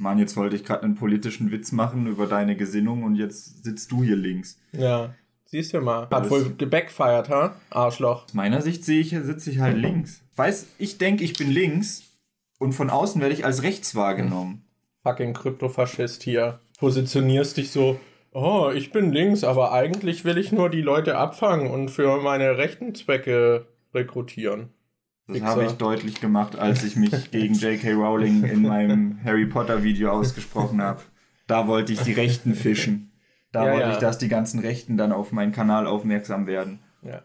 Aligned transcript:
Mann, 0.00 0.18
jetzt 0.18 0.36
wollte 0.36 0.56
ich 0.56 0.64
gerade 0.64 0.82
einen 0.82 0.94
politischen 0.94 1.50
Witz 1.50 1.72
machen 1.72 2.06
über 2.06 2.26
deine 2.26 2.56
Gesinnung 2.56 3.04
und 3.04 3.16
jetzt 3.16 3.64
sitzt 3.64 3.92
du 3.92 4.02
hier 4.02 4.16
links. 4.16 4.58
Ja, 4.72 5.14
siehst 5.44 5.74
du 5.74 5.80
mal. 5.82 6.08
Hat 6.10 6.30
wohl 6.30 6.54
gebackfired, 6.56 7.28
ha? 7.28 7.54
Arschloch. 7.68 8.24
Aus 8.24 8.34
meiner 8.34 8.62
Sicht 8.62 8.82
sehe 8.82 9.00
ich, 9.00 9.10
sitze 9.10 9.50
ich 9.50 9.60
halt 9.60 9.76
links. 9.76 10.22
Weiß, 10.36 10.68
ich 10.78 10.96
denke, 10.96 11.22
ich 11.22 11.34
bin 11.34 11.50
links 11.50 12.02
und 12.58 12.72
von 12.72 12.88
außen 12.88 13.20
werde 13.20 13.34
ich 13.34 13.44
als 13.44 13.62
rechts 13.62 13.94
wahrgenommen. 13.94 14.64
Fucking 15.02 15.34
Kryptofaschist 15.34 16.22
hier. 16.22 16.60
Positionierst 16.78 17.58
dich 17.58 17.70
so, 17.70 18.00
oh, 18.32 18.70
ich 18.74 18.92
bin 18.92 19.12
links, 19.12 19.44
aber 19.44 19.72
eigentlich 19.72 20.24
will 20.24 20.38
ich 20.38 20.50
nur 20.50 20.70
die 20.70 20.80
Leute 20.80 21.18
abfangen 21.18 21.70
und 21.70 21.90
für 21.90 22.22
meine 22.22 22.56
rechten 22.56 22.94
Zwecke 22.94 23.66
rekrutieren. 23.92 24.70
Das 25.32 25.42
habe 25.42 25.64
ich 25.64 25.72
deutlich 25.72 26.20
gemacht, 26.20 26.58
als 26.58 26.84
ich 26.84 26.96
mich 26.96 27.30
gegen 27.30 27.54
J.K. 27.54 27.92
Rowling 27.92 28.44
in 28.44 28.62
meinem 28.62 29.18
Harry 29.24 29.46
Potter 29.46 29.82
Video 29.82 30.10
ausgesprochen 30.10 30.82
habe. 30.82 31.00
Da 31.46 31.66
wollte 31.66 31.92
ich 31.92 32.00
die 32.00 32.12
Rechten 32.12 32.54
fischen. 32.54 33.12
Da 33.52 33.66
ja, 33.66 33.72
wollte 33.72 33.86
ja. 33.86 33.92
ich, 33.92 33.98
dass 33.98 34.18
die 34.18 34.28
ganzen 34.28 34.60
Rechten 34.60 34.96
dann 34.96 35.12
auf 35.12 35.32
meinen 35.32 35.52
Kanal 35.52 35.86
aufmerksam 35.86 36.46
werden. 36.46 36.80
Ja. 37.02 37.22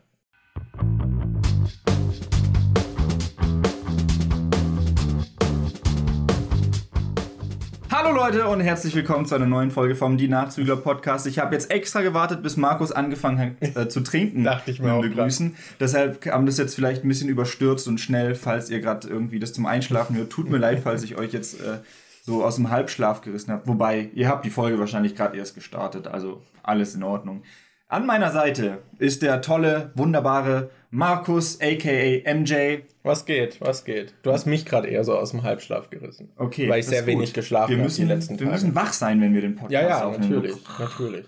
Hallo 8.05 8.18
Leute 8.18 8.48
und 8.48 8.59
herzlich 8.59 8.94
willkommen 8.94 9.26
zu 9.26 9.34
einer 9.34 9.48
neuen 9.48 9.72
Folge 9.72 9.95
vom 9.95 10.16
Die 10.16 10.27
Nachzügler 10.27 10.76
Podcast. 10.76 11.26
Ich 11.26 11.40
habe 11.40 11.55
jetzt 11.55 11.72
extra 11.72 12.04
gewartet, 12.04 12.44
bis 12.44 12.55
Markus 12.55 12.91
angefangen 12.91 13.58
hat 13.59 13.76
äh, 13.76 13.90
zu 13.90 14.02
trinken. 14.02 14.44
Dachte 14.44 14.70
ich 14.70 14.80
mir 14.80 14.94
auch. 14.94 15.02
Begrüßen. 15.02 15.54
Grad. 15.54 15.64
Deshalb 15.80 16.22
kam 16.22 16.45
das 16.45 16.59
jetzt 16.59 16.76
vielleicht 16.76 17.04
ein 17.04 17.08
bisschen 17.08 17.30
überstürzt 17.30 17.88
und 17.88 18.00
schnell, 18.00 18.36
falls 18.36 18.70
ihr 18.70 18.80
gerade 18.80 19.08
irgendwie 19.08 19.40
das 19.40 19.54
zum 19.54 19.66
Einschlafen 19.66 20.16
hört. 20.16 20.30
Tut 20.30 20.52
mir 20.52 20.59
leid, 20.59 20.81
falls 20.84 21.02
ich 21.02 21.18
euch 21.18 21.34
jetzt 21.34 21.59
äh, 21.59 21.80
so 22.22 22.44
aus 22.44 22.58
dem 22.58 22.70
Halbschlaf 22.70 23.22
gerissen 23.22 23.52
habe. 23.52 23.66
Wobei, 23.66 24.12
ihr 24.14 24.30
habt 24.30 24.45
die 24.45 24.52
Folge 24.52 24.78
wahrscheinlich 24.78 25.16
gerade 25.16 25.36
erst 25.36 25.56
gestartet, 25.56 26.06
also 26.06 26.44
alles 26.61 26.94
in 26.94 27.02
Ordnung. 27.02 27.42
An 27.88 28.08
meiner 28.08 28.31
Seite 28.31 28.80
ist 28.97 29.22
der 29.22 29.41
tolle, 29.41 29.91
wunderbare 29.94 30.72
Markus, 30.89 31.59
aka 31.61 32.33
MJ. 32.33 32.80
Was 33.03 33.25
geht, 33.25 33.61
was 33.61 33.86
geht? 33.86 34.16
Du 34.23 34.31
hast 34.31 34.47
mich 34.47 34.66
gerade 34.66 34.88
eher 34.88 35.03
so 35.03 35.16
aus 35.16 35.31
dem 35.31 35.44
Halbschlaf 35.44 35.92
gerissen. 35.92 36.31
Okay. 36.36 36.67
Weil 36.67 36.80
ich 36.80 36.88
sehr 36.88 37.05
wenig 37.05 37.33
geschlafen 37.33 37.77
habe 37.80 37.89
die 37.92 38.03
letzten 38.03 38.33
Wir 38.39 38.47
Tage. 38.47 38.52
müssen 38.52 38.73
wach 38.75 38.92
sein, 38.92 39.22
wenn 39.22 39.36
wir 39.36 39.42
den 39.42 39.55
Podcast 39.55 39.72
Ja, 39.72 39.88
ja, 39.88 40.03
aufnehmen. 40.05 40.33
natürlich, 40.33 40.55
natürlich. 40.80 41.25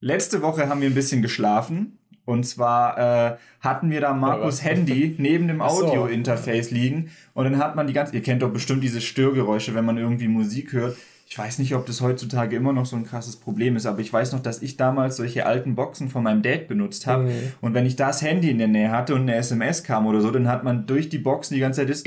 Letzte 0.00 0.40
Woche 0.40 0.68
haben 0.68 0.80
wir 0.80 0.88
ein 0.88 0.94
bisschen 0.94 1.20
geschlafen. 1.20 1.98
Und 2.24 2.44
zwar 2.44 2.98
äh, 3.32 3.36
hatten 3.60 3.90
wir 3.90 4.00
da 4.00 4.12
Markus 4.14 4.62
ja, 4.62 4.70
Handy 4.70 5.14
neben 5.18 5.48
dem 5.48 5.60
Audio-Interface 5.62 6.70
liegen. 6.70 7.10
Und 7.34 7.44
dann 7.44 7.58
hat 7.58 7.74
man 7.76 7.86
die 7.86 7.92
ganze. 7.92 8.14
Ihr 8.14 8.22
kennt 8.22 8.42
doch 8.42 8.52
bestimmt 8.52 8.82
diese 8.82 9.00
Störgeräusche, 9.00 9.74
wenn 9.74 9.84
man 9.84 9.98
irgendwie 9.98 10.28
Musik 10.28 10.72
hört 10.72 10.96
ich 11.30 11.36
weiß 11.36 11.58
nicht, 11.58 11.74
ob 11.74 11.84
das 11.84 12.00
heutzutage 12.00 12.56
immer 12.56 12.72
noch 12.72 12.86
so 12.86 12.96
ein 12.96 13.04
krasses 13.04 13.36
Problem 13.36 13.76
ist, 13.76 13.84
aber 13.84 14.00
ich 14.00 14.10
weiß 14.10 14.32
noch, 14.32 14.40
dass 14.40 14.62
ich 14.62 14.78
damals 14.78 15.16
solche 15.16 15.44
alten 15.44 15.74
Boxen 15.74 16.08
von 16.08 16.22
meinem 16.22 16.40
Dad 16.40 16.68
benutzt 16.68 17.06
habe. 17.06 17.24
Mhm. 17.24 17.52
Und 17.60 17.74
wenn 17.74 17.84
ich 17.84 17.96
das 17.96 18.22
Handy 18.22 18.48
in 18.50 18.56
der 18.56 18.68
Nähe 18.68 18.90
hatte 18.90 19.14
und 19.14 19.22
eine 19.22 19.34
SMS 19.34 19.84
kam 19.84 20.06
oder 20.06 20.22
so, 20.22 20.30
dann 20.30 20.48
hat 20.48 20.64
man 20.64 20.86
durch 20.86 21.10
die 21.10 21.18
Boxen 21.18 21.54
die 21.54 21.60
ganze 21.60 21.82
Zeit 21.82 21.90
das 21.90 22.02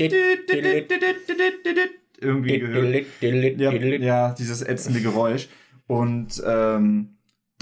irgendwie 2.20 2.58
gehört. 2.58 3.06
Ja, 3.20 3.70
ja, 4.02 4.34
dieses 4.36 4.60
ätzende 4.60 5.00
Geräusch. 5.00 5.48
Und 5.86 6.42
ähm, 6.44 7.11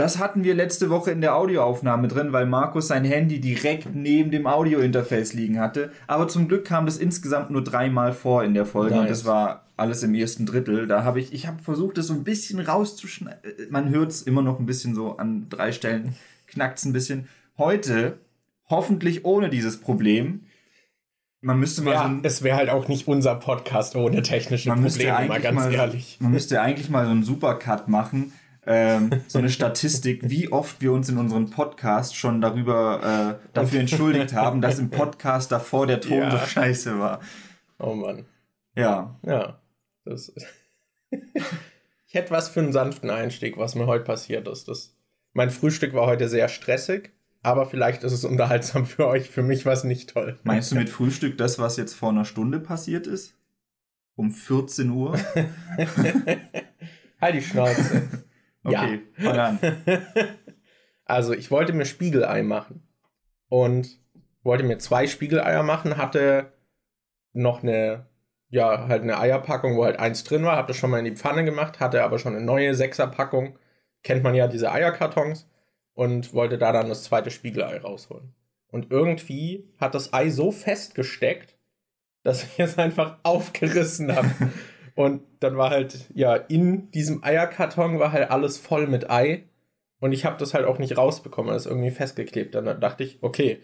das 0.00 0.18
hatten 0.18 0.44
wir 0.44 0.54
letzte 0.54 0.88
Woche 0.88 1.10
in 1.10 1.20
der 1.20 1.36
Audioaufnahme 1.36 2.08
drin, 2.08 2.32
weil 2.32 2.46
Markus 2.46 2.88
sein 2.88 3.04
Handy 3.04 3.38
direkt 3.38 3.94
neben 3.94 4.30
dem 4.30 4.46
Audiointerface 4.46 5.34
liegen 5.34 5.60
hatte. 5.60 5.92
Aber 6.06 6.26
zum 6.26 6.48
Glück 6.48 6.64
kam 6.64 6.86
das 6.86 6.96
insgesamt 6.96 7.50
nur 7.50 7.62
dreimal 7.62 8.14
vor 8.14 8.42
in 8.42 8.54
der 8.54 8.64
Folge 8.64 8.94
nice. 8.94 9.02
und 9.02 9.10
das 9.10 9.24
war 9.26 9.66
alles 9.76 10.02
im 10.02 10.14
ersten 10.14 10.46
Drittel. 10.46 10.86
Da 10.86 11.04
habe 11.04 11.20
ich, 11.20 11.34
ich 11.34 11.46
habe 11.46 11.62
versucht, 11.62 11.98
das 11.98 12.06
so 12.06 12.14
ein 12.14 12.24
bisschen 12.24 12.60
rauszuschneiden. 12.60 13.40
Man 13.68 13.90
hört 13.90 14.10
es 14.10 14.22
immer 14.22 14.40
noch 14.40 14.58
ein 14.58 14.64
bisschen 14.64 14.94
so 14.94 15.18
an 15.18 15.48
drei 15.50 15.70
Stellen, 15.70 16.14
knackt 16.46 16.78
es 16.78 16.86
ein 16.86 16.94
bisschen. 16.94 17.28
Heute, 17.58 18.18
hoffentlich 18.70 19.26
ohne 19.26 19.50
dieses 19.50 19.80
Problem, 19.80 20.46
man 21.42 21.58
müsste 21.58 21.82
mal. 21.82 21.92
Ja, 21.92 22.08
so 22.08 22.20
es 22.22 22.42
wäre 22.42 22.56
halt 22.56 22.70
auch 22.70 22.88
nicht 22.88 23.06
unser 23.06 23.34
Podcast 23.34 23.96
ohne 23.96 24.22
technische 24.22 24.70
Probleme, 24.70 25.28
mal 25.28 25.40
ganz 25.40 25.56
mal, 25.56 25.72
ehrlich. 25.72 26.16
Man 26.20 26.32
müsste 26.32 26.60
eigentlich 26.62 26.88
mal 26.88 27.04
so 27.04 27.10
einen 27.10 27.22
Supercut 27.22 27.88
machen 27.88 28.32
ähm, 28.66 29.10
so 29.26 29.38
eine 29.38 29.48
Statistik, 29.48 30.28
wie 30.28 30.52
oft 30.52 30.80
wir 30.80 30.92
uns 30.92 31.08
in 31.08 31.18
unserem 31.18 31.50
Podcast 31.50 32.14
schon 32.16 32.40
darüber 32.40 33.38
äh, 33.40 33.48
dafür 33.54 33.80
entschuldigt 33.80 34.34
haben, 34.34 34.60
dass 34.60 34.78
im 34.78 34.90
Podcast 34.90 35.50
davor 35.50 35.86
der 35.86 36.00
Ton 36.00 36.18
ja. 36.18 36.30
so 36.30 36.38
scheiße 36.38 36.98
war. 36.98 37.20
Oh 37.78 37.94
Mann. 37.94 38.26
Ja. 38.76 39.18
Ja. 39.24 39.60
Das 40.04 40.32
ich 41.10 42.14
hätte 42.14 42.30
was 42.30 42.48
für 42.48 42.60
einen 42.60 42.72
sanften 42.72 43.10
Einstieg, 43.10 43.56
was 43.56 43.74
mir 43.74 43.86
heute 43.86 44.04
passiert 44.04 44.46
ist. 44.48 44.68
Das, 44.68 44.94
mein 45.32 45.50
Frühstück 45.50 45.94
war 45.94 46.06
heute 46.06 46.28
sehr 46.28 46.48
stressig, 46.48 47.12
aber 47.42 47.66
vielleicht 47.66 48.04
ist 48.04 48.12
es 48.12 48.24
unterhaltsam 48.24 48.84
für 48.86 49.06
euch. 49.06 49.30
Für 49.30 49.42
mich 49.42 49.64
war 49.64 49.72
es 49.72 49.84
nicht 49.84 50.10
toll. 50.10 50.38
Meinst 50.42 50.70
du 50.70 50.74
mit 50.76 50.90
Frühstück 50.90 51.38
das, 51.38 51.58
was 51.58 51.76
jetzt 51.76 51.94
vor 51.94 52.10
einer 52.10 52.24
Stunde 52.24 52.60
passiert 52.60 53.06
ist? 53.06 53.34
Um 54.16 54.32
14 54.32 54.90
Uhr? 54.90 55.18
halt 57.20 57.34
die 57.34 57.42
Schnauze. 57.42 58.08
Okay, 58.64 59.00
ja. 59.18 59.24
fang 59.24 59.38
an. 59.38 59.58
also, 61.04 61.32
ich 61.32 61.50
wollte 61.50 61.72
mir 61.72 61.86
Spiegelei 61.86 62.42
machen. 62.42 62.86
Und 63.48 63.98
wollte 64.42 64.64
mir 64.64 64.78
zwei 64.78 65.06
Spiegeleier 65.06 65.62
machen, 65.62 65.96
hatte 65.96 66.52
noch 67.32 67.62
eine, 67.62 68.06
ja, 68.48 68.88
halt 68.88 69.02
eine 69.02 69.18
Eierpackung, 69.18 69.76
wo 69.76 69.84
halt 69.84 69.98
eins 69.98 70.24
drin 70.24 70.44
war, 70.44 70.56
habe 70.56 70.68
das 70.68 70.76
schon 70.76 70.90
mal 70.90 70.98
in 70.98 71.04
die 71.04 71.16
Pfanne 71.16 71.44
gemacht, 71.44 71.80
hatte 71.80 72.02
aber 72.02 72.18
schon 72.18 72.34
eine 72.34 72.44
neue 72.44 72.74
Sechserpackung. 72.74 73.58
Kennt 74.02 74.22
man 74.22 74.34
ja 74.34 74.48
diese 74.48 74.72
Eierkartons 74.72 75.48
und 75.94 76.32
wollte 76.32 76.58
da 76.58 76.72
dann 76.72 76.88
das 76.88 77.04
zweite 77.04 77.30
Spiegelei 77.30 77.78
rausholen. 77.78 78.34
Und 78.68 78.90
irgendwie 78.90 79.68
hat 79.78 79.94
das 79.94 80.12
Ei 80.14 80.30
so 80.30 80.52
festgesteckt, 80.52 81.56
dass 82.22 82.44
ich 82.44 82.58
es 82.58 82.78
einfach 82.78 83.18
aufgerissen 83.22 84.14
habe. 84.14 84.30
Und 85.00 85.22
dann 85.40 85.56
war 85.56 85.70
halt, 85.70 86.10
ja, 86.12 86.34
in 86.34 86.90
diesem 86.90 87.24
Eierkarton 87.24 87.98
war 87.98 88.12
halt 88.12 88.30
alles 88.30 88.58
voll 88.58 88.86
mit 88.86 89.08
Ei. 89.10 89.44
Und 89.98 90.12
ich 90.12 90.26
habe 90.26 90.36
das 90.36 90.52
halt 90.52 90.66
auch 90.66 90.78
nicht 90.78 90.98
rausbekommen, 90.98 91.54
das 91.54 91.64
ist 91.64 91.70
irgendwie 91.70 91.90
festgeklebt. 91.90 92.54
Dann 92.54 92.78
dachte 92.82 93.04
ich, 93.04 93.18
okay, 93.22 93.60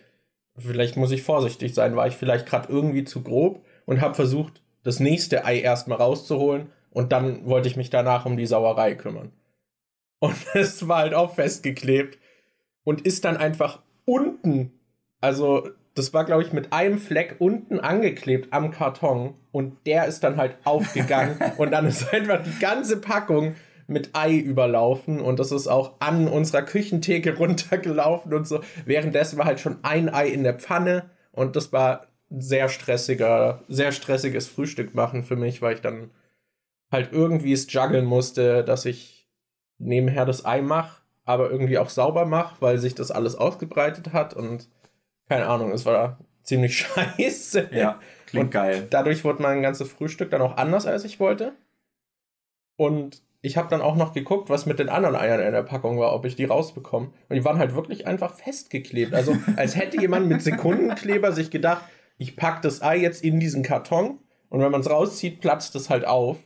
vielleicht 0.56 0.96
muss 0.96 1.10
ich 1.10 1.22
vorsichtig 1.22 1.74
sein, 1.74 1.94
war 1.94 2.06
ich 2.06 2.14
vielleicht 2.14 2.46
gerade 2.46 2.72
irgendwie 2.72 3.04
zu 3.04 3.22
grob 3.22 3.62
und 3.84 4.00
habe 4.00 4.14
versucht, 4.14 4.62
das 4.82 4.98
nächste 4.98 5.44
Ei 5.44 5.60
erstmal 5.60 5.98
rauszuholen 5.98 6.72
und 6.90 7.12
dann 7.12 7.44
wollte 7.44 7.68
ich 7.68 7.76
mich 7.76 7.90
danach 7.90 8.24
um 8.24 8.38
die 8.38 8.46
Sauerei 8.46 8.94
kümmern. 8.94 9.30
Und 10.20 10.36
es 10.54 10.88
war 10.88 11.00
halt 11.00 11.12
auch 11.12 11.34
festgeklebt 11.34 12.18
und 12.82 13.02
ist 13.02 13.26
dann 13.26 13.36
einfach 13.36 13.82
unten, 14.06 14.72
also 15.20 15.68
das 15.96 16.12
war, 16.12 16.24
glaube 16.24 16.42
ich, 16.42 16.52
mit 16.52 16.72
einem 16.72 16.98
Fleck 16.98 17.36
unten 17.38 17.80
angeklebt 17.80 18.52
am 18.52 18.70
Karton 18.70 19.34
und 19.50 19.78
der 19.86 20.06
ist 20.06 20.20
dann 20.20 20.36
halt 20.36 20.56
aufgegangen 20.64 21.38
und 21.56 21.72
dann 21.72 21.86
ist 21.86 22.12
einfach 22.12 22.42
die 22.42 22.58
ganze 22.60 23.00
Packung 23.00 23.56
mit 23.86 24.10
Ei 24.12 24.36
überlaufen 24.36 25.20
und 25.20 25.38
das 25.38 25.52
ist 25.52 25.68
auch 25.68 25.94
an 26.00 26.28
unserer 26.28 26.62
Küchentheke 26.62 27.36
runtergelaufen 27.36 28.34
und 28.34 28.46
so. 28.46 28.60
Währenddessen 28.84 29.38
war 29.38 29.46
halt 29.46 29.60
schon 29.60 29.78
ein 29.82 30.12
Ei 30.12 30.28
in 30.28 30.44
der 30.44 30.54
Pfanne 30.54 31.10
und 31.32 31.56
das 31.56 31.72
war 31.72 32.08
sehr 32.28 32.68
stressiger, 32.68 33.62
sehr 33.68 33.92
stressiges 33.92 34.48
Frühstück 34.48 34.94
machen 34.94 35.22
für 35.22 35.36
mich, 35.36 35.62
weil 35.62 35.76
ich 35.76 35.80
dann 35.80 36.10
halt 36.92 37.10
irgendwie 37.12 37.52
es 37.52 37.72
juggeln 37.72 38.04
musste, 38.04 38.64
dass 38.64 38.84
ich 38.84 39.30
nebenher 39.78 40.26
das 40.26 40.44
Ei 40.44 40.60
mache, 40.60 41.00
aber 41.24 41.50
irgendwie 41.50 41.78
auch 41.78 41.88
sauber 41.88 42.26
mache, 42.26 42.56
weil 42.60 42.78
sich 42.78 42.94
das 42.94 43.10
alles 43.10 43.34
ausgebreitet 43.34 44.12
hat 44.12 44.34
und 44.34 44.68
keine 45.28 45.46
Ahnung, 45.46 45.72
es 45.72 45.84
war 45.86 46.18
ziemlich 46.42 46.78
scheiße. 47.18 47.70
Ja, 47.72 48.00
klingt 48.26 48.46
und 48.46 48.50
geil. 48.50 48.86
Dadurch 48.90 49.24
wurde 49.24 49.42
mein 49.42 49.62
ganzes 49.62 49.90
Frühstück 49.90 50.30
dann 50.30 50.42
auch 50.42 50.56
anders, 50.56 50.86
als 50.86 51.04
ich 51.04 51.20
wollte. 51.20 51.52
Und 52.76 53.22
ich 53.42 53.56
habe 53.56 53.68
dann 53.68 53.80
auch 53.80 53.96
noch 53.96 54.12
geguckt, 54.12 54.50
was 54.50 54.66
mit 54.66 54.78
den 54.78 54.88
anderen 54.88 55.14
Eiern 55.14 55.40
in 55.40 55.52
der 55.52 55.62
Packung 55.62 55.98
war, 55.98 56.12
ob 56.12 56.24
ich 56.24 56.36
die 56.36 56.44
rausbekomme. 56.44 57.12
Und 57.28 57.36
die 57.36 57.44
waren 57.44 57.58
halt 57.58 57.74
wirklich 57.74 58.06
einfach 58.06 58.34
festgeklebt. 58.34 59.14
Also 59.14 59.36
als 59.56 59.76
hätte 59.76 60.00
jemand 60.00 60.28
mit 60.28 60.42
Sekundenkleber 60.42 61.32
sich 61.32 61.50
gedacht, 61.50 61.84
ich 62.18 62.36
packe 62.36 62.62
das 62.62 62.82
Ei 62.82 62.96
jetzt 62.96 63.22
in 63.22 63.40
diesen 63.40 63.62
Karton 63.62 64.18
und 64.48 64.60
wenn 64.60 64.72
man 64.72 64.80
es 64.80 64.90
rauszieht, 64.90 65.40
platzt 65.40 65.74
es 65.76 65.90
halt 65.90 66.06
auf. 66.06 66.38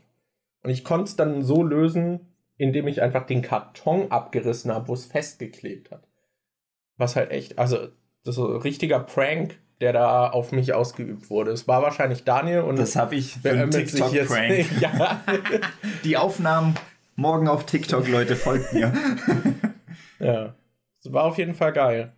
Und 0.62 0.70
ich 0.70 0.84
konnte 0.84 1.04
es 1.04 1.16
dann 1.16 1.42
so 1.42 1.62
lösen, 1.62 2.34
indem 2.56 2.86
ich 2.86 3.00
einfach 3.00 3.24
den 3.24 3.40
Karton 3.40 4.10
abgerissen 4.10 4.72
habe, 4.72 4.88
wo 4.88 4.94
es 4.94 5.06
festgeklebt 5.06 5.90
hat. 5.90 6.06
Was 6.98 7.16
halt 7.16 7.30
echt, 7.30 7.58
also 7.58 7.88
das 8.24 8.32
ist 8.32 8.36
so 8.36 8.48
ein 8.48 8.60
richtiger 8.60 9.00
Prank, 9.00 9.58
der 9.80 9.92
da 9.92 10.28
auf 10.28 10.52
mich 10.52 10.74
ausgeübt 10.74 11.30
wurde. 11.30 11.50
Es 11.52 11.66
war 11.66 11.82
wahrscheinlich 11.82 12.24
Daniel 12.24 12.60
und 12.60 12.78
das 12.78 12.96
habe 12.96 13.14
ich 13.14 13.36
für 13.36 13.50
einen 13.50 13.70
TikTok-Prank. 13.70 14.66
ja. 14.80 15.22
Die 16.04 16.16
Aufnahmen 16.16 16.74
morgen 17.16 17.48
auf 17.48 17.64
TikTok, 17.64 18.08
Leute, 18.08 18.36
folgt 18.36 18.72
mir. 18.72 18.92
ja, 20.18 20.54
es 21.02 21.12
war 21.12 21.24
auf 21.24 21.38
jeden 21.38 21.54
Fall 21.54 21.72
geil. 21.72 22.12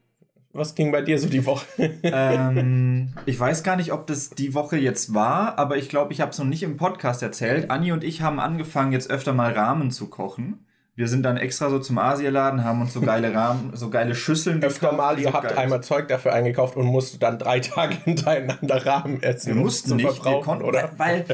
Was 0.54 0.75
ging 0.75 0.93
bei 0.93 1.00
dir 1.00 1.19
so 1.19 1.28
die 1.28 1.46
Woche? 1.46 1.66
ähm, 2.02 3.14
ich 3.25 3.40
weiß 3.40 3.62
gar 3.62 3.76
nicht, 3.76 3.93
ob 3.93 4.06
das 4.06 4.31
die 4.31 4.54
Woche 4.54 4.76
jetzt 4.76 5.14
war, 5.14 5.58
aber 5.58 5.78
ich 5.78 5.88
glaube, 5.88 6.12
ich 6.12 6.20
habe 6.20 6.32
es 6.32 6.38
noch 6.38 6.46
nicht 6.46 6.62
im 6.62 6.76
Podcast 6.76 7.22
erzählt. 7.22 7.70
Anni 7.70 7.90
und 7.93 8.04
ich 8.04 8.20
haben 8.20 8.38
angefangen, 8.38 8.93
jetzt 8.93 9.10
öfter 9.10 9.32
mal 9.32 9.52
Rahmen 9.52 9.90
zu 9.90 10.08
kochen. 10.08 10.66
Wir 10.94 11.08
sind 11.08 11.22
dann 11.22 11.38
extra 11.38 11.70
so 11.70 11.78
zum 11.78 11.96
Asialaden, 11.98 12.64
haben 12.64 12.82
uns 12.82 12.92
so 12.92 13.00
geile 13.00 13.34
Rahmen, 13.34 13.70
so 13.74 13.88
geile 13.88 14.14
Schüsseln 14.14 14.62
Öfter 14.62 14.90
gekauft. 14.90 14.96
mal, 14.96 15.18
ihr 15.18 15.28
so 15.28 15.32
habt 15.32 15.56
einmal 15.56 15.82
Zeug 15.82 16.08
dafür 16.08 16.34
eingekauft 16.34 16.76
und 16.76 16.86
musstet 16.86 17.22
dann 17.22 17.38
drei 17.38 17.60
Tage 17.60 17.96
hintereinander 18.04 18.84
Rahmen 18.84 19.22
essen. 19.22 19.54
Wir 19.54 19.62
mussten 19.62 19.96
nicht, 19.96 20.24
wir 20.24 20.40
konnten, 20.40 20.64
oder? 20.64 20.90
Weil, 20.98 21.24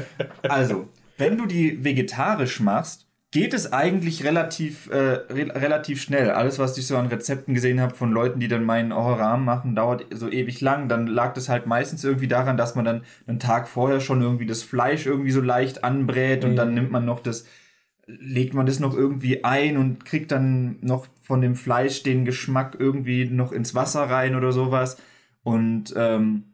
also, 0.48 0.88
wenn 1.16 1.36
du 1.36 1.46
die 1.46 1.84
vegetarisch 1.84 2.60
machst, 2.60 3.08
geht 3.30 3.52
es 3.52 3.72
eigentlich 3.72 4.24
relativ, 4.24 4.88
äh, 4.90 4.96
re 4.96 5.52
relativ 5.54 6.00
schnell. 6.00 6.30
Alles, 6.30 6.58
was 6.58 6.78
ich 6.78 6.86
so 6.86 6.96
an 6.96 7.08
Rezepten 7.08 7.52
gesehen 7.52 7.80
habe 7.80 7.94
von 7.94 8.10
Leuten, 8.10 8.40
die 8.40 8.48
dann 8.48 8.64
meinen, 8.64 8.90
oh, 8.90 9.12
Rahmen 9.12 9.44
machen, 9.44 9.74
dauert 9.74 10.06
so 10.10 10.30
ewig 10.30 10.62
lang, 10.62 10.88
dann 10.88 11.06
lag 11.06 11.34
das 11.34 11.50
halt 11.50 11.66
meistens 11.66 12.04
irgendwie 12.04 12.28
daran, 12.28 12.56
dass 12.56 12.74
man 12.74 12.86
dann 12.86 13.02
einen 13.26 13.38
Tag 13.38 13.68
vorher 13.68 14.00
schon 14.00 14.22
irgendwie 14.22 14.46
das 14.46 14.62
Fleisch 14.62 15.04
irgendwie 15.04 15.30
so 15.30 15.42
leicht 15.42 15.84
anbrät 15.84 16.42
mhm. 16.42 16.50
und 16.50 16.56
dann 16.56 16.68
mhm. 16.68 16.74
nimmt 16.74 16.90
man 16.90 17.04
noch 17.04 17.20
das, 17.20 17.44
legt 18.08 18.54
man 18.54 18.66
das 18.66 18.80
noch 18.80 18.96
irgendwie 18.96 19.44
ein 19.44 19.76
und 19.76 20.04
kriegt 20.04 20.32
dann 20.32 20.78
noch 20.80 21.06
von 21.20 21.42
dem 21.42 21.54
Fleisch 21.54 22.02
den 22.02 22.24
Geschmack 22.24 22.76
irgendwie 22.78 23.26
noch 23.26 23.52
ins 23.52 23.74
Wasser 23.74 24.04
rein 24.04 24.34
oder 24.34 24.50
sowas. 24.50 24.96
Und 25.42 25.94
ähm, 25.96 26.44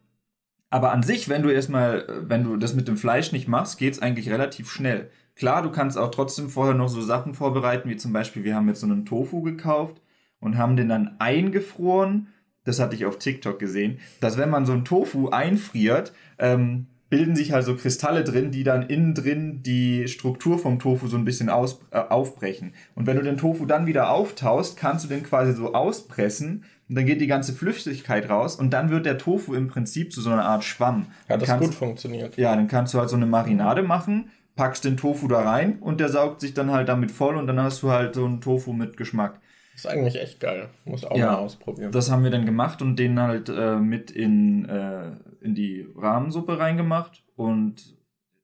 aber 0.69 0.91
an 0.91 1.03
sich, 1.03 1.29
wenn 1.29 1.41
du 1.41 1.49
erstmal, 1.49 2.05
wenn 2.27 2.43
du 2.43 2.57
das 2.57 2.75
mit 2.75 2.89
dem 2.89 2.97
Fleisch 2.97 3.31
nicht 3.31 3.47
machst, 3.47 3.79
geht's 3.79 3.99
eigentlich 3.99 4.29
relativ 4.29 4.69
schnell. 4.69 5.09
Klar, 5.35 5.61
du 5.61 5.71
kannst 5.71 5.97
auch 5.97 6.11
trotzdem 6.11 6.49
vorher 6.49 6.75
noch 6.75 6.89
so 6.89 7.01
Sachen 7.01 7.33
vorbereiten, 7.33 7.89
wie 7.89 7.95
zum 7.95 8.11
Beispiel, 8.11 8.43
wir 8.43 8.55
haben 8.55 8.67
jetzt 8.67 8.81
so 8.81 8.87
einen 8.87 9.05
Tofu 9.05 9.41
gekauft 9.41 10.01
und 10.39 10.57
haben 10.57 10.75
den 10.75 10.89
dann 10.89 11.15
eingefroren. 11.19 12.27
Das 12.65 12.79
hatte 12.79 12.95
ich 12.95 13.05
auf 13.05 13.19
TikTok 13.19 13.59
gesehen, 13.59 13.99
dass 14.19 14.37
wenn 14.37 14.49
man 14.49 14.65
so 14.65 14.73
einen 14.73 14.85
Tofu 14.85 15.29
einfriert, 15.29 16.13
ähm, 16.39 16.87
bilden 17.15 17.35
sich 17.35 17.53
halt 17.53 17.63
so 17.63 17.75
Kristalle 17.75 18.25
drin, 18.25 18.51
die 18.51 18.63
dann 18.63 18.83
innen 18.83 19.13
drin 19.13 19.63
die 19.63 20.09
Struktur 20.09 20.59
vom 20.59 20.79
Tofu 20.79 21.07
so 21.07 21.15
ein 21.15 21.23
bisschen 21.23 21.49
aus, 21.49 21.79
äh, 21.91 21.99
aufbrechen. 21.99 22.73
Und 22.93 23.07
wenn 23.07 23.15
du 23.15 23.23
den 23.23 23.37
Tofu 23.37 23.65
dann 23.65 23.85
wieder 23.85 24.09
auftaust, 24.09 24.75
kannst 24.75 25.05
du 25.05 25.09
den 25.09 25.23
quasi 25.23 25.53
so 25.53 25.73
auspressen 25.73 26.65
und 26.89 26.95
dann 26.95 27.05
geht 27.05 27.21
die 27.21 27.27
ganze 27.27 27.53
Flüssigkeit 27.53 28.29
raus 28.29 28.57
und 28.57 28.71
dann 28.71 28.89
wird 28.89 29.05
der 29.05 29.17
Tofu 29.17 29.53
im 29.53 29.67
Prinzip 29.69 30.11
zu 30.11 30.19
so 30.19 30.29
einer 30.29 30.43
Art 30.43 30.65
Schwamm. 30.65 31.07
Hat 31.29 31.41
das 31.41 31.57
gut 31.57 31.73
funktioniert. 31.73 32.35
Ja, 32.35 32.53
dann 32.53 32.67
kannst 32.67 32.93
du 32.93 32.99
halt 32.99 33.09
so 33.09 33.15
eine 33.15 33.25
Marinade 33.25 33.81
machen 33.81 34.29
packst 34.55 34.85
den 34.85 34.97
Tofu 34.97 35.27
da 35.27 35.41
rein 35.41 35.79
und 35.79 35.99
der 35.99 36.09
saugt 36.09 36.41
sich 36.41 36.53
dann 36.53 36.71
halt 36.71 36.87
damit 36.87 37.11
voll 37.11 37.35
und 37.35 37.47
dann 37.47 37.59
hast 37.59 37.83
du 37.83 37.91
halt 37.91 38.15
so 38.15 38.25
einen 38.25 38.41
Tofu 38.41 38.73
mit 38.73 38.97
Geschmack. 38.97 39.39
Das 39.73 39.83
ist 39.83 39.91
eigentlich 39.91 40.21
echt 40.21 40.39
geil. 40.39 40.69
Muss 40.85 41.03
auch 41.03 41.17
ja, 41.17 41.33
mal 41.33 41.35
ausprobieren. 41.35 41.91
Das 41.91 42.09
haben 42.09 42.23
wir 42.23 42.31
dann 42.31 42.45
gemacht 42.45 42.81
und 42.81 42.97
den 42.97 43.19
halt 43.19 43.49
äh, 43.49 43.75
mit 43.75 44.09
in, 44.09 44.63
äh, 44.69 45.11
in 45.41 45.55
die 45.55 45.87
Rahmensuppe 45.95 46.59
reingemacht 46.59 47.23
und 47.35 47.95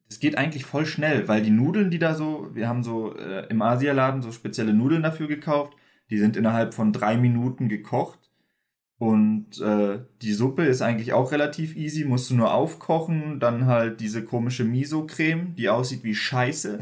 es 0.10 0.20
geht 0.20 0.38
eigentlich 0.38 0.66
voll 0.66 0.86
schnell, 0.86 1.28
weil 1.28 1.42
die 1.42 1.52
Nudeln, 1.52 1.90
die 1.90 2.00
da 2.00 2.16
so, 2.16 2.50
wir 2.54 2.68
haben 2.68 2.84
so 2.84 3.16
äh, 3.16 3.48
im 3.48 3.62
Asialaden 3.62 4.22
so 4.22 4.32
spezielle 4.32 4.74
Nudeln 4.74 5.04
dafür 5.04 5.28
gekauft, 5.28 5.74
die 6.10 6.18
sind 6.18 6.36
innerhalb 6.36 6.74
von 6.74 6.92
drei 6.92 7.16
Minuten 7.16 7.70
gekocht 7.70 8.20
und 9.02 9.60
äh, 9.60 9.98
die 10.22 10.32
Suppe 10.32 10.64
ist 10.66 10.84
eigentlich 10.84 11.12
auch 11.12 11.32
relativ 11.32 11.76
easy, 11.76 12.06
musst 12.06 12.30
du 12.30 12.36
nur 12.36 12.54
aufkochen, 12.54 13.40
dann 13.40 13.66
halt 13.66 14.00
diese 14.00 14.24
komische 14.24 14.64
Miso-Creme, 14.64 15.56
die 15.56 15.70
aussieht 15.70 16.04
wie 16.04 16.14
Scheiße. 16.14 16.78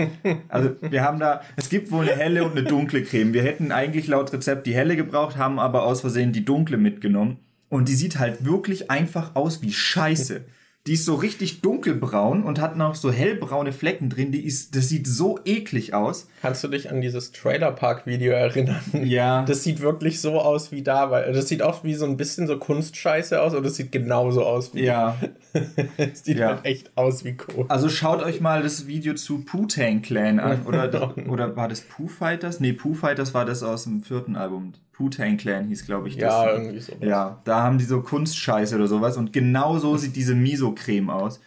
also 0.48 0.76
wir 0.82 1.02
haben 1.02 1.18
da, 1.18 1.40
es 1.56 1.70
gibt 1.70 1.90
wohl 1.90 2.06
eine 2.06 2.20
helle 2.20 2.44
und 2.44 2.50
eine 2.50 2.64
dunkle 2.64 3.02
Creme. 3.02 3.32
Wir 3.32 3.42
hätten 3.42 3.72
eigentlich 3.72 4.06
laut 4.06 4.34
Rezept 4.34 4.66
die 4.66 4.74
helle 4.74 4.96
gebraucht, 4.96 5.38
haben 5.38 5.58
aber 5.58 5.84
aus 5.84 6.02
Versehen 6.02 6.32
die 6.32 6.44
dunkle 6.44 6.76
mitgenommen. 6.76 7.38
Und 7.72 7.88
die 7.88 7.94
sieht 7.94 8.18
halt 8.18 8.44
wirklich 8.44 8.90
einfach 8.90 9.34
aus 9.34 9.62
wie 9.62 9.72
Scheiße. 9.72 10.42
Die 10.86 10.92
ist 10.92 11.06
so 11.06 11.14
richtig 11.14 11.62
dunkelbraun 11.62 12.42
und 12.42 12.60
hat 12.60 12.76
noch 12.76 12.94
so 12.94 13.10
hellbraune 13.10 13.72
Flecken 13.72 14.10
drin. 14.10 14.30
Die 14.30 14.44
ist, 14.44 14.76
das 14.76 14.90
sieht 14.90 15.06
so 15.06 15.38
eklig 15.46 15.94
aus. 15.94 16.28
Kannst 16.42 16.62
du 16.62 16.68
dich 16.68 16.90
an 16.90 17.00
dieses 17.00 17.32
Trailer 17.32 17.72
Park 17.72 18.04
Video 18.04 18.34
erinnern? 18.34 18.82
Ja. 18.92 19.46
Das 19.46 19.62
sieht 19.62 19.80
wirklich 19.80 20.20
so 20.20 20.38
aus 20.38 20.70
wie 20.70 20.82
da, 20.82 21.10
weil 21.10 21.32
das 21.32 21.48
sieht 21.48 21.62
auch 21.62 21.82
wie 21.82 21.94
so 21.94 22.04
ein 22.04 22.18
bisschen 22.18 22.46
so 22.46 22.58
Kunstscheiße 22.58 23.40
aus 23.40 23.54
und 23.54 23.64
das 23.64 23.76
sieht 23.76 23.90
genauso 23.90 24.44
aus 24.44 24.74
wie. 24.74 24.82
Ja. 24.82 25.16
Es 25.96 26.24
sieht 26.24 26.38
ja. 26.38 26.48
halt 26.48 26.66
echt 26.66 26.90
aus 26.94 27.24
wie 27.24 27.36
Kohl. 27.36 27.64
Also 27.68 27.88
schaut 27.88 28.22
euch 28.22 28.42
mal 28.42 28.62
das 28.62 28.86
Video 28.86 29.14
zu 29.14 29.46
Poo-Tang 29.46 30.02
Clan 30.02 30.40
an. 30.40 30.62
Oder, 30.66 31.14
oder 31.26 31.56
war 31.56 31.68
das 31.68 31.80
Poo 31.80 32.06
Fighters? 32.06 32.60
Nee, 32.60 32.74
Poo 32.74 32.92
Fighters 32.92 33.32
war 33.32 33.46
das 33.46 33.62
aus 33.62 33.84
dem 33.84 34.02
vierten 34.02 34.36
Album. 34.36 34.74
Wu-Tang 34.96 35.36
Clan 35.36 35.66
hieß, 35.66 35.86
glaube 35.86 36.08
ich. 36.08 36.16
Das. 36.16 36.32
Ja, 36.32 36.52
irgendwie 36.52 36.80
so. 36.80 36.92
Ja, 37.00 37.40
da 37.44 37.62
haben 37.62 37.78
die 37.78 37.84
so 37.84 38.02
Kunstscheiße 38.02 38.74
oder 38.74 38.86
sowas 38.86 39.16
und 39.16 39.32
genau 39.32 39.78
so 39.78 39.96
sieht 39.96 40.16
diese 40.16 40.34
Miso-Creme 40.34 41.10
aus. 41.10 41.40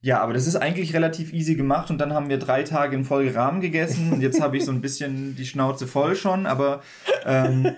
Ja, 0.00 0.20
aber 0.20 0.34
das 0.34 0.46
ist 0.46 0.56
eigentlich 0.56 0.94
relativ 0.94 1.32
easy 1.32 1.56
gemacht 1.56 1.90
und 1.90 1.98
dann 1.98 2.12
haben 2.12 2.28
wir 2.28 2.38
drei 2.38 2.62
Tage 2.62 2.94
in 2.94 3.04
Folge 3.04 3.34
Rahmen 3.34 3.60
gegessen 3.60 4.12
und 4.12 4.20
jetzt 4.20 4.40
habe 4.40 4.56
ich 4.56 4.64
so 4.64 4.72
ein 4.72 4.80
bisschen 4.80 5.34
die 5.36 5.46
Schnauze 5.46 5.86
voll 5.86 6.14
schon, 6.14 6.46
aber 6.46 6.82
ähm, 7.24 7.72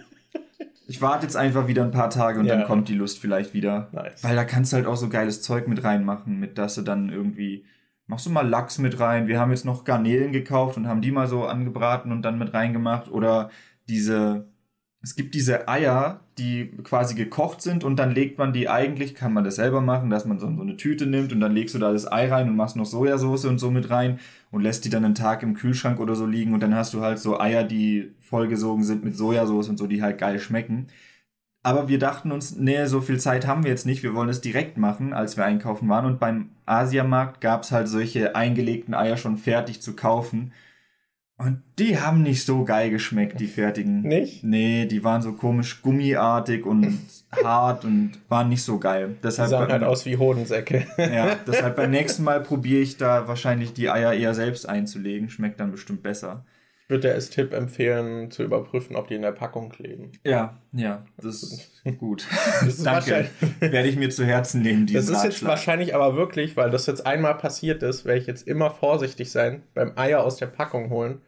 ich 0.87 1.01
warte 1.01 1.25
jetzt 1.25 1.37
einfach 1.37 1.69
wieder 1.69 1.85
ein 1.85 1.91
paar 1.91 2.11
Tage 2.11 2.41
und 2.41 2.47
ja. 2.47 2.57
dann 2.57 2.67
kommt 2.67 2.89
die 2.89 2.95
Lust 2.95 3.19
vielleicht 3.19 3.55
wieder. 3.55 3.89
Nice. 3.93 4.23
Weil 4.25 4.37
da 4.37 4.45
kannst 4.45 4.73
du 4.73 4.77
halt 4.77 4.87
auch 4.87 4.97
so 4.97 5.09
geiles 5.09 5.43
Zeug 5.43 5.69
mit 5.69 5.85
reinmachen, 5.85 6.39
mit 6.39 6.59
dass 6.59 6.75
du 6.75 6.83
dann 6.83 7.11
irgendwie 7.11 7.65
machst 8.07 8.27
du 8.27 8.31
mal 8.31 8.47
Lachs 8.47 8.79
mit 8.79 8.99
rein. 8.99 9.29
Wir 9.29 9.39
haben 9.39 9.51
jetzt 9.51 9.65
noch 9.65 9.85
Garnelen 9.85 10.33
gekauft 10.33 10.77
und 10.77 10.89
haben 10.89 11.03
die 11.03 11.13
mal 11.13 11.29
so 11.29 11.45
angebraten 11.45 12.11
und 12.11 12.23
dann 12.23 12.39
mit 12.39 12.53
reingemacht 12.53 13.11
oder 13.11 13.51
diese 13.89 14.49
es 15.01 15.15
gibt 15.15 15.35
diese 15.35 15.69
Eier, 15.69 16.21
die 16.39 16.73
quasi 16.83 17.15
gekocht 17.15 17.63
sind 17.63 17.85
und 17.85 17.97
dann 17.97 18.11
legt 18.13 18.39
man 18.39 18.53
die 18.53 18.69
eigentlich, 18.69 19.15
kann 19.15 19.33
man 19.33 19.45
das 19.45 19.57
selber 19.57 19.81
machen, 19.81 20.11
dass 20.11 20.25
man 20.25 20.41
so, 20.41 20.47
eine 20.47 20.77
Tüte 20.77 21.07
nimmt 21.07 21.33
und 21.33 21.41
dann 21.41 21.53
legst 21.53 21.75
du 21.75 21.79
da 21.79 21.93
das 21.93 22.11
Ei 22.11 22.29
rein 22.29 22.49
und 22.49 22.57
machst 22.57 22.77
noch 22.77 22.85
Sojasauce 22.85 23.45
und 23.45 23.59
so 23.59 23.71
mit 23.71 23.91
rein 23.91 24.19
und 24.51 24.63
lässt 24.63 24.85
die 24.85 24.91
dann 24.91 25.05
einen 25.05 25.15
Tag 25.15 25.43
im 25.43 25.55
Kühlschrank 25.55 26.01
oder 26.01 26.17
so 26.17 26.27
liegen 26.27 26.53
und 26.53 26.61
dann 26.63 26.75
hast 26.75 26.95
du 26.95 27.01
halt 27.01 27.21
so 27.21 27.39
Eier, 27.39 27.63
die 27.63 28.13
vollgesogen 28.19 28.83
sind 28.85 29.05
mit 29.05 29.17
Sojasauce 29.17 29.69
und 29.69 29.79
so, 29.79 29.87
die 29.87 30.03
halt 30.03 30.19
geil 30.19 30.41
schmecken. 30.41 30.89
Aber 31.63 31.89
wir 31.89 31.99
dachten 31.99 32.33
uns, 32.33 32.57
nee, 32.57 32.87
so 32.87 33.01
viel 33.01 33.21
Zeit 33.21 33.47
haben 33.47 33.63
wir 33.63 33.71
jetzt 33.71 33.87
nicht, 33.87 34.03
wir 34.03 34.15
wollen 34.15 34.29
es 34.29 34.41
direkt 34.41 34.79
machen, 34.79 35.13
als 35.13 35.37
wir 35.37 35.45
einkaufen 35.45 35.89
waren. 35.89 36.07
Und 36.07 36.21
beim 36.21 36.51
Asiamarkt 36.67 37.41
gab 37.41 37.63
es 37.63 37.73
halt 37.73 37.89
solche 37.89 38.35
eingelegten 38.37 38.95
Eier 38.95 39.17
schon 39.17 39.37
fertig 39.37 39.83
zu 39.83 39.95
kaufen 39.95 40.53
und 41.39 41.63
die 41.79 42.01
haben 42.01 42.23
nicht 42.25 42.45
so 42.45 42.65
geil 42.65 42.91
geschmeckt, 42.91 43.39
die 43.39 43.47
fertigen. 43.47 44.03
Nicht? 44.03 44.43
Nee, 44.43 44.87
die 44.87 45.05
waren 45.05 45.23
so 45.23 45.33
komisch 45.33 45.83
gummiartig 45.83 46.67
und 46.67 46.99
hart 47.45 47.85
und 47.85 48.19
waren 48.29 48.49
nicht 48.49 48.65
so 48.65 48.79
geil. 48.79 49.17
Deshalb 49.23 49.49
die 49.49 49.51
sahen 49.53 49.69
halt 49.71 49.85
aus 49.85 50.05
wie 50.05 50.17
Hodensäcke. 50.17 50.87
ja, 50.99 51.37
deshalb 51.47 51.77
beim 51.77 51.93
nächsten 51.93 52.25
Mal 52.25 52.43
probiere 52.43 52.81
ich 52.81 52.97
da 52.97 53.29
wahrscheinlich 53.29 53.73
die 53.73 53.89
Eier 53.89 54.15
eher 54.15 54.35
selbst 54.35 54.69
einzulegen. 54.69 55.31
Schmeckt 55.31 55.61
dann 55.61 55.71
bestimmt 55.71 56.03
besser. 56.03 56.45
Ich 56.83 56.91
würde 56.91 57.09
dir 57.09 57.15
als 57.15 57.31
Tipp 57.31 57.53
empfehlen, 57.53 58.31
zu 58.31 58.43
überprüfen, 58.43 58.97
ob 58.97 59.09
die 59.09 59.15
in 59.15 59.23
der 59.23 59.33
Packung 59.33 59.69
kleben. 59.69 60.11
Ja, 60.25 60.57
ja, 60.73 61.05
das 61.19 61.43
ist 61.43 61.83
gut. 61.99 62.27
Das 62.61 62.79
ist 62.79 62.87
Danke. 62.87 63.29
Werde 63.61 63.89
ich 63.89 63.97
mir 63.97 64.09
zu 64.09 64.25
Herzen 64.25 64.63
nehmen, 64.63 64.87
diesen 64.87 64.97
Das 64.97 65.05
ist 65.05 65.17
Ratschlag. 65.17 65.33
jetzt 65.33 65.45
wahrscheinlich 65.45 65.95
aber 65.95 66.17
wirklich, 66.17 66.57
weil 66.57 66.71
das 66.71 66.87
jetzt 66.87 67.07
einmal 67.07 67.35
passiert 67.37 67.83
ist, 67.83 68.07
werde 68.07 68.21
ich 68.21 68.27
jetzt 68.27 68.49
immer 68.49 68.71
vorsichtig 68.71 69.31
sein 69.31 69.63
beim 69.75 69.93
Eier 69.97 70.25
aus 70.25 70.39
der 70.39 70.47
Packung 70.47 70.89
holen 70.89 71.21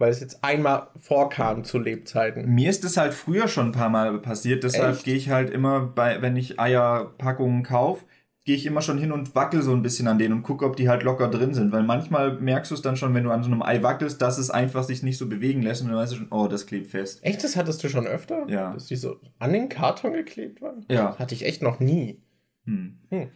weil 0.00 0.10
es 0.10 0.20
jetzt 0.20 0.42
einmal 0.42 0.88
vorkam 0.96 1.62
zu 1.62 1.78
Lebzeiten. 1.78 2.46
Mir 2.46 2.70
ist 2.70 2.84
es 2.84 2.96
halt 2.96 3.12
früher 3.12 3.48
schon 3.48 3.66
ein 3.66 3.72
paar 3.72 3.90
Mal 3.90 4.18
passiert, 4.18 4.64
deshalb 4.64 5.04
gehe 5.04 5.14
ich 5.14 5.28
halt 5.28 5.50
immer 5.50 5.80
bei, 5.80 6.22
wenn 6.22 6.36
ich 6.36 6.58
Eierpackungen 6.58 7.62
kaufe, 7.62 8.06
gehe 8.46 8.56
ich 8.56 8.64
immer 8.64 8.80
schon 8.80 8.96
hin 8.96 9.12
und 9.12 9.34
wackel 9.34 9.60
so 9.60 9.72
ein 9.74 9.82
bisschen 9.82 10.08
an 10.08 10.18
denen 10.18 10.36
und 10.36 10.42
gucke, 10.42 10.64
ob 10.64 10.74
die 10.74 10.88
halt 10.88 11.02
locker 11.02 11.28
drin 11.28 11.52
sind, 11.52 11.70
weil 11.70 11.82
manchmal 11.82 12.40
merkst 12.40 12.70
du 12.70 12.76
es 12.76 12.80
dann 12.80 12.96
schon, 12.96 13.12
wenn 13.12 13.24
du 13.24 13.30
an 13.30 13.42
so 13.42 13.50
einem 13.50 13.60
Ei 13.62 13.82
wackelst, 13.82 14.22
dass 14.22 14.38
es 14.38 14.50
einfach 14.50 14.84
sich 14.84 15.02
nicht 15.02 15.18
so 15.18 15.28
bewegen 15.28 15.60
lässt 15.60 15.82
und 15.82 15.88
dann 15.88 15.98
weißt 15.98 16.12
du 16.12 16.16
schon, 16.16 16.28
oh, 16.30 16.48
das 16.48 16.66
klebt 16.66 16.86
fest. 16.86 17.22
Echt, 17.22 17.44
das 17.44 17.56
hattest 17.56 17.84
du 17.84 17.90
schon 17.90 18.06
öfter? 18.06 18.48
Ja. 18.48 18.72
Dass 18.72 18.86
die 18.86 18.96
so 18.96 19.20
an 19.38 19.52
den 19.52 19.68
Karton 19.68 20.14
geklebt 20.14 20.62
waren? 20.62 20.86
Ja. 20.88 21.08
Das 21.08 21.18
hatte 21.18 21.34
ich 21.34 21.44
echt 21.44 21.60
noch 21.60 21.78
nie. 21.78 22.22
Hm. 22.64 22.98
hm. 23.10 23.28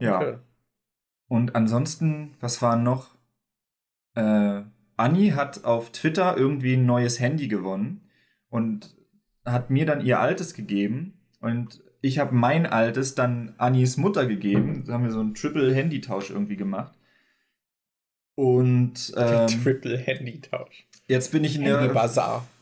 Ja. 0.00 0.16
Okay. 0.16 0.38
Und 1.28 1.54
ansonsten, 1.54 2.34
was 2.40 2.62
waren 2.62 2.82
noch? 2.82 3.14
Äh, 4.14 4.62
Anni 4.98 5.30
hat 5.30 5.64
auf 5.64 5.92
Twitter 5.92 6.36
irgendwie 6.36 6.74
ein 6.74 6.86
neues 6.86 7.20
Handy 7.20 7.48
gewonnen 7.48 8.02
und 8.50 8.96
hat 9.44 9.70
mir 9.70 9.86
dann 9.86 10.04
ihr 10.04 10.20
altes 10.20 10.54
gegeben 10.54 11.14
und 11.40 11.80
ich 12.00 12.18
habe 12.18 12.34
mein 12.34 12.66
altes 12.66 13.14
dann 13.14 13.54
Annis 13.58 13.96
Mutter 13.96 14.26
gegeben. 14.26 14.84
Da 14.86 14.94
haben 14.94 15.04
wir 15.04 15.10
so 15.10 15.20
einen 15.20 15.34
Triple-Handy-Tausch 15.34 16.30
irgendwie 16.30 16.56
gemacht. 16.56 16.92
Und 18.34 19.12
ähm, 19.16 19.48
Triple-Handy-Tausch. 19.48 20.86
Jetzt 21.08 21.32
bin 21.32 21.42
ich 21.42 21.56
in 21.56 21.64
der, 21.64 21.80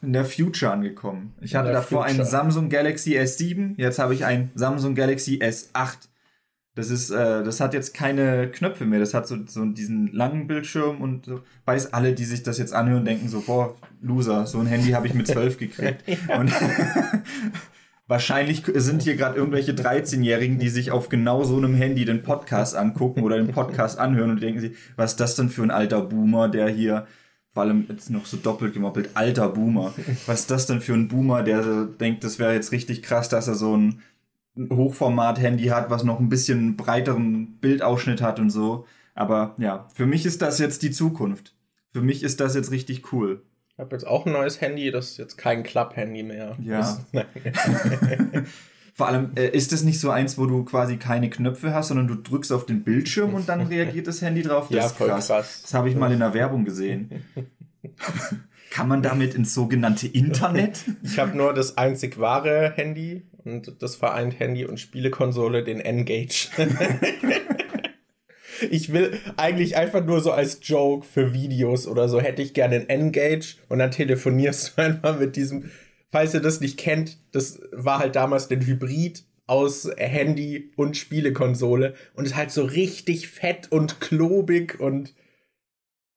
in 0.00 0.12
der 0.12 0.24
Future 0.24 0.72
angekommen. 0.72 1.34
Ich 1.40 1.54
hatte 1.54 1.72
davor 1.72 2.04
Future. 2.04 2.20
einen 2.20 2.24
Samsung 2.24 2.70
Galaxy 2.70 3.18
S7, 3.18 3.74
jetzt 3.76 3.98
habe 3.98 4.14
ich 4.14 4.24
ein 4.24 4.50
Samsung 4.54 4.94
Galaxy 4.94 5.40
S8. 5.42 6.08
Das 6.76 6.90
ist, 6.90 7.10
äh, 7.10 7.42
das 7.42 7.60
hat 7.60 7.72
jetzt 7.72 7.94
keine 7.94 8.48
Knöpfe 8.48 8.84
mehr. 8.84 9.00
Das 9.00 9.14
hat 9.14 9.26
so, 9.26 9.38
so 9.46 9.64
diesen 9.64 10.12
langen 10.12 10.46
Bildschirm 10.46 11.00
und 11.00 11.24
so. 11.24 11.40
weiß 11.64 11.94
alle, 11.94 12.12
die 12.12 12.24
sich 12.24 12.42
das 12.42 12.58
jetzt 12.58 12.74
anhören, 12.74 13.06
denken 13.06 13.28
so, 13.28 13.40
boah, 13.40 13.74
Loser, 14.02 14.46
so 14.46 14.60
ein 14.60 14.66
Handy 14.66 14.90
habe 14.90 15.06
ich 15.06 15.14
mit 15.14 15.26
zwölf 15.26 15.56
gekriegt. 15.58 16.04
und, 16.38 16.52
Wahrscheinlich 18.08 18.62
sind 18.74 19.02
hier 19.02 19.16
gerade 19.16 19.36
irgendwelche 19.36 19.72
13-Jährigen, 19.72 20.60
die 20.60 20.68
sich 20.68 20.92
auf 20.92 21.08
genau 21.08 21.42
so 21.42 21.56
einem 21.56 21.74
Handy 21.74 22.04
den 22.04 22.22
Podcast 22.22 22.76
angucken 22.76 23.24
oder 23.24 23.36
den 23.36 23.48
Podcast 23.48 23.98
anhören 23.98 24.30
und 24.30 24.40
denken 24.40 24.60
sich, 24.60 24.76
was 24.94 25.12
ist 25.12 25.20
das 25.20 25.34
denn 25.34 25.48
für 25.48 25.64
ein 25.64 25.72
alter 25.72 26.02
Boomer, 26.02 26.48
der 26.48 26.68
hier, 26.68 27.08
vor 27.52 27.64
allem 27.64 27.86
jetzt 27.88 28.10
noch 28.10 28.26
so 28.26 28.36
doppelt 28.36 28.74
gemoppelt, 28.74 29.10
alter 29.14 29.48
Boomer. 29.48 29.92
Was 30.26 30.40
ist 30.40 30.50
das 30.52 30.66
denn 30.66 30.80
für 30.80 30.92
ein 30.92 31.08
Boomer, 31.08 31.42
der 31.42 31.64
so 31.64 31.84
denkt, 31.86 32.22
das 32.22 32.38
wäre 32.38 32.54
jetzt 32.54 32.70
richtig 32.70 33.02
krass, 33.02 33.28
dass 33.28 33.48
er 33.48 33.56
so 33.56 33.76
ein 33.76 34.02
Hochformat-Handy 34.56 35.66
hat, 35.66 35.90
was 35.90 36.04
noch 36.04 36.20
ein 36.20 36.28
bisschen 36.28 36.76
breiteren 36.76 37.58
Bildausschnitt 37.60 38.22
hat 38.22 38.40
und 38.40 38.50
so. 38.50 38.86
Aber 39.14 39.54
ja, 39.58 39.88
für 39.94 40.06
mich 40.06 40.26
ist 40.26 40.42
das 40.42 40.58
jetzt 40.58 40.82
die 40.82 40.90
Zukunft. 40.90 41.54
Für 41.92 42.02
mich 42.02 42.22
ist 42.22 42.40
das 42.40 42.54
jetzt 42.54 42.70
richtig 42.70 43.12
cool. 43.12 43.42
Ich 43.72 43.78
habe 43.78 43.94
jetzt 43.94 44.06
auch 44.06 44.26
ein 44.26 44.32
neues 44.32 44.60
Handy, 44.60 44.90
das 44.90 45.10
ist 45.12 45.16
jetzt 45.18 45.36
kein 45.36 45.62
Club-Handy 45.62 46.22
mehr. 46.22 46.56
Ja. 46.62 46.98
Vor 48.96 49.08
allem, 49.08 49.32
äh, 49.36 49.48
ist 49.48 49.72
das 49.72 49.82
nicht 49.82 50.00
so 50.00 50.08
eins, 50.08 50.38
wo 50.38 50.46
du 50.46 50.64
quasi 50.64 50.96
keine 50.96 51.28
Knöpfe 51.28 51.74
hast, 51.74 51.88
sondern 51.88 52.08
du 52.08 52.14
drückst 52.14 52.50
auf 52.50 52.64
den 52.64 52.82
Bildschirm 52.82 53.34
und 53.34 53.46
dann 53.46 53.60
reagiert 53.60 54.06
das 54.06 54.22
Handy 54.22 54.40
drauf? 54.40 54.68
Das 54.70 54.76
ja, 54.76 54.88
voll 54.88 55.08
krass. 55.08 55.26
krass. 55.26 55.60
Das 55.62 55.74
habe 55.74 55.90
ich 55.90 55.96
mal 55.96 56.10
in 56.12 56.20
der 56.20 56.32
Werbung 56.32 56.64
gesehen. 56.64 57.22
Kann 58.70 58.88
man 58.88 59.02
damit 59.02 59.34
ins 59.34 59.52
sogenannte 59.52 60.08
Internet? 60.08 60.80
Ich 61.02 61.18
habe 61.18 61.36
nur 61.36 61.52
das 61.52 61.76
einzig 61.76 62.18
wahre 62.18 62.72
Handy 62.74 63.26
und 63.46 63.80
das 63.80 63.96
vereint 63.96 64.38
Handy 64.38 64.64
und 64.64 64.78
Spielekonsole, 64.78 65.64
den 65.64 65.80
N-Gage. 65.80 66.48
Ich 68.70 68.90
will 68.90 69.20
eigentlich 69.36 69.76
einfach 69.76 70.02
nur 70.02 70.22
so 70.22 70.32
als 70.32 70.60
Joke 70.62 71.06
für 71.06 71.34
Videos 71.34 71.86
oder 71.86 72.08
so 72.08 72.20
hätte 72.20 72.40
ich 72.40 72.54
gerne 72.54 72.76
ein 72.76 72.88
N-Gage 72.88 73.56
und 73.68 73.78
dann 73.78 73.90
telefonierst 73.90 74.72
du 74.76 74.82
einfach 74.82 75.18
mit 75.18 75.36
diesem, 75.36 75.70
falls 76.10 76.32
ihr 76.34 76.40
das 76.40 76.60
nicht 76.60 76.78
kennt, 76.78 77.18
das 77.32 77.60
war 77.72 77.98
halt 77.98 78.16
damals 78.16 78.50
ein 78.50 78.64
Hybrid 78.64 79.24
aus 79.46 79.90
Handy 79.96 80.72
und 80.76 80.96
Spielekonsole 80.96 81.94
und 82.14 82.24
ist 82.24 82.36
halt 82.36 82.50
so 82.50 82.64
richtig 82.64 83.28
fett 83.28 83.70
und 83.70 84.00
klobig 84.00 84.80
und 84.80 85.14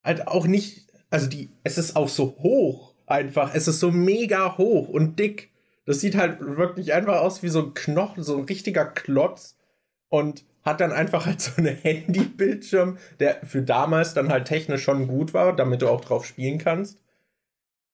halt 0.04 0.28
auch 0.28 0.48
nicht, 0.48 0.88
also 1.10 1.28
die, 1.28 1.50
es 1.64 1.78
ist 1.78 1.96
auch 1.96 2.10
so 2.10 2.38
hoch 2.40 2.96
einfach, 3.06 3.54
es 3.54 3.68
ist 3.68 3.80
so 3.80 3.92
mega 3.92 4.58
hoch 4.58 4.88
und 4.88 5.20
dick. 5.20 5.50
Das 5.90 6.02
sieht 6.02 6.16
halt 6.16 6.38
wirklich 6.40 6.94
einfach 6.94 7.20
aus 7.20 7.42
wie 7.42 7.50
so 7.50 7.64
ein 7.64 7.74
Knochen, 7.74 8.22
so 8.22 8.38
ein 8.38 8.44
richtiger 8.44 8.86
Klotz 8.86 9.58
und 10.10 10.46
hat 10.62 10.82
dann 10.82 10.92
einfach 10.92 11.26
halt 11.26 11.42
so 11.42 11.54
einen 11.58 11.76
Handybildschirm, 11.82 13.00
der 13.20 13.40
für 13.44 13.64
damals 13.64 14.14
dann 14.14 14.30
halt 14.30 14.46
technisch 14.46 14.84
schon 14.84 15.08
gut 15.08 15.34
war, 15.34 15.56
damit 15.56 15.82
du 15.82 15.90
auch 15.90 16.02
drauf 16.02 16.28
spielen 16.28 16.60
kannst. 16.60 17.00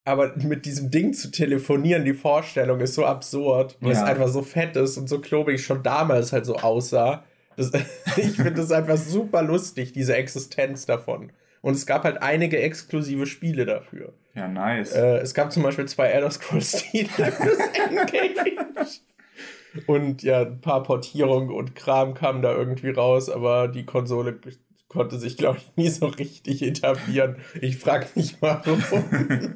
Aber 0.03 0.35
mit 0.35 0.65
diesem 0.65 0.91
Ding 0.91 1.13
zu 1.13 1.31
telefonieren, 1.31 2.03
die 2.03 2.13
Vorstellung 2.13 2.81
ist 2.81 2.95
so 2.95 3.05
absurd, 3.05 3.77
weil 3.79 3.93
ja. 3.93 4.01
es 4.01 4.03
einfach 4.03 4.27
so 4.27 4.41
fett 4.41 4.75
ist 4.75 4.97
und 4.97 5.07
so 5.07 5.21
klobig 5.21 5.63
schon 5.63 5.81
damals 5.81 6.33
halt 6.33 6.45
so 6.45 6.57
aussah. 6.57 7.23
Das, 7.55 7.71
ich 8.17 8.35
finde 8.35 8.59
es 8.59 8.73
einfach 8.73 8.97
super 8.97 9.41
lustig, 9.41 9.93
diese 9.93 10.17
Existenz 10.17 10.85
davon. 10.85 11.31
Und 11.65 11.73
es 11.73 11.87
gab 11.87 12.03
halt 12.03 12.21
einige 12.21 12.61
exklusive 12.61 13.25
Spiele 13.25 13.65
dafür. 13.65 14.13
Ja, 14.35 14.47
nice. 14.47 14.93
Äh, 14.93 15.17
es 15.17 15.33
gab 15.33 15.51
zum 15.51 15.63
Beispiel 15.63 15.85
zwei 15.87 16.05
Elder 16.09 16.29
Scrolls-Stile 16.29 17.09
fürs 17.31 17.57
Engage. 17.73 18.99
Und 19.87 20.21
ja, 20.21 20.41
ein 20.41 20.61
paar 20.61 20.83
Portierungen 20.83 21.49
und 21.49 21.73
Kram 21.73 22.13
kamen 22.13 22.43
da 22.43 22.55
irgendwie 22.55 22.91
raus, 22.91 23.31
aber 23.31 23.67
die 23.67 23.83
Konsole 23.83 24.39
konnte 24.89 25.17
sich, 25.17 25.37
glaube 25.37 25.57
ich, 25.57 25.75
nie 25.75 25.89
so 25.89 26.05
richtig 26.05 26.61
etablieren. 26.61 27.37
Ich 27.59 27.77
frage 27.77 28.05
mich 28.13 28.39
mal, 28.41 28.61
warum. 28.63 29.55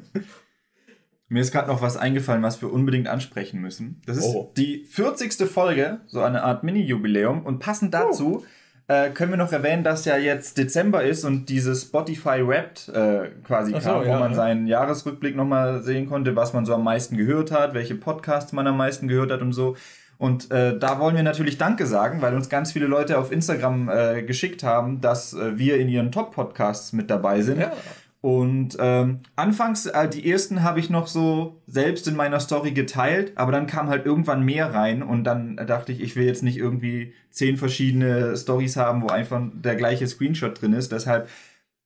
Mir 1.28 1.42
ist 1.42 1.52
gerade 1.52 1.68
noch 1.68 1.80
was 1.80 1.96
eingefallen, 1.96 2.42
was 2.42 2.60
wir 2.60 2.72
unbedingt 2.72 3.06
ansprechen 3.06 3.60
müssen. 3.60 4.02
Das 4.04 4.16
ist 4.16 4.24
oh. 4.24 4.52
die 4.56 4.84
40. 4.84 5.48
Folge, 5.48 6.00
so 6.08 6.22
eine 6.22 6.42
Art 6.42 6.64
Mini-Jubiläum. 6.64 7.46
Und 7.46 7.60
passend 7.60 7.94
dazu 7.94 8.42
oh. 8.42 8.46
Äh, 8.90 9.10
können 9.10 9.30
wir 9.30 9.36
noch 9.36 9.52
erwähnen, 9.52 9.84
dass 9.84 10.04
ja 10.04 10.16
jetzt 10.16 10.58
Dezember 10.58 11.04
ist 11.04 11.24
und 11.24 11.48
dieses 11.48 11.82
Spotify 11.82 12.44
Wrapped 12.44 12.88
äh, 12.88 13.28
quasi 13.44 13.70
so, 13.70 13.78
kam, 13.78 14.04
ja, 14.04 14.16
wo 14.16 14.18
man 14.18 14.32
ja. 14.32 14.36
seinen 14.36 14.66
Jahresrückblick 14.66 15.36
nochmal 15.36 15.80
sehen 15.84 16.08
konnte, 16.08 16.34
was 16.34 16.52
man 16.54 16.66
so 16.66 16.74
am 16.74 16.82
meisten 16.82 17.16
gehört 17.16 17.52
hat, 17.52 17.72
welche 17.72 17.94
Podcasts 17.94 18.52
man 18.52 18.66
am 18.66 18.76
meisten 18.76 19.06
gehört 19.06 19.30
hat 19.30 19.42
und 19.42 19.52
so. 19.52 19.76
Und 20.18 20.50
äh, 20.50 20.76
da 20.76 20.98
wollen 20.98 21.14
wir 21.14 21.22
natürlich 21.22 21.56
Danke 21.56 21.86
sagen, 21.86 22.20
weil 22.20 22.34
uns 22.34 22.48
ganz 22.48 22.72
viele 22.72 22.86
Leute 22.86 23.16
auf 23.16 23.30
Instagram 23.30 23.88
äh, 23.88 24.22
geschickt 24.22 24.64
haben, 24.64 25.00
dass 25.00 25.34
äh, 25.34 25.56
wir 25.56 25.78
in 25.78 25.88
ihren 25.88 26.10
Top-Podcasts 26.10 26.92
mit 26.92 27.10
dabei 27.10 27.42
sind. 27.42 27.60
Ja. 27.60 27.72
Und 28.22 28.76
ähm, 28.78 29.20
anfangs, 29.34 29.86
äh, 29.86 30.08
die 30.08 30.30
ersten 30.30 30.62
habe 30.62 30.78
ich 30.78 30.90
noch 30.90 31.06
so 31.06 31.62
selbst 31.66 32.06
in 32.06 32.16
meiner 32.16 32.38
Story 32.38 32.72
geteilt, 32.72 33.32
aber 33.36 33.50
dann 33.50 33.66
kam 33.66 33.88
halt 33.88 34.04
irgendwann 34.04 34.44
mehr 34.44 34.74
rein 34.74 35.02
und 35.02 35.24
dann 35.24 35.56
dachte 35.56 35.92
ich, 35.92 36.02
ich 36.02 36.16
will 36.16 36.26
jetzt 36.26 36.42
nicht 36.42 36.58
irgendwie 36.58 37.14
zehn 37.30 37.56
verschiedene 37.56 38.36
Stories 38.36 38.76
haben, 38.76 39.02
wo 39.02 39.06
einfach 39.06 39.40
der 39.54 39.76
gleiche 39.76 40.06
Screenshot 40.06 40.60
drin 40.60 40.74
ist. 40.74 40.92
Deshalb 40.92 41.30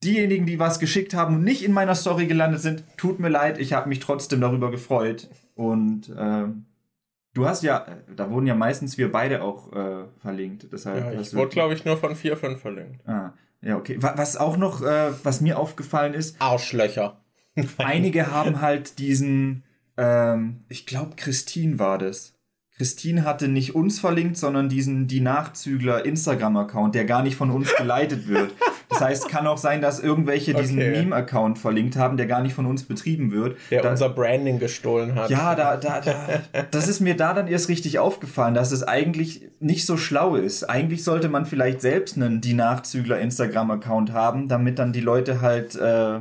diejenigen, 0.03 0.45
die 0.45 0.59
was 0.59 0.81
geschickt 0.81 1.15
haben 1.15 1.37
und 1.37 1.45
nicht 1.45 1.65
in 1.65 1.73
meiner 1.73 1.95
Story 1.95 2.27
gelandet 2.27 2.61
sind, 2.63 2.83
tut 2.97 3.21
mir 3.21 3.29
leid, 3.29 3.59
ich 3.59 3.73
habe 3.73 3.89
mich 3.89 4.01
trotzdem 4.01 4.41
darüber 4.41 4.73
gefreut. 4.73 5.29
Und 5.55 6.13
ähm, 6.19 6.67
Du 7.35 7.49
hast 7.49 7.65
ja, 7.65 7.85
da 8.15 8.31
wurden 8.31 8.47
ja 8.47 8.55
meistens 8.55 8.97
wir 8.97 9.11
beide 9.11 9.43
auch 9.43 9.73
äh, 9.73 10.05
verlinkt. 10.21 10.69
Deshalb 10.73 11.13
ja, 11.13 11.21
ich 11.21 11.35
wurde, 11.35 11.49
glaube 11.49 11.75
ich, 11.75 11.85
nur 11.85 11.97
von 11.97 12.15
vier, 12.15 12.37
fünf 12.37 12.61
verlinkt. 12.61 13.07
Ah, 13.09 13.33
ja, 13.65 13.77
okay. 13.77 13.97
Was 14.01 14.37
auch 14.37 14.57
noch, 14.57 14.83
äh, 14.83 15.13
was 15.23 15.41
mir 15.41 15.59
aufgefallen 15.59 16.15
ist. 16.15 16.41
Arschlöcher. 16.41 17.21
einige 17.79 18.31
haben 18.31 18.61
halt 18.61 18.99
diesen, 18.99 19.65
ähm, 19.97 20.65
ich 20.69 20.87
glaube, 20.87 21.17
Christine 21.17 21.79
war 21.79 21.99
das. 21.99 22.35
Christine 22.77 23.25
hatte 23.25 23.47
nicht 23.49 23.75
uns 23.75 24.01
verlinkt, 24.01 24.37
sondern 24.37 24.69
diesen 24.69 25.07
Die 25.07 25.21
Nachzügler 25.21 26.05
Instagram-Account, 26.05 26.95
der 26.95 27.05
gar 27.05 27.23
nicht 27.23 27.37
von 27.37 27.51
uns 27.51 27.75
geleitet 27.77 28.27
wird. 28.27 28.53
Das 28.95 29.03
heißt, 29.03 29.29
kann 29.29 29.47
auch 29.47 29.59
sein, 29.59 29.81
dass 29.81 30.01
irgendwelche 30.01 30.53
okay. 30.53 30.63
diesen 30.63 30.77
Meme-Account 30.79 31.59
verlinkt 31.59 31.97
haben, 31.97 32.17
der 32.17 32.27
gar 32.27 32.43
nicht 32.43 32.55
von 32.55 32.67
uns 32.67 32.85
betrieben 32.85 33.33
wird. 33.33 33.57
Der 33.71 33.83
da, 33.83 33.91
unser 33.91 34.09
Branding 34.09 34.59
gestohlen 34.59 35.15
hat. 35.15 35.31
Ja, 35.31 35.55
da, 35.55 35.77
da, 35.77 36.01
da, 36.01 36.15
das 36.71 36.89
ist 36.89 37.01
mir 37.01 37.17
da 37.17 37.35
dann 37.35 37.49
erst 37.49 37.69
richtig 37.69 37.99
aufgefallen, 37.99 38.55
dass 38.55 38.73
es 38.73 38.83
eigentlich 38.83 39.49
nicht 39.61 39.87
so 39.87 39.97
schlau 39.97 40.37
ist. 40.37 40.65
Eigentlich 40.65 41.05
sollte 41.05 41.29
man 41.29 41.47
vielleicht 41.47 41.81
selbst 41.81 42.17
einen 42.17 42.41
Die 42.41 42.55
Nachzügler 42.55 43.21
Instagram-Account 43.21 44.13
haben, 44.13 44.49
damit 44.49 44.79
dann 44.79 44.93
die 44.93 45.01
Leute 45.01 45.41
halt 45.41 45.75
äh, 45.75 46.21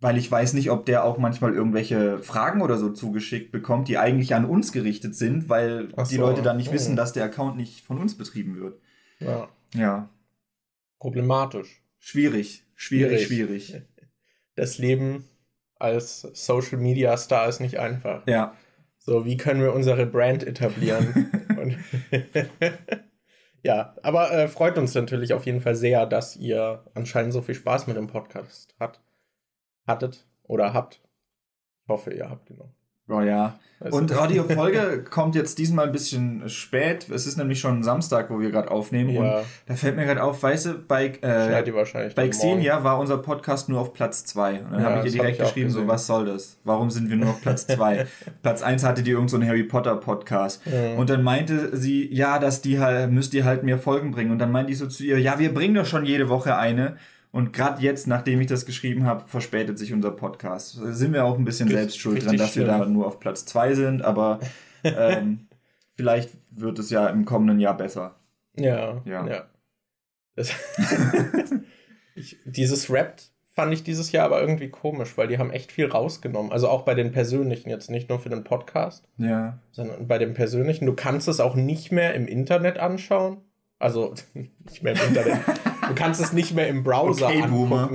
weil 0.00 0.18
ich 0.18 0.30
weiß 0.30 0.52
nicht, 0.52 0.70
ob 0.70 0.84
der 0.84 1.04
auch 1.04 1.18
manchmal 1.18 1.54
irgendwelche 1.54 2.18
Fragen 2.18 2.60
oder 2.60 2.76
so 2.76 2.90
zugeschickt 2.90 3.50
bekommt, 3.50 3.88
die 3.88 3.98
eigentlich 3.98 4.34
an 4.34 4.44
uns 4.44 4.72
gerichtet 4.72 5.14
sind, 5.14 5.48
weil 5.48 5.88
so. 5.96 6.04
die 6.04 6.18
Leute 6.18 6.42
dann 6.42 6.58
nicht 6.58 6.68
oh. 6.68 6.74
wissen, 6.74 6.96
dass 6.96 7.12
der 7.12 7.24
Account 7.24 7.56
nicht 7.56 7.84
von 7.84 7.98
uns 7.98 8.16
betrieben 8.16 8.60
wird. 8.60 8.78
Ja. 9.20 9.48
Ja. 9.74 10.08
Problematisch. 10.98 11.82
Schwierig, 11.98 12.64
schwierig, 12.74 13.26
schwierig. 13.26 13.66
schwierig. 13.66 13.82
Das 14.58 14.78
Leben 14.78 15.28
als 15.78 16.22
Social 16.22 16.78
Media 16.78 17.14
Star 17.18 17.46
ist 17.46 17.60
nicht 17.60 17.78
einfach. 17.78 18.26
Ja. 18.26 18.56
So, 18.96 19.26
wie 19.26 19.36
können 19.36 19.60
wir 19.60 19.74
unsere 19.74 20.06
Brand 20.06 20.42
etablieren? 20.44 21.30
ja, 23.62 23.94
aber 24.02 24.32
äh, 24.32 24.48
freut 24.48 24.78
uns 24.78 24.94
natürlich 24.94 25.34
auf 25.34 25.44
jeden 25.44 25.60
Fall 25.60 25.76
sehr, 25.76 26.06
dass 26.06 26.36
ihr 26.36 26.86
anscheinend 26.94 27.34
so 27.34 27.42
viel 27.42 27.54
Spaß 27.54 27.86
mit 27.86 27.98
dem 27.98 28.06
Podcast 28.06 28.74
habt 28.80 29.02
hattet 29.86 30.26
oder 30.42 30.72
habt. 30.72 31.00
Ich 31.82 31.88
hoffe, 31.88 32.12
ihr 32.12 32.28
habt 32.28 32.50
ihn 32.50 32.56
noch. 32.56 32.75
Oh 33.08 33.20
ja. 33.20 33.58
Also. 33.78 33.98
Und 33.98 34.16
Radiofolge 34.16 35.04
kommt 35.10 35.34
jetzt 35.34 35.58
diesmal 35.58 35.86
ein 35.86 35.92
bisschen 35.92 36.48
spät. 36.48 37.10
Es 37.10 37.26
ist 37.26 37.36
nämlich 37.36 37.60
schon 37.60 37.82
Samstag, 37.82 38.30
wo 38.30 38.40
wir 38.40 38.50
gerade 38.50 38.70
aufnehmen. 38.70 39.10
Ja. 39.10 39.20
Und 39.20 39.44
da 39.66 39.74
fällt 39.74 39.96
mir 39.96 40.06
gerade 40.06 40.22
auf, 40.22 40.42
weißt 40.42 40.66
du, 40.66 40.74
bei, 40.78 41.12
äh, 41.20 42.10
bei 42.14 42.28
Xenia 42.28 42.84
war 42.84 42.98
unser 42.98 43.18
Podcast 43.18 43.68
nur 43.68 43.80
auf 43.80 43.92
Platz 43.92 44.24
2. 44.24 44.60
Und 44.60 44.72
dann 44.72 44.80
ja, 44.80 44.86
habe 44.90 45.00
ich 45.00 45.14
ihr 45.14 45.20
direkt 45.20 45.38
ich 45.38 45.44
geschrieben, 45.44 45.68
so, 45.68 45.86
was 45.86 46.06
soll 46.06 46.24
das? 46.24 46.58
Warum 46.64 46.88
sind 46.90 47.10
wir 47.10 47.16
nur 47.16 47.30
auf 47.30 47.42
Platz 47.42 47.66
2? 47.66 48.06
Platz 48.42 48.62
1 48.62 48.82
hatte 48.82 49.02
die 49.02 49.10
irgendeinen 49.10 49.42
so 49.42 49.48
Harry 49.48 49.64
Potter 49.64 49.96
Podcast. 49.96 50.62
Ja. 50.64 50.94
Und 50.96 51.10
dann 51.10 51.22
meinte 51.22 51.76
sie, 51.76 52.12
ja, 52.12 52.38
dass 52.38 52.62
die 52.62 52.80
halt, 52.80 53.10
müsst 53.10 53.34
ihr 53.34 53.44
halt 53.44 53.62
mehr 53.62 53.78
Folgen 53.78 54.10
bringen. 54.10 54.30
Und 54.30 54.38
dann 54.38 54.52
meinte 54.52 54.72
ich 54.72 54.78
so 54.78 54.86
zu 54.86 55.04
ihr, 55.04 55.20
ja, 55.20 55.38
wir 55.38 55.52
bringen 55.52 55.74
doch 55.74 55.86
schon 55.86 56.06
jede 56.06 56.30
Woche 56.30 56.56
eine. 56.56 56.96
Und 57.36 57.52
gerade 57.52 57.82
jetzt, 57.82 58.06
nachdem 58.06 58.40
ich 58.40 58.46
das 58.46 58.64
geschrieben 58.64 59.04
habe, 59.04 59.28
verspätet 59.28 59.78
sich 59.78 59.92
unser 59.92 60.10
Podcast. 60.10 60.78
Da 60.80 60.92
sind 60.92 61.12
wir 61.12 61.22
auch 61.26 61.36
ein 61.36 61.44
bisschen 61.44 61.68
selbst 61.68 61.98
schuld 61.98 62.24
dran, 62.24 62.38
dass 62.38 62.52
schlimm. 62.52 62.66
wir 62.66 62.78
da 62.78 62.86
nur 62.86 63.06
auf 63.06 63.20
Platz 63.20 63.44
2 63.44 63.74
sind, 63.74 64.00
aber 64.02 64.40
ähm, 64.82 65.46
vielleicht 65.96 66.30
wird 66.50 66.78
es 66.78 66.88
ja 66.88 67.08
im 67.08 67.26
kommenden 67.26 67.60
Jahr 67.60 67.76
besser. 67.76 68.14
Ja, 68.56 69.02
ja. 69.04 69.28
ja. 69.28 69.44
ich, 72.14 72.38
dieses 72.46 72.90
Rap 72.90 73.20
fand 73.54 73.74
ich 73.74 73.82
dieses 73.82 74.12
Jahr 74.12 74.24
aber 74.24 74.40
irgendwie 74.40 74.70
komisch, 74.70 75.18
weil 75.18 75.28
die 75.28 75.36
haben 75.36 75.50
echt 75.50 75.72
viel 75.72 75.88
rausgenommen. 75.88 76.52
Also 76.52 76.70
auch 76.70 76.86
bei 76.86 76.94
den 76.94 77.12
persönlichen, 77.12 77.68
jetzt 77.68 77.90
nicht 77.90 78.08
nur 78.08 78.18
für 78.18 78.30
den 78.30 78.44
Podcast. 78.44 79.10
Ja. 79.18 79.58
Sondern 79.72 80.08
bei 80.08 80.16
den 80.16 80.32
persönlichen. 80.32 80.86
Du 80.86 80.94
kannst 80.94 81.28
es 81.28 81.40
auch 81.40 81.54
nicht 81.54 81.92
mehr 81.92 82.14
im 82.14 82.28
Internet 82.28 82.78
anschauen. 82.78 83.42
Also 83.78 84.14
nicht 84.34 84.82
mehr 84.82 84.94
im 84.94 85.08
Internet. 85.08 85.40
Du 85.88 85.94
kannst 85.94 86.20
es 86.20 86.32
nicht 86.32 86.54
mehr 86.54 86.68
im 86.68 86.82
Browser 86.82 87.26
okay, 87.26 87.42
angucken. 87.42 87.68
Boomer. 87.68 87.90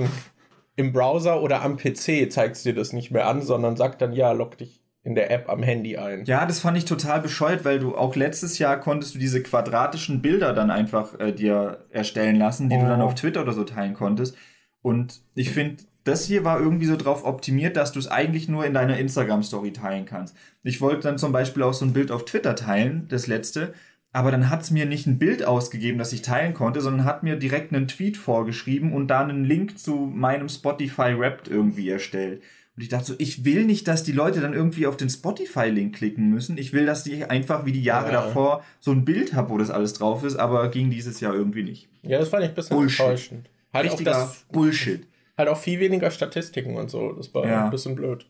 Im 0.76 0.92
Browser 0.92 1.42
oder 1.42 1.62
am 1.62 1.76
PC 1.76 2.30
zeigt 2.30 2.56
es 2.56 2.62
dir 2.62 2.74
das 2.74 2.92
nicht 2.92 3.10
mehr 3.10 3.26
an, 3.26 3.42
sondern 3.42 3.76
sagt 3.76 4.00
dann, 4.00 4.12
ja, 4.12 4.32
log 4.32 4.56
dich 4.56 4.82
in 5.04 5.14
der 5.14 5.30
App 5.30 5.48
am 5.48 5.62
Handy 5.62 5.96
ein. 5.96 6.24
Ja, 6.24 6.46
das 6.46 6.60
fand 6.60 6.78
ich 6.78 6.84
total 6.84 7.20
bescheuert, 7.20 7.64
weil 7.64 7.78
du 7.78 7.96
auch 7.96 8.14
letztes 8.14 8.58
Jahr 8.58 8.78
konntest 8.78 9.14
du 9.14 9.18
diese 9.18 9.42
quadratischen 9.42 10.22
Bilder 10.22 10.52
dann 10.52 10.70
einfach 10.70 11.18
äh, 11.18 11.32
dir 11.32 11.84
erstellen 11.90 12.36
lassen, 12.36 12.68
die 12.68 12.76
oh. 12.76 12.80
du 12.80 12.86
dann 12.86 13.02
oh. 13.02 13.06
auf 13.06 13.14
Twitter 13.14 13.42
oder 13.42 13.52
so 13.52 13.64
teilen 13.64 13.94
konntest. 13.94 14.36
Und 14.80 15.20
ich 15.34 15.50
finde, 15.50 15.82
das 16.04 16.24
hier 16.24 16.44
war 16.44 16.60
irgendwie 16.60 16.86
so 16.86 16.96
drauf 16.96 17.24
optimiert, 17.24 17.76
dass 17.76 17.92
du 17.92 17.98
es 17.98 18.08
eigentlich 18.08 18.48
nur 18.48 18.64
in 18.64 18.74
deiner 18.74 18.98
Instagram-Story 18.98 19.72
teilen 19.72 20.04
kannst. 20.04 20.36
Ich 20.62 20.80
wollte 20.80 21.02
dann 21.02 21.18
zum 21.18 21.32
Beispiel 21.32 21.62
auch 21.62 21.74
so 21.74 21.84
ein 21.84 21.92
Bild 21.92 22.10
auf 22.10 22.24
Twitter 22.24 22.54
teilen, 22.54 23.06
das 23.08 23.26
letzte, 23.26 23.74
aber 24.12 24.30
dann 24.30 24.50
hat 24.50 24.62
es 24.62 24.70
mir 24.70 24.84
nicht 24.84 25.06
ein 25.06 25.18
Bild 25.18 25.42
ausgegeben, 25.42 25.98
das 25.98 26.12
ich 26.12 26.22
teilen 26.22 26.52
konnte, 26.52 26.82
sondern 26.82 27.04
hat 27.04 27.22
mir 27.22 27.36
direkt 27.36 27.72
einen 27.72 27.88
Tweet 27.88 28.18
vorgeschrieben 28.18 28.92
und 28.92 29.08
da 29.08 29.20
einen 29.20 29.44
Link 29.44 29.78
zu 29.78 29.96
meinem 29.96 30.50
Spotify 30.50 31.18
Wrapped 31.18 31.48
irgendwie 31.48 31.88
erstellt. 31.88 32.42
Und 32.76 32.82
ich 32.82 32.88
dachte 32.88 33.06
so, 33.06 33.14
ich 33.18 33.44
will 33.44 33.64
nicht, 33.64 33.88
dass 33.88 34.02
die 34.02 34.12
Leute 34.12 34.40
dann 34.40 34.54
irgendwie 34.54 34.86
auf 34.86 34.96
den 34.96 35.10
Spotify-Link 35.10 35.94
klicken 35.94 36.30
müssen. 36.30 36.56
Ich 36.56 36.72
will, 36.72 36.86
dass 36.86 37.04
die 37.04 37.24
einfach 37.24 37.66
wie 37.66 37.72
die 37.72 37.82
Jahre 37.82 38.12
ja. 38.12 38.22
davor 38.22 38.64
so 38.80 38.92
ein 38.92 39.04
Bild 39.04 39.34
haben, 39.34 39.50
wo 39.50 39.58
das 39.58 39.70
alles 39.70 39.92
drauf 39.92 40.24
ist, 40.24 40.36
aber 40.36 40.70
ging 40.70 40.90
dieses 40.90 41.20
Jahr 41.20 41.34
irgendwie 41.34 41.64
nicht. 41.64 41.90
Ja, 42.02 42.18
das 42.18 42.30
fand 42.30 42.44
ich 42.44 42.50
ein 42.50 42.54
bisschen 42.54 42.76
Bullshit. 42.76 43.00
enttäuschend. 43.00 43.50
Halt 43.74 43.86
Richtiger 43.86 44.10
auch 44.12 44.28
das, 44.28 44.44
Bullshit. 44.50 45.06
Halt 45.36 45.48
auch 45.48 45.58
viel 45.58 45.80
weniger 45.80 46.10
Statistiken 46.10 46.76
und 46.76 46.90
so. 46.90 47.12
Das 47.12 47.32
war 47.34 47.46
ja. 47.46 47.64
ein 47.64 47.70
bisschen 47.70 47.94
blöd. 47.94 48.26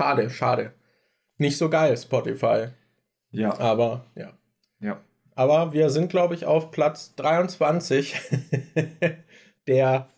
Schade, 0.00 0.30
schade. 0.30 0.72
Nicht 1.38 1.56
so 1.56 1.68
geil, 1.68 1.96
Spotify. 1.96 2.68
Ja. 3.30 3.58
Aber, 3.58 4.06
ja. 4.14 4.32
Ja. 4.84 5.00
Aber 5.34 5.72
wir 5.72 5.90
sind, 5.90 6.10
glaube 6.10 6.34
ich, 6.34 6.44
auf 6.44 6.70
Platz 6.70 7.14
23 7.16 8.14
der 9.66 10.08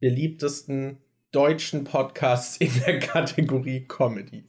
beliebtesten 0.00 0.98
deutschen 1.32 1.84
Podcasts 1.84 2.56
in 2.58 2.70
der 2.86 2.98
Kategorie 2.98 3.86
Comedy. 3.86 4.44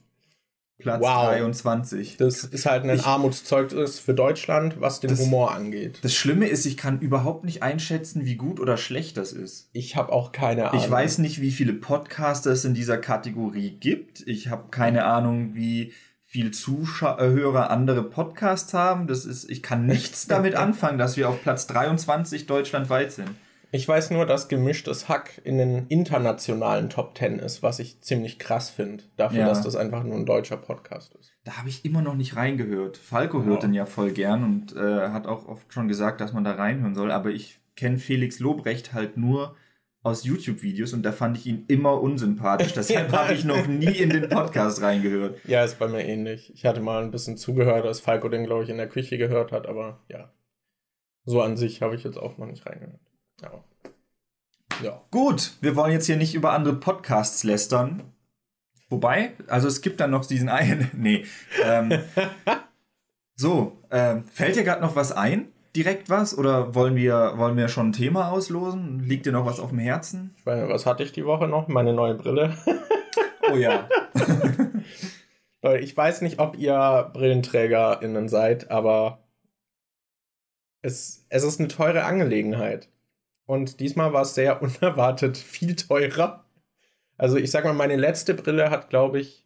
Platz 0.78 1.02
wow. 1.02 1.26
23. 1.26 2.18
Das 2.18 2.44
ist 2.44 2.66
halt 2.66 2.84
ein 2.84 2.96
ich, 2.96 3.04
Armutszeugnis 3.04 3.98
für 3.98 4.14
Deutschland, 4.14 4.80
was 4.80 5.00
den 5.00 5.10
das, 5.10 5.18
Humor 5.18 5.52
angeht. 5.52 5.98
Das 6.02 6.14
Schlimme 6.14 6.46
ist, 6.46 6.66
ich 6.66 6.76
kann 6.76 7.00
überhaupt 7.00 7.44
nicht 7.44 7.64
einschätzen, 7.64 8.24
wie 8.24 8.36
gut 8.36 8.60
oder 8.60 8.76
schlecht 8.76 9.16
das 9.16 9.32
ist. 9.32 9.70
Ich 9.72 9.96
habe 9.96 10.12
auch 10.12 10.30
keine 10.30 10.70
Ahnung. 10.70 10.84
Ich 10.84 10.88
weiß 10.88 11.18
nicht, 11.18 11.40
wie 11.40 11.50
viele 11.50 11.72
Podcaster 11.72 12.52
es 12.52 12.64
in 12.64 12.74
dieser 12.74 12.98
Kategorie 12.98 13.70
gibt. 13.70 14.26
Ich 14.28 14.48
habe 14.48 14.68
keine 14.70 15.04
Ahnung, 15.04 15.54
wie 15.54 15.92
viel 16.28 16.50
Zuhörer 16.50 17.70
andere 17.70 18.02
Podcasts 18.02 18.74
haben. 18.74 19.06
Das 19.06 19.24
ist, 19.24 19.50
ich 19.50 19.62
kann 19.62 19.86
nichts 19.86 20.26
damit 20.26 20.54
anfangen, 20.54 20.98
dass 20.98 21.16
wir 21.16 21.26
auf 21.26 21.42
Platz 21.42 21.66
23 21.68 22.46
deutschlandweit 22.46 23.12
sind. 23.12 23.30
Ich 23.70 23.88
weiß 23.88 24.10
nur, 24.10 24.26
dass 24.26 24.48
gemischtes 24.48 25.08
Hack 25.08 25.40
in 25.44 25.56
den 25.56 25.86
internationalen 25.88 26.90
Top 26.90 27.14
Ten 27.14 27.38
ist, 27.38 27.62
was 27.62 27.78
ich 27.78 28.02
ziemlich 28.02 28.38
krass 28.38 28.68
finde, 28.68 29.04
dafür, 29.16 29.40
ja. 29.40 29.46
dass 29.46 29.62
das 29.62 29.74
einfach 29.74 30.04
nur 30.04 30.16
ein 30.16 30.26
deutscher 30.26 30.58
Podcast 30.58 31.14
ist. 31.14 31.32
Da 31.44 31.56
habe 31.56 31.70
ich 31.70 31.86
immer 31.86 32.02
noch 32.02 32.14
nicht 32.14 32.36
reingehört. 32.36 32.98
Falco 32.98 33.44
hört 33.44 33.62
den 33.62 33.72
ja 33.72 33.86
voll 33.86 34.10
gern 34.10 34.44
und 34.44 34.76
äh, 34.76 35.08
hat 35.08 35.26
auch 35.26 35.46
oft 35.48 35.72
schon 35.72 35.88
gesagt, 35.88 36.20
dass 36.20 36.34
man 36.34 36.44
da 36.44 36.52
reinhören 36.52 36.94
soll, 36.94 37.10
aber 37.10 37.30
ich 37.30 37.58
kenne 37.74 37.96
Felix 37.96 38.38
Lobrecht 38.38 38.92
halt 38.92 39.16
nur 39.16 39.54
aus 40.02 40.24
YouTube-Videos 40.24 40.92
und 40.92 41.02
da 41.02 41.12
fand 41.12 41.36
ich 41.38 41.46
ihn 41.46 41.64
immer 41.68 42.00
unsympathisch. 42.00 42.72
Deshalb 42.72 43.12
habe 43.12 43.34
ich 43.34 43.44
noch 43.44 43.66
nie 43.66 43.86
in 43.86 44.10
den 44.10 44.28
Podcast 44.28 44.80
reingehört. 44.80 45.38
Ja, 45.44 45.64
ist 45.64 45.78
bei 45.78 45.88
mir 45.88 46.04
ähnlich. 46.04 46.52
Ich 46.54 46.64
hatte 46.64 46.80
mal 46.80 47.02
ein 47.02 47.10
bisschen 47.10 47.36
zugehört, 47.36 47.84
als 47.84 48.00
Falco 48.00 48.28
den, 48.28 48.44
glaube 48.44 48.64
ich, 48.64 48.70
in 48.70 48.76
der 48.76 48.88
Küche 48.88 49.18
gehört 49.18 49.52
hat, 49.52 49.66
aber 49.66 50.00
ja. 50.08 50.32
So 51.24 51.42
an 51.42 51.56
sich 51.56 51.82
habe 51.82 51.94
ich 51.94 52.04
jetzt 52.04 52.16
auch 52.16 52.38
noch 52.38 52.46
nicht 52.46 52.64
reingehört. 52.64 53.00
Ja. 53.42 53.64
ja. 54.82 55.02
Gut, 55.10 55.52
wir 55.60 55.76
wollen 55.76 55.92
jetzt 55.92 56.06
hier 56.06 56.16
nicht 56.16 56.34
über 56.34 56.52
andere 56.52 56.76
Podcasts 56.76 57.44
lästern. 57.44 58.02
Wobei, 58.88 59.32
also 59.48 59.68
es 59.68 59.82
gibt 59.82 60.00
dann 60.00 60.10
noch 60.10 60.24
diesen 60.24 60.48
einen. 60.48 60.90
nee. 60.96 61.26
Ähm, 61.62 61.92
so, 63.34 63.78
ähm, 63.90 64.24
fällt 64.24 64.56
dir 64.56 64.64
gerade 64.64 64.80
noch 64.80 64.96
was 64.96 65.12
ein? 65.12 65.48
Direkt 65.76 66.10
was? 66.10 66.36
Oder 66.36 66.74
wollen 66.74 66.96
wir, 66.96 67.34
wollen 67.36 67.56
wir 67.56 67.68
schon 67.68 67.88
ein 67.88 67.92
Thema 67.92 68.30
auslosen? 68.30 69.00
Liegt 69.00 69.26
dir 69.26 69.32
noch 69.32 69.46
was 69.46 69.60
auf 69.60 69.70
dem 69.70 69.78
Herzen? 69.78 70.34
Ich 70.38 70.44
meine, 70.44 70.68
was 70.68 70.86
hatte 70.86 71.02
ich 71.02 71.12
die 71.12 71.26
Woche 71.26 71.46
noch? 71.46 71.68
Meine 71.68 71.92
neue 71.92 72.14
Brille. 72.14 72.56
oh 73.50 73.56
ja. 73.56 73.88
ich 75.80 75.96
weiß 75.96 76.22
nicht, 76.22 76.38
ob 76.38 76.56
ihr 76.58 77.10
BrillenträgerInnen 77.12 78.28
seid, 78.28 78.70
aber 78.70 79.24
es, 80.82 81.26
es 81.28 81.44
ist 81.44 81.60
eine 81.60 81.68
teure 81.68 82.04
Angelegenheit. 82.04 82.88
Und 83.46 83.80
diesmal 83.80 84.12
war 84.12 84.22
es 84.22 84.34
sehr 84.34 84.62
unerwartet 84.62 85.36
viel 85.36 85.76
teurer. 85.76 86.44
Also 87.16 87.36
ich 87.36 87.50
sag 87.50 87.64
mal, 87.64 87.72
meine 87.72 87.96
letzte 87.96 88.34
Brille 88.34 88.70
hat, 88.70 88.90
glaube 88.90 89.20
ich, 89.20 89.44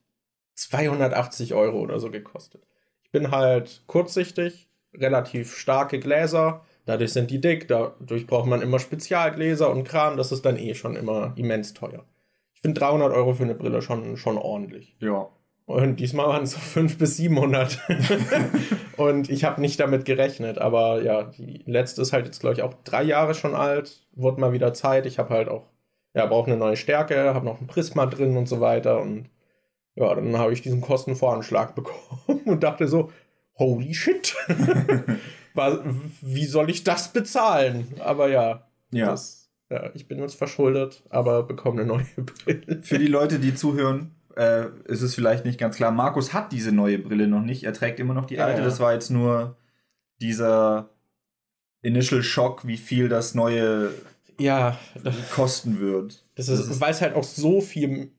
280 0.55 1.55
Euro 1.55 1.81
oder 1.81 1.99
so 1.99 2.11
gekostet. 2.11 2.67
Ich 3.05 3.11
bin 3.11 3.31
halt 3.31 3.85
kurzsichtig, 3.87 4.69
relativ 4.95 5.57
starke 5.57 5.99
Gläser, 5.99 6.65
dadurch 6.85 7.13
sind 7.13 7.31
die 7.31 7.41
dick, 7.41 7.69
dadurch 7.69 8.27
braucht 8.27 8.47
man 8.47 8.63
immer 8.63 8.79
Spezialgläser 8.79 9.71
und 9.71 9.85
Kram, 9.85 10.17
das 10.17 10.33
ist 10.33 10.45
dann 10.45 10.59
eh 10.59 10.75
schon 10.75 10.97
immer 10.97 11.33
immens 11.37 11.75
teuer. 11.75 12.05
Ich 12.55 12.61
finde 12.61 12.81
300 12.81 13.13
Euro 13.13 13.35
für 13.35 13.45
eine 13.45 13.55
Brille 13.55 13.83
schon, 13.83 14.17
schon 14.17 14.39
ordentlich. 14.39 14.97
Ja. 15.01 15.29
Und 15.67 16.01
diesmal 16.01 16.27
waren 16.29 16.43
es 16.43 16.53
so 16.53 16.59
500 16.59 16.99
bis 16.99 17.17
700. 17.17 17.79
und 18.97 19.31
ich 19.31 19.45
habe 19.45 19.61
nicht 19.61 19.81
damit 19.81 20.05
gerechnet. 20.05 20.59
Aber 20.59 21.03
ja, 21.03 21.25
die 21.25 21.63
letzte 21.67 22.03
ist 22.03 22.13
halt 22.13 22.27
jetzt, 22.27 22.41
glaube 22.41 22.55
ich, 22.55 22.63
auch 22.63 22.75
drei 22.85 23.03
Jahre 23.03 23.35
schon 23.35 23.55
alt. 23.55 24.07
Wurde 24.13 24.41
mal 24.41 24.53
wieder 24.53 24.75
Zeit. 24.75 25.07
Ich 25.07 25.19
habe 25.19 25.33
halt 25.33 25.49
auch, 25.49 25.65
ja, 26.15 26.27
brauche 26.27 26.51
eine 26.51 26.59
neue 26.59 26.77
Stärke, 26.77 27.33
habe 27.35 27.47
noch 27.47 27.61
ein 27.61 27.69
Prisma 27.69 28.07
drin 28.07 28.37
und 28.37 28.49
so 28.49 28.61
weiter. 28.61 29.01
Und 29.01 29.31
ja, 29.95 30.15
dann 30.15 30.37
habe 30.37 30.53
ich 30.53 30.63
diesen 30.63 30.81
Kostenvoranschlag 30.81 31.75
bekommen 31.77 32.43
und 32.45 32.63
dachte 32.63 32.89
so, 32.89 33.11
holy 33.63 33.95
shit. 33.95 34.35
wie 36.21 36.47
soll 36.47 36.71
ich 36.71 36.85
das 36.85 37.13
bezahlen? 37.13 37.87
Aber 38.01 38.29
ja, 38.29 38.67
ja. 38.91 39.07
Das, 39.07 39.51
ja, 39.71 39.91
ich 39.95 40.09
bin 40.09 40.19
jetzt 40.19 40.35
verschuldet, 40.35 41.03
aber 41.11 41.45
bekomme 41.45 41.83
eine 41.83 41.89
neue 41.89 42.05
Brille. 42.17 42.83
Für 42.83 42.99
die 42.99 43.07
Leute, 43.07 43.39
die 43.39 43.55
zuhören, 43.55 44.15
äh, 44.37 44.67
ist 44.85 45.03
es 45.03 45.15
vielleicht 45.15 45.45
nicht 45.45 45.59
ganz 45.59 45.77
klar. 45.77 45.91
Markus 45.91 46.33
hat 46.33 46.53
diese 46.53 46.73
neue 46.73 46.99
Brille 46.99 47.29
noch 47.29 47.43
nicht. 47.43 47.65
Er 47.65 47.73
trägt 47.73 48.01
immer 48.01 48.15
noch 48.15 48.27
die 48.27 48.41
alte. 48.41 48.61
Ja. 48.61 48.65
Das 48.65 48.81
war 48.81 48.93
jetzt 48.93 49.11
nur 49.11 49.57
dieser 50.21 50.91
Initial 51.83 52.23
Shock, 52.23 52.67
wie 52.67 52.77
viel 52.77 53.09
das 53.09 53.35
neue 53.35 53.93
ja, 54.39 54.79
kosten 55.35 55.81
wird. 55.81 56.25
Das 56.35 56.49
ist, 56.49 56.61
das 56.61 56.69
ist, 56.69 56.81
weil 56.81 56.91
es 56.91 57.01
halt 57.01 57.15
auch 57.15 57.25
so 57.25 57.61
viel, 57.61 58.13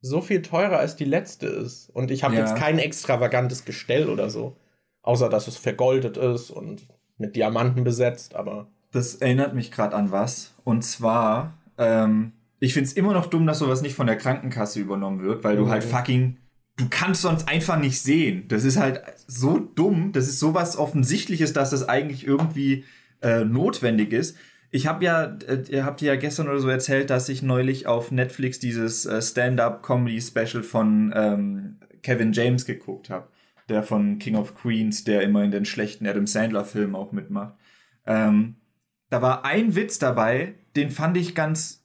so 0.00 0.20
viel 0.20 0.42
teurer 0.42 0.78
als 0.78 0.96
die 0.96 1.04
letzte 1.04 1.46
ist. 1.46 1.90
Und 1.90 2.10
ich 2.10 2.24
habe 2.24 2.34
ja. 2.34 2.40
jetzt 2.40 2.56
kein 2.56 2.78
extravagantes 2.78 3.64
Gestell 3.64 4.08
oder 4.08 4.30
so. 4.30 4.56
Außer 5.02 5.28
dass 5.28 5.48
es 5.48 5.56
vergoldet 5.56 6.16
ist 6.16 6.50
und 6.50 6.82
mit 7.16 7.36
Diamanten 7.36 7.84
besetzt, 7.84 8.34
aber. 8.34 8.68
Das 8.92 9.14
erinnert 9.14 9.54
mich 9.54 9.70
gerade 9.70 9.94
an 9.94 10.10
was. 10.10 10.54
Und 10.64 10.82
zwar, 10.82 11.54
ähm, 11.78 12.32
ich 12.58 12.74
finde 12.74 12.88
es 12.88 12.94
immer 12.94 13.12
noch 13.12 13.26
dumm, 13.26 13.46
dass 13.46 13.60
sowas 13.60 13.82
nicht 13.82 13.94
von 13.94 14.06
der 14.06 14.16
Krankenkasse 14.16 14.80
übernommen 14.80 15.20
wird, 15.20 15.44
weil 15.44 15.54
mhm. 15.56 15.60
du 15.60 15.70
halt 15.70 15.84
mhm. 15.84 15.90
fucking, 15.90 16.36
du 16.76 16.86
kannst 16.90 17.22
sonst 17.22 17.48
einfach 17.48 17.78
nicht 17.78 18.00
sehen. 18.00 18.46
Das 18.48 18.64
ist 18.64 18.78
halt 18.78 19.02
so 19.26 19.58
dumm, 19.58 20.12
das 20.12 20.28
ist 20.28 20.40
sowas 20.40 20.76
Offensichtliches, 20.76 21.52
dass 21.52 21.70
das 21.70 21.88
eigentlich 21.88 22.26
irgendwie 22.26 22.84
äh, 23.22 23.44
notwendig 23.44 24.12
ist. 24.12 24.36
Ich 24.72 24.86
habe 24.86 25.04
ja, 25.04 25.36
äh, 25.46 25.62
ihr 25.68 25.84
habt 25.84 26.00
ja 26.00 26.16
gestern 26.16 26.48
oder 26.48 26.60
so 26.60 26.68
erzählt, 26.68 27.10
dass 27.10 27.28
ich 27.28 27.42
neulich 27.42 27.86
auf 27.86 28.10
Netflix 28.10 28.58
dieses 28.58 29.04
äh, 29.04 29.20
Stand-up-Comedy-Special 29.20 30.62
von 30.62 31.12
ähm, 31.14 31.76
Kevin 32.02 32.32
James 32.32 32.64
geguckt 32.64 33.10
habe. 33.10 33.28
Der 33.70 33.82
von 33.82 34.18
King 34.18 34.36
of 34.36 34.54
Queens, 34.54 35.04
der 35.04 35.22
immer 35.22 35.42
in 35.44 35.50
den 35.50 35.64
schlechten 35.64 36.06
Adam 36.06 36.26
Sandler-Filmen 36.26 36.94
auch 36.94 37.12
mitmacht. 37.12 37.54
Ähm, 38.06 38.56
da 39.08 39.22
war 39.22 39.44
ein 39.44 39.74
Witz 39.74 39.98
dabei, 39.98 40.54
den 40.76 40.90
fand 40.90 41.16
ich 41.16 41.34
ganz 41.34 41.80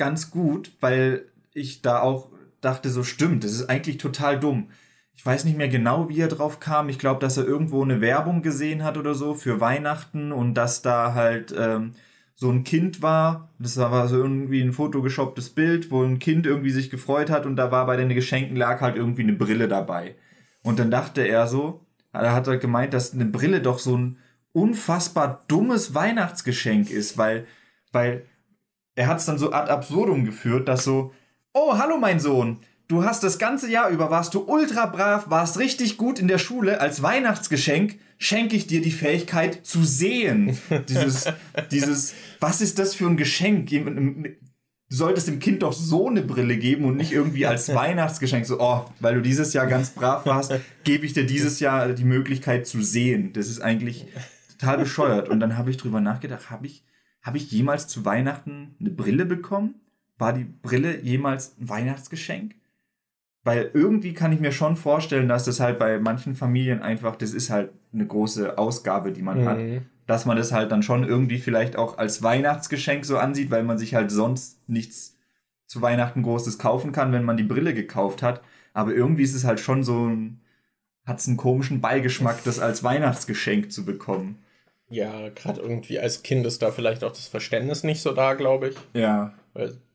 ganz 0.00 0.30
gut, 0.30 0.72
weil 0.80 1.26
ich 1.52 1.82
da 1.82 2.00
auch 2.00 2.30
dachte, 2.62 2.88
so 2.88 3.04
stimmt, 3.04 3.44
das 3.44 3.52
ist 3.52 3.68
eigentlich 3.68 3.98
total 3.98 4.40
dumm. 4.40 4.70
Ich 5.14 5.24
weiß 5.24 5.44
nicht 5.44 5.58
mehr 5.58 5.68
genau, 5.68 6.08
wie 6.08 6.20
er 6.20 6.28
drauf 6.28 6.58
kam. 6.58 6.88
Ich 6.88 6.98
glaube, 6.98 7.20
dass 7.20 7.36
er 7.36 7.44
irgendwo 7.44 7.82
eine 7.84 8.00
Werbung 8.00 8.40
gesehen 8.40 8.82
hat 8.82 8.96
oder 8.96 9.14
so 9.14 9.34
für 9.34 9.60
Weihnachten 9.60 10.32
und 10.32 10.54
dass 10.54 10.80
da 10.80 11.12
halt 11.12 11.54
ähm, 11.56 11.92
so 12.34 12.50
ein 12.50 12.64
Kind 12.64 13.02
war. 13.02 13.50
Das 13.58 13.76
war 13.76 14.08
so 14.08 14.16
irgendwie 14.16 14.62
ein 14.62 14.72
fotogeshopptes 14.72 15.50
Bild, 15.50 15.90
wo 15.90 16.02
ein 16.02 16.18
Kind 16.18 16.46
irgendwie 16.46 16.70
sich 16.70 16.88
gefreut 16.88 17.28
hat 17.28 17.44
und 17.44 17.56
da 17.56 17.70
war 17.70 17.84
bei 17.84 17.98
den 17.98 18.08
Geschenken 18.08 18.56
lag 18.56 18.80
halt 18.80 18.96
irgendwie 18.96 19.22
eine 19.22 19.34
Brille 19.34 19.68
dabei. 19.68 20.14
Und 20.62 20.78
dann 20.78 20.90
dachte 20.90 21.22
er 21.22 21.46
so, 21.46 21.84
er 22.12 22.34
hat 22.34 22.48
halt 22.48 22.60
gemeint, 22.60 22.92
dass 22.92 23.12
eine 23.12 23.24
Brille 23.24 23.60
doch 23.60 23.78
so 23.78 23.96
ein 23.96 24.18
unfassbar 24.52 25.44
dummes 25.48 25.94
Weihnachtsgeschenk 25.94 26.90
ist, 26.90 27.16
weil, 27.16 27.46
weil 27.92 28.26
er 28.94 29.06
hat 29.06 29.18
es 29.18 29.26
dann 29.26 29.38
so 29.38 29.52
ad 29.52 29.70
absurdum 29.70 30.24
geführt, 30.24 30.68
dass 30.68 30.84
so, 30.84 31.14
oh, 31.52 31.78
hallo 31.78 31.98
mein 31.98 32.20
Sohn, 32.20 32.58
du 32.88 33.04
hast 33.04 33.22
das 33.22 33.38
ganze 33.38 33.70
Jahr 33.70 33.88
über, 33.90 34.10
warst 34.10 34.34
du 34.34 34.40
ultra 34.40 34.86
brav, 34.86 35.30
warst 35.30 35.58
richtig 35.58 35.96
gut 35.96 36.18
in 36.18 36.28
der 36.28 36.38
Schule, 36.38 36.80
als 36.80 37.02
Weihnachtsgeschenk 37.02 37.98
schenke 38.18 38.56
ich 38.56 38.66
dir 38.66 38.82
die 38.82 38.90
Fähigkeit 38.90 39.64
zu 39.64 39.84
sehen. 39.84 40.58
dieses, 40.88 41.26
dieses, 41.70 42.14
was 42.40 42.60
ist 42.60 42.78
das 42.78 42.94
für 42.94 43.06
ein 43.06 43.16
Geschenk? 43.16 43.70
Du 44.90 44.96
solltest 44.96 45.28
dem 45.28 45.38
Kind 45.38 45.62
doch 45.62 45.72
so 45.72 46.08
eine 46.08 46.22
Brille 46.22 46.56
geben 46.56 46.84
und 46.84 46.96
nicht 46.96 47.12
irgendwie 47.12 47.46
als 47.46 47.68
Weihnachtsgeschenk 47.74 48.44
so, 48.44 48.60
oh, 48.60 48.84
weil 48.98 49.14
du 49.14 49.22
dieses 49.22 49.52
Jahr 49.52 49.66
ganz 49.66 49.90
brav 49.90 50.26
warst, 50.26 50.52
gebe 50.84 51.06
ich 51.06 51.12
dir 51.12 51.24
dieses 51.24 51.60
Jahr 51.60 51.88
die 51.90 52.04
Möglichkeit 52.04 52.66
zu 52.66 52.82
sehen. 52.82 53.32
Das 53.32 53.48
ist 53.48 53.60
eigentlich 53.60 54.06
total 54.58 54.78
bescheuert. 54.78 55.28
Und 55.28 55.40
dann 55.40 55.56
habe 55.56 55.70
ich 55.70 55.76
drüber 55.76 56.00
nachgedacht, 56.00 56.50
habe 56.50 56.66
ich, 56.66 56.84
hab 57.22 57.36
ich 57.36 57.50
jemals 57.50 57.86
zu 57.86 58.04
Weihnachten 58.04 58.74
eine 58.80 58.90
Brille 58.90 59.24
bekommen? 59.24 59.76
War 60.18 60.32
die 60.32 60.44
Brille 60.44 61.00
jemals 61.00 61.56
ein 61.58 61.68
Weihnachtsgeschenk? 61.68 62.54
Weil 63.42 63.70
irgendwie 63.72 64.12
kann 64.12 64.32
ich 64.32 64.40
mir 64.40 64.52
schon 64.52 64.76
vorstellen, 64.76 65.28
dass 65.28 65.44
das 65.44 65.60
halt 65.60 65.78
bei 65.78 65.98
manchen 65.98 66.34
Familien 66.34 66.82
einfach, 66.82 67.16
das 67.16 67.32
ist 67.32 67.48
halt 67.48 67.70
eine 67.92 68.06
große 68.06 68.58
Ausgabe, 68.58 69.12
die 69.12 69.22
man 69.22 69.40
mhm. 69.40 69.48
hat. 69.48 69.58
Dass 70.06 70.26
man 70.26 70.36
das 70.36 70.52
halt 70.52 70.72
dann 70.72 70.82
schon 70.82 71.04
irgendwie 71.04 71.38
vielleicht 71.38 71.76
auch 71.76 71.98
als 71.98 72.22
Weihnachtsgeschenk 72.22 73.04
so 73.04 73.18
ansieht, 73.18 73.50
weil 73.50 73.62
man 73.62 73.78
sich 73.78 73.94
halt 73.94 74.10
sonst 74.10 74.68
nichts 74.68 75.16
zu 75.66 75.82
Weihnachten 75.82 76.22
Großes 76.22 76.58
kaufen 76.58 76.90
kann, 76.90 77.12
wenn 77.12 77.24
man 77.24 77.36
die 77.36 77.44
Brille 77.44 77.74
gekauft 77.74 78.22
hat. 78.22 78.42
Aber 78.72 78.92
irgendwie 78.92 79.22
ist 79.22 79.34
es 79.34 79.44
halt 79.44 79.60
schon 79.60 79.84
so 79.84 80.06
ein, 80.06 80.40
hat 81.04 81.20
es 81.20 81.28
einen 81.28 81.36
komischen 81.36 81.80
Beigeschmack, 81.80 82.42
das 82.44 82.58
als 82.58 82.82
Weihnachtsgeschenk 82.82 83.70
zu 83.70 83.84
bekommen. 83.84 84.42
Ja, 84.88 85.28
gerade 85.28 85.60
irgendwie 85.60 86.00
als 86.00 86.24
Kind 86.24 86.44
ist 86.44 86.62
da 86.62 86.72
vielleicht 86.72 87.04
auch 87.04 87.12
das 87.12 87.28
Verständnis 87.28 87.84
nicht 87.84 88.02
so 88.02 88.12
da, 88.12 88.34
glaube 88.34 88.70
ich. 88.70 88.76
Ja. 88.92 89.32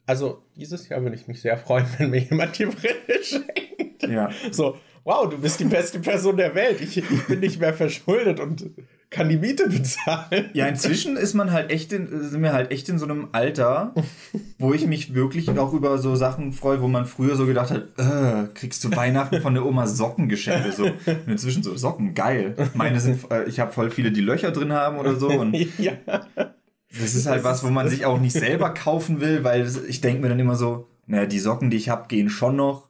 Also 0.06 0.42
dieses 0.56 0.88
Jahr 0.88 1.02
würde 1.02 1.16
ich 1.18 1.28
mich 1.28 1.42
sehr 1.42 1.58
freuen, 1.58 1.86
wenn 1.98 2.12
mir 2.12 2.22
jemand 2.22 2.58
die 2.58 2.66
Brille 2.66 2.96
schenkt. 3.24 4.04
Ja. 4.04 4.30
So, 4.52 4.78
wow, 5.04 5.30
du 5.30 5.38
bist 5.38 5.60
die 5.60 5.66
beste 5.66 6.00
Person 6.00 6.38
der 6.38 6.56
Welt. 6.56 6.80
Ich, 6.80 6.98
ich 6.98 7.28
bin 7.28 7.42
nicht 7.42 7.60
mehr 7.60 7.74
verschuldet 7.74 8.40
und 8.40 8.72
kann 9.10 9.30
die 9.30 9.38
Miete 9.38 9.70
bezahlen. 9.70 10.50
Ja, 10.54 10.68
inzwischen 10.68 11.18
ist 11.18 11.34
man 11.34 11.52
halt 11.52 11.72
echt 11.72 11.94
in, 11.94 12.08
sind 12.30 12.42
wir 12.42 12.54
halt 12.54 12.72
echt 12.72 12.90
in 12.90 13.00
so 13.00 13.06
einem 13.06 13.30
Alter, 13.32 13.94
wo 14.60 14.74
ich 14.74 14.88
mich 14.88 15.14
wirklich 15.14 15.50
auch 15.50 15.74
über 15.74 15.98
so 15.98 16.16
Sachen 16.16 16.54
freue, 16.54 16.82
wo 16.82 16.88
man 16.88 17.06
früher 17.06 17.36
so 17.36 17.46
gedacht 17.46 17.72
hat, 17.72 17.88
äh, 17.98 18.48
kriegst 18.54 18.84
du 18.84 18.96
Weihnachten 18.96 19.42
von 19.42 19.54
der 19.54 19.66
Oma 19.66 19.88
Socken 19.88 20.30
geschenkt 20.30 20.74
so. 20.74 20.86
Und 20.86 21.28
inzwischen 21.28 21.64
so 21.64 21.76
Socken, 21.76 22.14
geil. 22.14 22.56
Meine 22.74 23.00
sind, 23.00 23.32
äh, 23.32 23.46
ich 23.46 23.60
habe 23.60 23.72
voll 23.72 23.92
viele, 23.92 24.12
die 24.12 24.22
Löcher 24.22 24.52
drin 24.52 24.74
haben 24.74 24.98
oder 24.98 25.16
so. 25.16 25.30
Und 25.30 25.54
ja. 25.78 25.94
Das 26.36 27.16
ist 27.16 27.26
halt 27.26 27.44
was, 27.44 27.64
wo 27.64 27.70
man 27.70 27.90
sich 27.90 28.06
auch 28.06 28.20
nicht 28.20 28.34
selber 28.34 28.74
kaufen 28.74 29.22
will, 29.22 29.44
weil 29.44 29.70
ich 29.88 30.02
denke 30.02 30.22
mir 30.22 30.30
dann 30.30 30.40
immer 30.40 30.56
so, 30.56 30.88
naja, 31.08 31.26
die 31.26 31.40
Socken, 31.40 31.70
die 31.70 31.78
ich 31.78 31.90
habe, 31.90 32.08
gehen 32.08 32.30
schon 32.30 32.56
noch. 32.56 32.90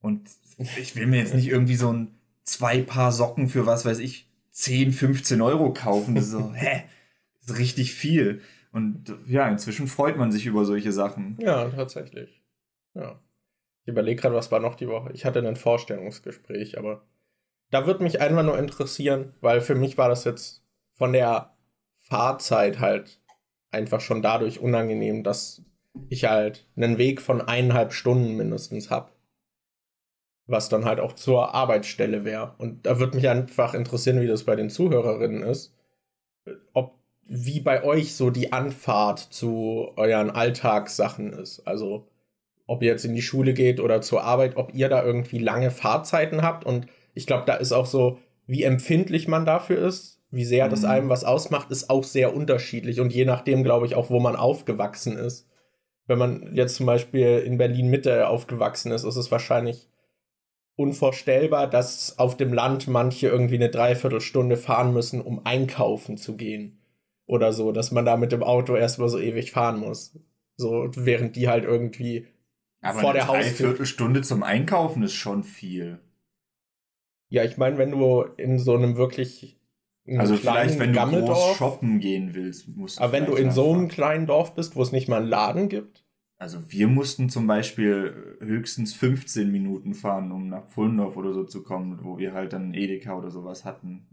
Und 0.00 0.28
ich 0.58 0.96
will 0.96 1.06
mir 1.06 1.18
jetzt 1.18 1.34
nicht 1.34 1.48
irgendwie 1.48 1.76
so 1.76 1.92
ein 1.92 2.08
zwei 2.44 2.82
Paar 2.82 3.10
Socken 3.10 3.48
für 3.48 3.66
was 3.66 3.84
weiß 3.84 3.98
ich 4.00 4.28
10, 4.54 4.92
15 4.92 5.42
Euro 5.42 5.72
kaufen. 5.72 6.14
Das 6.14 6.24
ist 6.24 6.30
so, 6.30 6.52
hä? 6.54 6.84
Das 7.40 7.50
ist 7.50 7.58
richtig 7.58 7.94
viel. 7.94 8.40
Und 8.72 9.14
ja, 9.26 9.48
inzwischen 9.48 9.86
freut 9.86 10.16
man 10.16 10.32
sich 10.32 10.46
über 10.46 10.64
solche 10.64 10.92
Sachen. 10.92 11.36
Ja, 11.40 11.68
tatsächlich. 11.68 12.42
Ja. 12.94 13.20
Ich 13.82 13.88
überlege 13.88 14.20
gerade, 14.20 14.34
was 14.34 14.50
war 14.50 14.60
noch 14.60 14.76
die 14.76 14.88
Woche. 14.88 15.12
Ich 15.12 15.24
hatte 15.24 15.46
ein 15.46 15.56
Vorstellungsgespräch, 15.56 16.78
aber 16.78 17.02
da 17.70 17.86
würde 17.86 18.02
mich 18.02 18.20
einfach 18.20 18.42
nur 18.42 18.58
interessieren, 18.58 19.34
weil 19.40 19.60
für 19.60 19.74
mich 19.74 19.98
war 19.98 20.08
das 20.08 20.24
jetzt 20.24 20.64
von 20.94 21.12
der 21.12 21.54
Fahrzeit 21.96 22.80
halt 22.80 23.20
einfach 23.70 24.00
schon 24.00 24.22
dadurch 24.22 24.60
unangenehm, 24.60 25.22
dass 25.24 25.62
ich 26.08 26.24
halt 26.24 26.66
einen 26.76 26.98
Weg 26.98 27.20
von 27.20 27.42
eineinhalb 27.42 27.92
Stunden 27.92 28.36
mindestens 28.36 28.90
habe 28.90 29.10
was 30.46 30.68
dann 30.68 30.84
halt 30.84 31.00
auch 31.00 31.14
zur 31.14 31.54
Arbeitsstelle 31.54 32.24
wäre. 32.24 32.54
Und 32.58 32.86
da 32.86 32.98
würde 32.98 33.16
mich 33.16 33.28
einfach 33.28 33.74
interessieren, 33.74 34.20
wie 34.20 34.26
das 34.26 34.44
bei 34.44 34.56
den 34.56 34.70
Zuhörerinnen 34.70 35.42
ist. 35.42 35.74
Ob 36.72 36.94
wie 37.26 37.60
bei 37.60 37.82
euch 37.84 38.14
so 38.14 38.28
die 38.28 38.52
Anfahrt 38.52 39.18
zu 39.18 39.92
euren 39.96 40.30
Alltagssachen 40.30 41.32
ist. 41.32 41.66
Also 41.66 42.06
ob 42.66 42.82
ihr 42.82 42.90
jetzt 42.90 43.04
in 43.04 43.14
die 43.14 43.22
Schule 43.22 43.54
geht 43.54 43.80
oder 43.80 44.02
zur 44.02 44.24
Arbeit, 44.24 44.56
ob 44.56 44.74
ihr 44.74 44.88
da 44.88 45.02
irgendwie 45.02 45.38
lange 45.38 45.70
Fahrzeiten 45.70 46.42
habt. 46.42 46.64
Und 46.64 46.86
ich 47.14 47.26
glaube, 47.26 47.44
da 47.46 47.54
ist 47.54 47.72
auch 47.72 47.86
so, 47.86 48.18
wie 48.46 48.62
empfindlich 48.62 49.28
man 49.28 49.46
dafür 49.46 49.78
ist, 49.78 50.20
wie 50.30 50.44
sehr 50.44 50.68
das 50.68 50.82
mhm. 50.82 50.88
einem 50.88 51.08
was 51.08 51.24
ausmacht, 51.24 51.70
ist 51.70 51.88
auch 51.90 52.04
sehr 52.04 52.34
unterschiedlich. 52.34 53.00
Und 53.00 53.12
je 53.12 53.24
nachdem, 53.24 53.64
glaube 53.64 53.86
ich, 53.86 53.94
auch, 53.94 54.10
wo 54.10 54.20
man 54.20 54.36
aufgewachsen 54.36 55.16
ist. 55.16 55.48
Wenn 56.06 56.18
man 56.18 56.54
jetzt 56.54 56.76
zum 56.76 56.84
Beispiel 56.84 57.38
in 57.38 57.56
Berlin 57.56 57.88
Mitte 57.88 58.28
aufgewachsen 58.28 58.92
ist, 58.92 59.04
ist 59.04 59.16
es 59.16 59.30
wahrscheinlich 59.30 59.88
unvorstellbar, 60.76 61.68
dass 61.68 62.18
auf 62.18 62.36
dem 62.36 62.52
Land 62.52 62.88
manche 62.88 63.28
irgendwie 63.28 63.54
eine 63.56 63.70
Dreiviertelstunde 63.70 64.56
fahren 64.56 64.92
müssen, 64.92 65.20
um 65.20 65.44
einkaufen 65.44 66.16
zu 66.16 66.36
gehen. 66.36 66.78
Oder 67.26 67.52
so, 67.52 67.72
dass 67.72 67.90
man 67.90 68.04
da 68.04 68.16
mit 68.16 68.32
dem 68.32 68.42
Auto 68.42 68.76
erstmal 68.76 69.08
so 69.08 69.18
ewig 69.18 69.52
fahren 69.52 69.78
muss. 69.78 70.18
So, 70.56 70.88
während 70.94 71.36
die 71.36 71.48
halt 71.48 71.64
irgendwie 71.64 72.26
Aber 72.80 73.00
vor 73.00 73.12
der 73.12 73.28
Haustür. 73.28 73.38
Eine 73.38 73.50
Dreiviertelstunde 73.50 74.22
zum 74.22 74.42
Einkaufen 74.42 75.02
ist 75.02 75.14
schon 75.14 75.42
viel. 75.42 76.00
Ja, 77.28 77.44
ich 77.44 77.56
meine, 77.56 77.78
wenn 77.78 77.90
du 77.90 78.22
in 78.36 78.58
so 78.58 78.74
einem 78.74 78.96
wirklich. 78.96 79.58
Also 80.18 80.36
vielleicht, 80.36 80.78
wenn 80.78 80.92
du 80.92 81.00
groß 81.00 81.56
shoppen 81.56 81.98
gehen 81.98 82.34
willst, 82.34 82.68
musst 82.68 82.98
du. 82.98 83.02
Aber 83.02 83.12
wenn 83.12 83.24
du 83.24 83.36
in 83.36 83.50
so 83.50 83.72
einem 83.72 83.88
kleinen 83.88 84.26
Dorf 84.26 84.54
bist, 84.54 84.76
wo 84.76 84.82
es 84.82 84.92
nicht 84.92 85.08
mal 85.08 85.22
einen 85.22 85.28
Laden 85.28 85.70
gibt, 85.70 86.03
also 86.44 86.70
wir 86.70 86.88
mussten 86.88 87.30
zum 87.30 87.46
Beispiel 87.46 88.36
höchstens 88.38 88.92
15 88.92 89.50
Minuten 89.50 89.94
fahren, 89.94 90.30
um 90.30 90.50
nach 90.50 90.68
Pfullendorf 90.68 91.16
oder 91.16 91.32
so 91.32 91.44
zu 91.44 91.62
kommen, 91.62 92.04
wo 92.04 92.18
wir 92.18 92.34
halt 92.34 92.52
dann 92.52 92.74
Edeka 92.74 93.16
oder 93.16 93.30
sowas 93.30 93.64
hatten. 93.64 94.06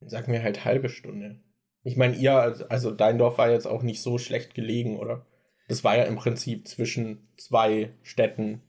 Sag 0.00 0.28
mir 0.28 0.44
halt 0.44 0.64
halbe 0.64 0.88
Stunde. 0.88 1.40
Ich 1.82 1.96
meine, 1.96 2.14
ihr, 2.14 2.64
also 2.70 2.92
dein 2.92 3.18
Dorf 3.18 3.36
war 3.36 3.50
jetzt 3.50 3.66
auch 3.66 3.82
nicht 3.82 4.00
so 4.00 4.18
schlecht 4.18 4.54
gelegen, 4.54 4.96
oder? 4.96 5.26
Das 5.66 5.82
war 5.82 5.96
ja 5.96 6.04
im 6.04 6.14
Prinzip 6.14 6.68
zwischen 6.68 7.26
zwei 7.36 7.94
Städten, 8.04 8.62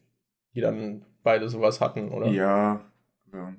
die 0.55 0.61
dann 0.61 1.05
beide 1.21 1.49
sowas 1.49 1.79
hatten, 1.79 2.09
oder? 2.09 2.29
Ja, 2.29 2.91
ja. 3.31 3.55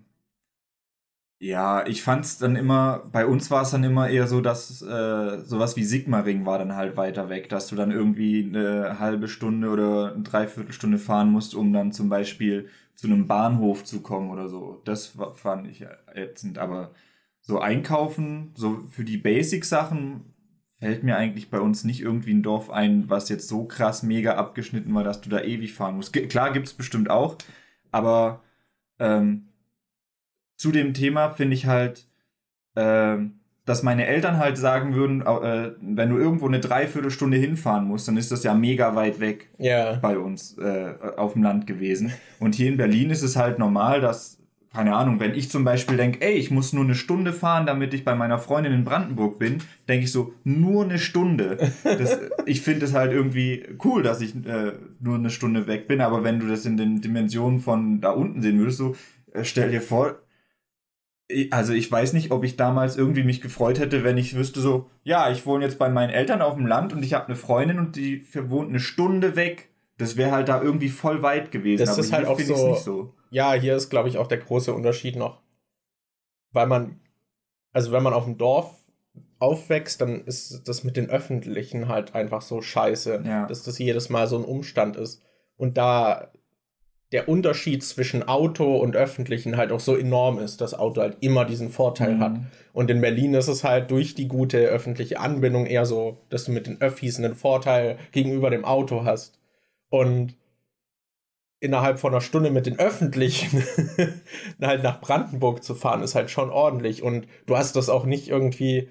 Ja, 1.42 1.86
ich 1.86 2.02
fand's 2.02 2.36
dann 2.36 2.54
immer, 2.54 2.98
bei 3.12 3.24
uns 3.24 3.50
war 3.50 3.62
es 3.62 3.70
dann 3.70 3.82
immer 3.82 4.10
eher 4.10 4.26
so, 4.26 4.42
dass 4.42 4.82
äh, 4.82 5.38
sowas 5.40 5.74
wie 5.74 5.84
Sigmaring 5.84 6.44
war 6.44 6.58
dann 6.58 6.76
halt 6.76 6.98
weiter 6.98 7.30
weg, 7.30 7.48
dass 7.48 7.66
du 7.68 7.76
dann 7.76 7.90
irgendwie 7.90 8.44
eine 8.46 8.98
halbe 8.98 9.26
Stunde 9.26 9.70
oder 9.70 10.12
eine 10.12 10.22
Dreiviertelstunde 10.22 10.98
fahren 10.98 11.30
musst, 11.32 11.54
um 11.54 11.72
dann 11.72 11.92
zum 11.92 12.10
Beispiel 12.10 12.68
zu 12.94 13.06
einem 13.06 13.26
Bahnhof 13.26 13.84
zu 13.84 14.02
kommen 14.02 14.28
oder 14.30 14.50
so. 14.50 14.82
Das 14.84 15.14
fand 15.34 15.66
ich 15.66 15.86
ätzend, 16.14 16.58
aber 16.58 16.90
so 17.40 17.58
einkaufen, 17.58 18.50
so 18.54 18.84
für 18.90 19.04
die 19.04 19.16
Basic-Sachen 19.16 20.20
fällt 20.78 21.04
mir 21.04 21.16
eigentlich 21.16 21.48
bei 21.50 21.60
uns 21.60 21.84
nicht 21.84 22.02
irgendwie 22.02 22.34
ein 22.34 22.42
Dorf 22.42 22.68
ein, 22.68 23.08
was 23.08 23.30
jetzt 23.30 23.48
so 23.48 23.64
krass 23.64 24.02
mega 24.02 24.34
abgeschnitten 24.36 24.94
war, 24.94 25.04
dass 25.04 25.22
du 25.22 25.30
da 25.30 25.40
ewig 25.40 25.72
fahren 25.72 25.96
musst. 25.96 26.12
G 26.12 26.26
klar 26.26 26.52
gibt's 26.52 26.74
bestimmt 26.74 27.08
auch, 27.08 27.36
aber 27.90 28.42
ähm, 28.98 29.49
zu 30.60 30.72
dem 30.72 30.92
Thema 30.92 31.30
finde 31.30 31.54
ich 31.54 31.64
halt, 31.64 32.06
äh, 32.74 33.16
dass 33.64 33.82
meine 33.82 34.06
Eltern 34.06 34.36
halt 34.36 34.58
sagen 34.58 34.94
würden, 34.94 35.22
äh, 35.22 35.70
wenn 35.80 36.10
du 36.10 36.18
irgendwo 36.18 36.46
eine 36.46 36.60
Dreiviertelstunde 36.60 37.38
hinfahren 37.38 37.86
musst, 37.86 38.06
dann 38.08 38.18
ist 38.18 38.30
das 38.30 38.44
ja 38.44 38.52
mega 38.52 38.94
weit 38.94 39.20
weg 39.20 39.48
ja. 39.56 39.94
bei 39.94 40.18
uns 40.18 40.58
äh, 40.58 40.92
auf 41.16 41.32
dem 41.32 41.42
Land 41.42 41.66
gewesen. 41.66 42.12
Und 42.40 42.54
hier 42.54 42.68
in 42.68 42.76
Berlin 42.76 43.08
ist 43.08 43.22
es 43.22 43.36
halt 43.36 43.58
normal, 43.58 44.02
dass, 44.02 44.38
keine 44.74 44.94
Ahnung, 44.96 45.18
wenn 45.18 45.34
ich 45.34 45.50
zum 45.50 45.64
Beispiel 45.64 45.96
denke, 45.96 46.20
ey, 46.20 46.34
ich 46.34 46.50
muss 46.50 46.74
nur 46.74 46.84
eine 46.84 46.94
Stunde 46.94 47.32
fahren, 47.32 47.64
damit 47.64 47.94
ich 47.94 48.04
bei 48.04 48.14
meiner 48.14 48.38
Freundin 48.38 48.74
in 48.74 48.84
Brandenburg 48.84 49.38
bin, 49.38 49.62
denke 49.88 50.04
ich 50.04 50.12
so, 50.12 50.34
nur 50.44 50.84
eine 50.84 50.98
Stunde. 50.98 51.56
Das, 51.84 52.20
ich 52.44 52.60
finde 52.60 52.84
es 52.84 52.92
halt 52.92 53.12
irgendwie 53.12 53.64
cool, 53.82 54.02
dass 54.02 54.20
ich 54.20 54.34
äh, 54.44 54.72
nur 55.00 55.14
eine 55.14 55.30
Stunde 55.30 55.66
weg 55.66 55.88
bin, 55.88 56.02
aber 56.02 56.22
wenn 56.22 56.38
du 56.38 56.46
das 56.46 56.66
in 56.66 56.76
den 56.76 57.00
Dimensionen 57.00 57.60
von 57.60 58.02
da 58.02 58.10
unten 58.10 58.42
sehen 58.42 58.58
würdest, 58.58 58.76
so, 58.76 58.94
äh, 59.32 59.42
stell 59.42 59.70
dir 59.70 59.80
vor, 59.80 60.16
also 61.50 61.72
ich 61.72 61.90
weiß 61.90 62.12
nicht, 62.12 62.30
ob 62.30 62.44
ich 62.44 62.56
damals 62.56 62.96
irgendwie 62.96 63.22
mich 63.22 63.40
gefreut 63.40 63.78
hätte, 63.78 64.04
wenn 64.04 64.18
ich 64.18 64.34
wüsste 64.34 64.60
so, 64.60 64.90
ja, 65.02 65.30
ich 65.30 65.46
wohne 65.46 65.64
jetzt 65.64 65.78
bei 65.78 65.88
meinen 65.88 66.10
Eltern 66.10 66.42
auf 66.42 66.54
dem 66.54 66.66
Land 66.66 66.92
und 66.92 67.02
ich 67.02 67.14
habe 67.14 67.26
eine 67.26 67.36
Freundin 67.36 67.78
und 67.78 67.96
die 67.96 68.26
wohnt 68.34 68.68
eine 68.68 68.80
Stunde 68.80 69.36
weg. 69.36 69.70
Das 69.98 70.16
wäre 70.16 70.32
halt 70.32 70.48
da 70.48 70.62
irgendwie 70.62 70.88
voll 70.88 71.22
weit 71.22 71.50
gewesen. 71.50 71.84
Das 71.84 71.98
ist 71.98 72.12
halt 72.12 72.26
auch 72.26 72.40
so, 72.40 72.74
so, 72.74 73.14
Ja, 73.30 73.52
hier 73.52 73.76
ist, 73.76 73.90
glaube 73.90 74.08
ich, 74.08 74.18
auch 74.18 74.26
der 74.26 74.38
große 74.38 74.72
Unterschied 74.72 75.16
noch. 75.16 75.42
Weil 76.52 76.66
man, 76.66 77.00
also 77.72 77.92
wenn 77.92 78.02
man 78.02 78.14
auf 78.14 78.24
dem 78.24 78.38
Dorf 78.38 78.74
aufwächst, 79.38 80.00
dann 80.00 80.24
ist 80.24 80.68
das 80.68 80.84
mit 80.84 80.96
den 80.96 81.10
Öffentlichen 81.10 81.88
halt 81.88 82.14
einfach 82.14 82.42
so 82.42 82.62
scheiße, 82.62 83.22
ja. 83.24 83.46
dass 83.46 83.62
das 83.62 83.78
jedes 83.78 84.08
Mal 84.08 84.26
so 84.26 84.36
ein 84.36 84.44
Umstand 84.44 84.96
ist. 84.96 85.22
Und 85.56 85.76
da 85.76 86.32
der 87.12 87.28
Unterschied 87.28 87.82
zwischen 87.82 88.26
Auto 88.28 88.76
und 88.76 88.94
öffentlichen 88.94 89.56
halt 89.56 89.72
auch 89.72 89.80
so 89.80 89.96
enorm 89.96 90.38
ist, 90.38 90.60
dass 90.60 90.74
Auto 90.74 91.00
halt 91.00 91.16
immer 91.20 91.44
diesen 91.44 91.68
Vorteil 91.68 92.16
mhm. 92.16 92.20
hat. 92.20 92.40
Und 92.72 92.90
in 92.90 93.00
Berlin 93.00 93.34
ist 93.34 93.48
es 93.48 93.64
halt 93.64 93.90
durch 93.90 94.14
die 94.14 94.28
gute 94.28 94.58
öffentliche 94.58 95.18
Anbindung 95.18 95.66
eher 95.66 95.86
so, 95.86 96.18
dass 96.28 96.44
du 96.44 96.52
mit 96.52 96.68
den 96.68 96.80
Öffis 96.80 97.18
einen 97.18 97.34
Vorteil 97.34 97.98
gegenüber 98.12 98.50
dem 98.50 98.64
Auto 98.64 99.04
hast. 99.04 99.40
Und 99.88 100.36
innerhalb 101.58 101.98
von 101.98 102.12
einer 102.12 102.20
Stunde 102.20 102.50
mit 102.50 102.66
den 102.66 102.78
öffentlichen 102.78 103.64
halt 104.62 104.84
nach 104.84 105.00
Brandenburg 105.00 105.64
zu 105.64 105.74
fahren, 105.74 106.02
ist 106.02 106.14
halt 106.14 106.30
schon 106.30 106.48
ordentlich. 106.48 107.02
Und 107.02 107.26
du 107.46 107.56
hast 107.56 107.74
das 107.74 107.88
auch 107.88 108.06
nicht 108.06 108.28
irgendwie 108.28 108.88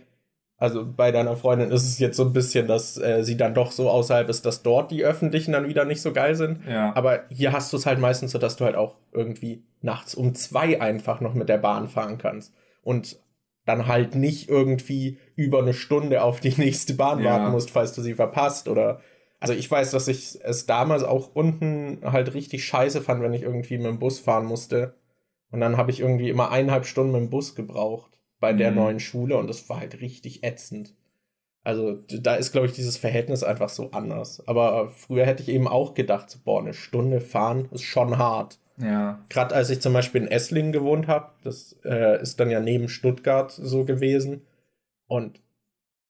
Also 0.62 0.86
bei 0.86 1.12
deiner 1.14 1.38
Freundin 1.38 1.72
ist 1.72 1.86
es 1.86 2.00
jetzt 2.00 2.18
so 2.18 2.26
ein 2.26 2.34
bisschen, 2.34 2.68
dass 2.68 2.98
äh, 2.98 3.24
sie 3.24 3.38
dann 3.38 3.54
doch 3.54 3.72
so 3.72 3.90
außerhalb 3.90 4.28
ist, 4.28 4.46
dass 4.46 4.62
dort 4.62 4.92
die 4.92 5.06
öffentlichen 5.06 5.54
dann 5.54 5.70
wieder 5.70 5.86
nicht 5.86 6.02
so 6.02 6.12
geil 6.12 6.36
sind. 6.36 6.60
Ja. 6.68 6.94
Aber 6.96 7.22
hier 7.30 7.54
hast 7.54 7.72
du 7.72 7.78
es 7.78 7.86
halt 7.86 8.00
meistens 8.00 8.32
so, 8.32 8.40
dass 8.40 8.58
du 8.58 8.66
halt 8.66 8.76
auch 8.76 8.96
irgendwie 9.14 9.64
nachts 9.82 10.16
um 10.16 10.36
zwei 10.36 10.82
einfach 10.82 11.22
noch 11.22 11.34
mit 11.34 11.48
der 11.48 11.60
Bahn 11.60 11.88
fahren 11.88 12.18
kannst. 12.18 12.54
Und 12.84 13.20
dann 13.66 13.88
halt 13.88 14.16
nicht 14.16 14.50
irgendwie 14.50 15.18
über 15.36 15.60
eine 15.60 15.74
Stunde 15.74 16.24
auf 16.24 16.42
die 16.42 16.54
nächste 16.58 16.94
Bahn 16.94 17.20
Ja. 17.20 17.32
warten 17.32 17.52
musst, 17.52 17.72
falls 17.72 17.94
du 17.94 18.02
sie 18.02 18.14
verpasst. 18.16 18.68
Oder 18.68 19.00
also 19.40 19.54
ich 19.54 19.72
weiß, 19.72 19.92
dass 19.92 20.10
ich 20.10 20.40
es 20.44 20.66
damals 20.66 21.04
auch 21.04 21.34
unten 21.34 22.00
halt 22.04 22.34
richtig 22.34 22.66
scheiße 22.66 23.00
fand, 23.02 23.22
wenn 23.22 23.34
ich 23.34 23.44
irgendwie 23.44 23.78
mit 23.78 23.88
dem 23.88 24.00
Bus 24.00 24.20
fahren 24.20 24.46
musste. 24.46 24.96
Und 25.52 25.62
dann 25.62 25.78
habe 25.78 25.92
ich 25.92 26.02
irgendwie 26.02 26.30
immer 26.30 26.52
eineinhalb 26.52 26.86
Stunden 26.86 27.14
mit 27.14 27.22
dem 27.22 27.30
Bus 27.30 27.56
gebraucht 27.56 28.09
bei 28.40 28.54
der 28.54 28.72
Mhm. 28.72 28.78
neuen 28.78 29.00
Schule 29.00 29.38
und 29.38 29.48
das 29.48 29.68
war 29.70 29.80
halt 29.80 30.02
richtig 30.02 30.44
ätzend. 30.44 30.96
Also 31.64 31.96
da 32.08 32.36
ist, 32.36 32.52
glaube 32.52 32.68
ich, 32.68 32.74
dieses 32.74 32.98
Verhältnis 32.98 33.44
einfach 33.44 33.70
so 33.70 33.92
anders. 33.92 34.42
Aber 34.48 34.88
früher 34.90 35.26
hätte 35.26 35.44
ich 35.44 35.50
eben 35.50 35.68
auch 35.68 35.94
gedacht, 35.94 36.30
so, 36.30 36.40
boah, 36.44 36.62
eine 36.62 36.74
Stunde 36.74 37.20
fahren 37.20 37.68
ist 37.72 37.84
schon 37.84 38.18
hart. 38.18 38.60
Ja. 38.78 39.24
Gerade 39.28 39.54
als 39.56 39.70
ich 39.70 39.82
zum 39.82 39.92
Beispiel 39.92 40.22
in 40.22 40.28
Esslingen 40.30 40.72
gewohnt 40.72 41.08
habe, 41.08 41.32
das 41.44 41.78
äh, 41.84 42.22
ist 42.22 42.40
dann 42.40 42.50
ja 42.50 42.62
neben 42.62 42.88
Stuttgart 42.88 43.52
so 43.52 43.84
gewesen. 43.84 44.42
Und 45.08 45.42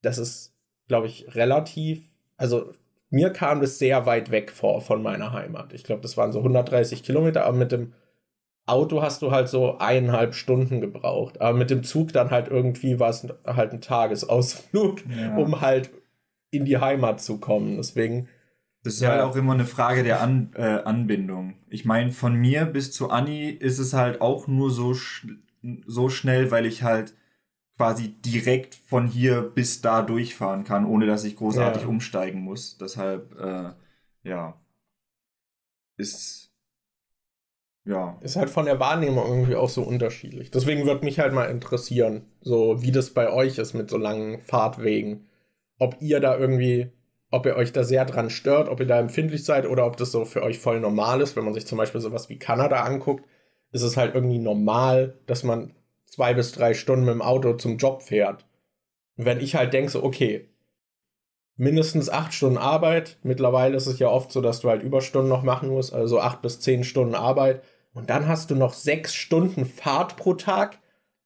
das 0.04 0.20
ist, 0.20 0.54
glaube 0.88 1.08
ich, 1.08 1.34
relativ, 1.36 2.04
also 2.38 2.72
mir 3.10 3.32
kam 3.32 3.60
das 3.60 3.80
sehr 3.80 4.06
weit 4.06 4.30
weg 4.30 4.52
vor 4.52 4.82
von 4.82 5.02
meiner 5.02 5.34
Heimat. 5.34 5.74
Ich 5.74 5.84
glaube, 5.84 6.04
das 6.04 6.16
waren 6.16 6.32
so 6.32 6.40
130 6.40 7.02
Kilometer, 7.02 7.46
aber 7.46 7.58
mit 7.58 7.72
dem 7.72 7.94
Auto 8.70 9.02
hast 9.02 9.22
du 9.22 9.32
halt 9.32 9.50
so 9.50 9.78
eineinhalb 9.78 10.34
Stunden 10.36 10.82
gebraucht. 10.82 11.42
Aber 11.42 11.58
mit 11.58 11.70
dem 11.70 11.84
Zug 11.84 12.14
dann 12.14 12.30
halt 12.32 12.48
irgendwie 12.48 13.00
war 13.00 13.10
es 13.10 13.28
halt 13.46 13.74
ein 13.74 13.82
Tagesausflug, 13.82 15.02
Ja. 15.08 15.36
um 15.38 15.62
halt 15.62 15.92
in 16.52 16.66
die 16.66 16.78
Heimat 16.80 17.22
zu 17.22 17.40
kommen. 17.40 17.78
Deswegen, 17.78 18.28
Das 18.84 18.94
ist 18.96 19.02
Ja. 19.02 19.10
halt 19.10 19.22
auch 19.24 19.36
immer 19.36 19.54
eine 19.54 19.66
Frage 19.66 20.04
der 20.04 20.22
An 20.22 20.52
äh, 20.56 20.62
Anbindung. 20.64 21.56
Ich 21.70 21.84
meine, 21.84 22.12
von 22.12 22.34
mir 22.36 22.66
bis 22.66 22.92
zu 22.94 23.10
Anni 23.10 23.50
ist 23.50 23.78
es 23.78 23.94
halt 23.94 24.22
auch 24.22 24.48
nur 24.48 24.72
so, 24.72 24.94
sch 24.94 25.28
so 25.86 26.08
schnell, 26.08 26.50
weil 26.52 26.66
ich 26.66 26.82
halt 26.84 27.14
quasi 27.76 28.10
direkt 28.22 28.76
von 28.76 29.06
hier 29.08 29.42
bis 29.42 29.82
da 29.82 30.02
durchfahren 30.02 30.64
kann, 30.64 30.86
ohne 30.86 31.06
dass 31.08 31.26
ich 31.26 31.36
großartig 31.36 31.84
Ja. 31.84 31.88
umsteigen 31.90 32.40
muss. 32.42 32.78
Deshalb, 32.78 33.38
äh, 33.38 33.72
ja, 34.24 34.54
ist, 35.98 36.49
ja, 37.86 38.18
ist 38.22 38.36
halt 38.36 38.50
von 38.50 38.66
der 38.66 38.80
Wahrnehmung 38.80 39.26
irgendwie 39.28 39.56
auch 39.56 39.70
so 39.70 39.82
unterschiedlich. 39.82 40.52
Deswegen 40.52 40.86
würde 40.86 41.06
mich 41.06 41.20
halt 41.20 41.34
mal 41.34 41.46
interessieren, 41.46 42.26
so 42.42 42.82
wie 42.82 42.92
das 42.92 43.12
bei 43.12 43.32
euch 43.32 43.58
ist 43.58 43.74
mit 43.74 43.90
so 43.90 43.98
langen 43.98 44.40
Fahrtwegen. 44.40 45.28
Ob 45.80 45.98
ihr 46.00 46.20
da 46.20 46.38
irgendwie, 46.38 46.92
ob 47.32 47.46
ihr 47.46 47.56
euch 47.56 47.72
da 47.72 47.84
sehr 47.84 48.06
dran 48.06 48.30
stört, 48.30 48.70
ob 48.70 48.80
ihr 48.80 48.86
da 48.86 49.00
empfindlich 49.00 49.44
seid 49.44 49.66
oder 49.66 49.86
ob 49.86 49.98
das 49.98 50.12
so 50.12 50.26
für 50.26 50.44
euch 50.44 50.60
voll 50.60 50.80
normal 50.80 51.22
ist. 51.22 51.36
Wenn 51.36 51.46
man 51.46 51.54
sich 51.54 51.66
zum 51.66 51.78
Beispiel 51.78 52.02
sowas 52.02 52.30
wie 52.30 52.38
Kanada 52.38 52.84
anguckt, 52.84 53.26
ist 53.72 53.84
es 53.84 53.98
halt 53.98 54.14
irgendwie 54.14 54.40
normal, 54.40 55.20
dass 55.26 55.44
man 55.44 55.74
zwei 56.06 56.34
bis 56.34 56.52
drei 56.52 56.74
Stunden 56.74 57.06
mit 57.06 57.14
dem 57.14 57.22
Auto 57.22 57.54
zum 57.54 57.78
Job 57.78 58.04
fährt. 58.04 58.46
Und 59.16 59.26
wenn 59.26 59.40
ich 59.40 59.56
halt 59.56 59.74
denke, 59.74 59.92
so, 59.92 60.04
okay, 60.04 60.50
mindestens 61.60 62.10
acht 62.10 62.34
Stunden 62.34 62.58
Arbeit. 62.58 63.18
Mittlerweile 63.22 63.76
ist 63.76 63.86
es 63.86 64.00
ja 64.00 64.08
oft 64.08 64.32
so, 64.32 64.42
dass 64.42 64.62
du 64.62 64.70
halt 64.70 64.82
Überstunden 64.82 65.30
noch 65.30 65.44
machen 65.44 65.70
musst, 65.70 65.94
also 65.94 66.20
acht 66.20 66.42
bis 66.42 66.60
zehn 66.60 66.84
Stunden 66.84 67.16
Arbeit. 67.16 67.62
Und 67.94 68.10
dann 68.10 68.28
hast 68.28 68.50
du 68.50 68.56
noch 68.56 68.74
sechs 68.74 69.14
Stunden 69.14 69.66
Fahrt 69.66 70.16
pro 70.16 70.34
Tag. 70.36 70.80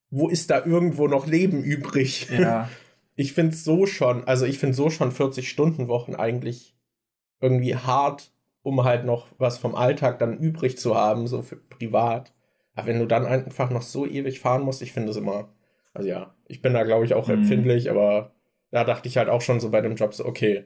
Wo 0.10 0.28
ist 0.30 0.50
da 0.50 0.65
irgendwo 0.65 1.08
noch 1.08 1.28
Leben 1.28 1.63
übrig? 1.63 2.28
ja, 2.30 2.67
Ich 3.15 3.34
finde 3.34 3.56
so 3.56 3.86
schon, 3.86 4.24
also 4.28 4.46
ich 4.46 4.58
finde 4.58 4.76
so 4.76 4.89
schon 4.89 5.12
40-Stunden-Wochen 5.12 6.15
eigentlich 6.15 6.76
irgendwie 7.41 7.76
hart, 7.76 8.32
um 8.63 8.84
halt 8.84 9.06
noch 9.06 9.28
was 9.38 9.60
vom 9.60 9.76
Alltag 9.76 10.17
dann 10.17 10.39
übrig 10.39 10.80
zu 10.80 10.96
haben, 10.96 11.28
so 11.28 11.43
für 11.43 11.58
privat. 11.58 12.34
Aber 12.74 12.88
wenn 12.88 12.98
du 12.98 13.06
dann 13.06 13.28
einfach 13.28 13.69
noch 13.69 13.84
so 13.84 14.08
ewig 14.08 14.39
fahren 14.39 14.63
musst, 14.63 14.82
ich 14.82 14.93
finde 14.93 15.12
es 15.12 15.17
immer, 15.17 15.50
also 15.93 16.10
ja, 16.10 16.34
ich 16.48 16.63
bin 16.63 16.74
da 16.74 16.82
glaube 16.84 17.06
ich 17.06 17.13
auch 17.13 17.28
Mhm. 17.28 17.36
empfindlich, 17.36 17.91
aber 17.91 18.33
da 18.74 18.84
dachte 18.84 19.08
ich 19.08 19.18
halt 19.18 19.30
auch 19.30 19.42
schon 19.42 19.60
so 19.60 19.70
bei 19.70 19.82
dem 19.82 19.96
Job 19.96 20.14
so, 20.16 20.26
okay, 20.26 20.66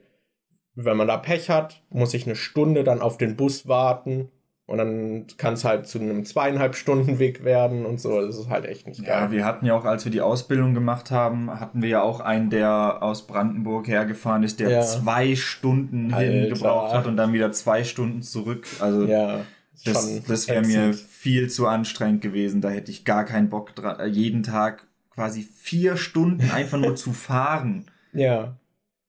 wenn 0.76 0.96
man 0.98 1.08
da 1.08 1.18
Pech 1.18 1.50
hat, 1.50 1.82
muss 1.90 2.14
ich 2.14 2.26
eine 2.26 2.36
Stunde 2.36 2.84
dann 2.84 3.02
auf 3.02 3.18
den 3.18 3.36
Bus 3.36 3.68
warten 3.68 4.30
und 4.66 4.78
dann 4.78 5.26
kann 5.38 5.56
es 5.56 5.66
halt 5.66 5.88
zu 5.88 6.00
einem 6.00 6.24
zweieinhalb 6.24 6.76
Stunden 6.76 7.20
Weg 7.20 7.44
werden 7.44 7.86
und 7.86 8.00
so. 8.00 8.22
Das 8.22 8.38
ist 8.38 8.50
halt 8.50 8.66
echt 8.66 8.88
nicht 8.88 9.02
Ja, 9.02 9.22
geil. 9.22 9.32
wir 9.32 9.44
hatten 9.46 9.66
ja 9.66 9.76
auch, 9.76 9.84
als 9.86 10.06
wir 10.06 10.12
die 10.12 10.22
Ausbildung 10.22 10.74
gemacht 10.74 11.12
haben, 11.12 11.60
hatten 11.60 11.82
wir 11.82 11.90
ja 11.90 12.02
auch 12.02 12.20
einen, 12.22 12.50
der 12.50 13.02
aus 13.04 13.28
Brandenburg 13.28 13.88
hergefahren 13.88 14.44
ist, 14.44 14.60
der 14.62 14.70
Ja. 14.70 14.82
zwei 14.82 15.36
Stunden 15.36 16.14
Alter. 16.14 16.32
hin 16.32 16.50
gebraucht 16.54 16.94
hat 16.94 17.08
und 17.08 17.18
dann 17.18 17.34
wieder 17.34 17.52
zwei 17.52 17.84
Stunden 17.84 18.22
zurück. 18.22 18.68
Also 18.80 19.04
ja, 19.06 19.42
das, 19.84 20.24
das 20.24 20.48
wäre 20.48 20.66
mir 20.66 20.94
viel 20.94 21.50
zu 21.50 21.68
anstrengend 21.68 22.22
gewesen. 22.22 22.62
Da 22.62 22.70
hätte 22.70 22.92
ich 22.92 23.04
gar 23.04 23.26
keinen 23.26 23.50
Bock 23.50 23.76
dran, 23.76 24.14
jeden 24.14 24.44
Tag 24.44 24.86
quasi 25.14 25.42
vier 25.42 25.98
Stunden 25.98 26.52
einfach 26.52 26.78
nur 26.78 26.96
zu 26.96 27.12
fahren. 27.12 27.86
Ja. 28.18 28.58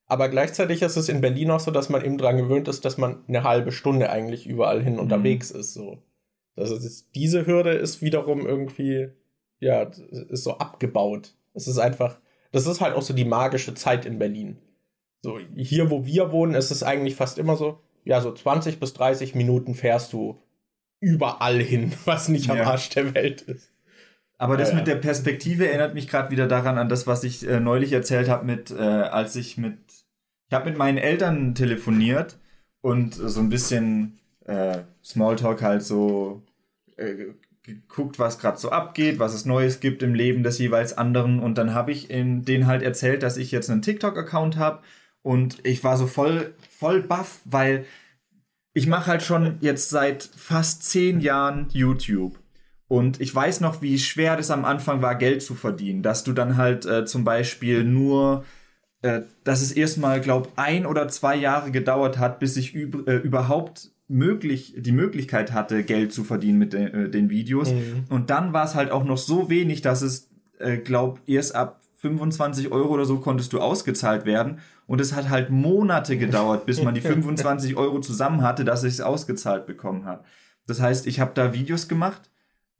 Aber 0.06 0.28
gleichzeitig 0.28 0.82
ist 0.82 0.96
es 0.96 1.08
in 1.08 1.20
Berlin 1.20 1.50
auch 1.50 1.60
so, 1.60 1.70
dass 1.70 1.88
man 1.88 2.04
eben 2.04 2.16
dran 2.16 2.38
gewöhnt 2.38 2.68
ist, 2.68 2.84
dass 2.84 2.96
man 2.96 3.24
eine 3.28 3.42
halbe 3.42 3.72
Stunde 3.72 4.10
eigentlich 4.10 4.46
überall 4.46 4.82
hin 4.82 4.98
unterwegs 4.98 5.50
ist. 5.50 5.74
So. 5.74 5.98
Das 6.56 6.70
ist, 6.70 7.14
diese 7.14 7.46
Hürde 7.46 7.72
ist 7.72 8.00
wiederum 8.00 8.46
irgendwie, 8.46 9.10
ja, 9.60 9.82
ist 9.82 10.44
so 10.44 10.58
abgebaut. 10.58 11.34
Es 11.52 11.68
ist 11.68 11.78
einfach, 11.78 12.20
das 12.52 12.66
ist 12.66 12.80
halt 12.80 12.94
auch 12.94 13.02
so 13.02 13.12
die 13.12 13.26
magische 13.26 13.74
Zeit 13.74 14.06
in 14.06 14.18
Berlin. 14.18 14.58
So, 15.22 15.38
hier, 15.56 15.90
wo 15.90 16.06
wir 16.06 16.32
wohnen, 16.32 16.54
ist 16.54 16.70
es 16.70 16.82
eigentlich 16.82 17.16
fast 17.16 17.38
immer 17.38 17.56
so, 17.56 17.80
ja, 18.04 18.20
so 18.20 18.32
20 18.32 18.80
bis 18.80 18.94
30 18.94 19.34
Minuten 19.34 19.74
fährst 19.74 20.12
du 20.12 20.40
überall 21.00 21.60
hin, 21.60 21.92
was 22.06 22.28
nicht 22.28 22.50
am 22.50 22.56
Ja. 22.56 22.70
Arsch 22.70 22.88
der 22.90 23.14
Welt 23.14 23.42
ist. 23.42 23.70
Aber 24.38 24.56
das 24.56 24.70
Ja, 24.70 24.76
mit 24.76 24.86
der 24.86 24.94
Perspektive 24.96 25.68
erinnert 25.68 25.94
mich 25.94 26.08
gerade 26.08 26.30
wieder 26.30 26.46
daran 26.46 26.78
an 26.78 26.88
das, 26.88 27.06
was 27.06 27.24
ich 27.24 27.46
äh, 27.46 27.58
neulich 27.58 27.92
erzählt 27.92 28.28
habe 28.28 28.46
mit, 28.46 28.70
äh, 28.70 28.76
als 28.76 29.34
ich 29.34 29.58
mit, 29.58 29.78
ich 30.46 30.54
habe 30.54 30.70
mit 30.70 30.78
meinen 30.78 30.96
Eltern 30.96 31.56
telefoniert 31.56 32.38
und 32.80 33.14
so 33.14 33.40
ein 33.40 33.48
bisschen 33.48 34.20
äh, 34.46 34.78
Smalltalk 35.04 35.60
halt 35.60 35.82
so 35.82 36.42
äh, 36.96 37.32
geguckt, 37.64 38.20
was 38.20 38.38
gerade 38.38 38.58
so 38.58 38.70
abgeht, 38.70 39.18
was 39.18 39.34
es 39.34 39.44
Neues 39.44 39.80
gibt 39.80 40.04
im 40.04 40.14
Leben 40.14 40.44
des 40.44 40.58
jeweils 40.58 40.96
anderen 40.96 41.40
und 41.40 41.58
dann 41.58 41.74
habe 41.74 41.90
ich 41.90 42.08
in 42.08 42.44
denen 42.44 42.68
halt 42.68 42.82
erzählt, 42.82 43.24
dass 43.24 43.36
ich 43.36 43.50
jetzt 43.50 43.68
einen 43.68 43.82
TikTok-Account 43.82 44.56
habe 44.56 44.82
und 45.22 45.58
ich 45.66 45.82
war 45.82 45.96
so 45.96 46.06
voll, 46.06 46.54
voll 46.70 47.02
baff, 47.02 47.40
weil 47.44 47.84
ich 48.72 48.86
mache 48.86 49.08
halt 49.08 49.22
schon 49.22 49.58
jetzt 49.60 49.90
seit 49.90 50.22
fast 50.22 50.84
zehn 50.84 51.18
Jahren 51.20 51.66
YouTube. 51.72 52.38
Und 52.88 53.20
ich 53.20 53.34
weiß 53.34 53.60
noch, 53.60 53.82
wie 53.82 53.98
schwer 53.98 54.36
das 54.36 54.50
am 54.50 54.64
Anfang 54.64 55.02
war, 55.02 55.14
Geld 55.14 55.42
zu 55.42 55.54
verdienen. 55.54 56.02
Dass 56.02 56.24
du 56.24 56.32
dann 56.32 56.56
halt 56.56 56.86
äh, 56.86 57.04
zum 57.04 57.22
Beispiel 57.22 57.84
nur, 57.84 58.44
äh, 59.02 59.20
dass 59.44 59.60
es 59.60 59.72
erstmal, 59.72 60.22
glaub, 60.22 60.50
ein 60.56 60.86
oder 60.86 61.06
zwei 61.08 61.36
Jahre 61.36 61.70
gedauert 61.70 62.18
hat, 62.18 62.40
bis 62.40 62.56
ich 62.56 62.74
üb 62.74 63.06
äh, 63.06 63.16
überhaupt 63.16 63.90
möglich, 64.08 64.74
die 64.78 64.92
Möglichkeit 64.92 65.52
hatte, 65.52 65.84
Geld 65.84 66.14
zu 66.14 66.24
verdienen 66.24 66.58
mit 66.58 66.72
de 66.72 66.86
äh, 66.86 67.10
den 67.10 67.28
Videos. 67.28 67.70
Mhm. 67.70 68.04
Und 68.08 68.30
dann 68.30 68.54
war 68.54 68.64
es 68.64 68.74
halt 68.74 68.90
auch 68.90 69.04
noch 69.04 69.18
so 69.18 69.50
wenig, 69.50 69.82
dass 69.82 70.00
es, 70.00 70.30
äh, 70.58 70.78
glaub, 70.78 71.20
erst 71.26 71.54
ab 71.54 71.82
25 71.96 72.72
Euro 72.72 72.94
oder 72.94 73.04
so 73.04 73.18
konntest 73.18 73.52
du 73.52 73.60
ausgezahlt 73.60 74.24
werden. 74.24 74.60
Und 74.86 75.02
es 75.02 75.14
hat 75.14 75.28
halt 75.28 75.50
Monate 75.50 76.16
gedauert, 76.16 76.64
bis 76.64 76.82
man 76.82 76.94
die 76.94 77.00
25 77.02 77.76
Euro 77.76 78.00
zusammen 78.00 78.40
hatte, 78.40 78.64
dass 78.64 78.82
ich 78.82 78.94
es 78.94 79.00
ausgezahlt 79.02 79.66
bekommen 79.66 80.06
habe. 80.06 80.24
Das 80.66 80.80
heißt, 80.80 81.06
ich 81.06 81.20
habe 81.20 81.32
da 81.34 81.52
Videos 81.52 81.86
gemacht 81.86 82.30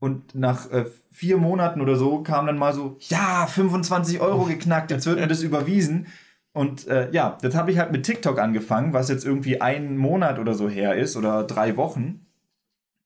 und 0.00 0.34
nach 0.34 0.70
äh, 0.70 0.86
vier 1.10 1.36
Monaten 1.38 1.80
oder 1.80 1.96
so 1.96 2.22
kam 2.22 2.46
dann 2.46 2.58
mal 2.58 2.72
so, 2.72 2.96
ja, 3.00 3.46
25 3.46 4.20
Euro 4.20 4.44
geknackt, 4.44 4.90
jetzt 4.90 5.06
wird 5.06 5.18
mir 5.18 5.26
das 5.26 5.42
überwiesen. 5.42 6.06
Und 6.52 6.86
äh, 6.88 7.10
ja, 7.10 7.38
jetzt 7.42 7.56
habe 7.56 7.70
ich 7.70 7.78
halt 7.78 7.92
mit 7.92 8.04
TikTok 8.04 8.38
angefangen, 8.38 8.92
was 8.92 9.08
jetzt 9.08 9.24
irgendwie 9.24 9.60
ein 9.60 9.96
Monat 9.96 10.38
oder 10.38 10.54
so 10.54 10.68
her 10.68 10.96
ist 10.96 11.16
oder 11.16 11.44
drei 11.44 11.76
Wochen. 11.76 12.26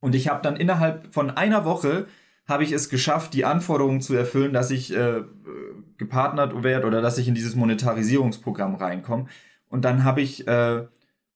Und 0.00 0.14
ich 0.14 0.28
habe 0.28 0.42
dann 0.42 0.56
innerhalb 0.56 1.12
von 1.12 1.30
einer 1.30 1.64
Woche 1.64 2.06
habe 2.46 2.64
ich 2.64 2.72
es 2.72 2.88
geschafft, 2.88 3.34
die 3.34 3.44
Anforderungen 3.44 4.00
zu 4.00 4.14
erfüllen, 4.14 4.52
dass 4.52 4.70
ich 4.70 4.94
äh, 4.94 5.22
gepartnert 5.96 6.62
werde 6.62 6.86
oder 6.86 7.00
dass 7.00 7.18
ich 7.18 7.28
in 7.28 7.34
dieses 7.34 7.54
Monetarisierungsprogramm 7.54 8.74
reinkomme. 8.74 9.26
Und 9.68 9.84
dann 9.84 10.04
habe 10.04 10.20
ich 10.20 10.46
äh, 10.48 10.86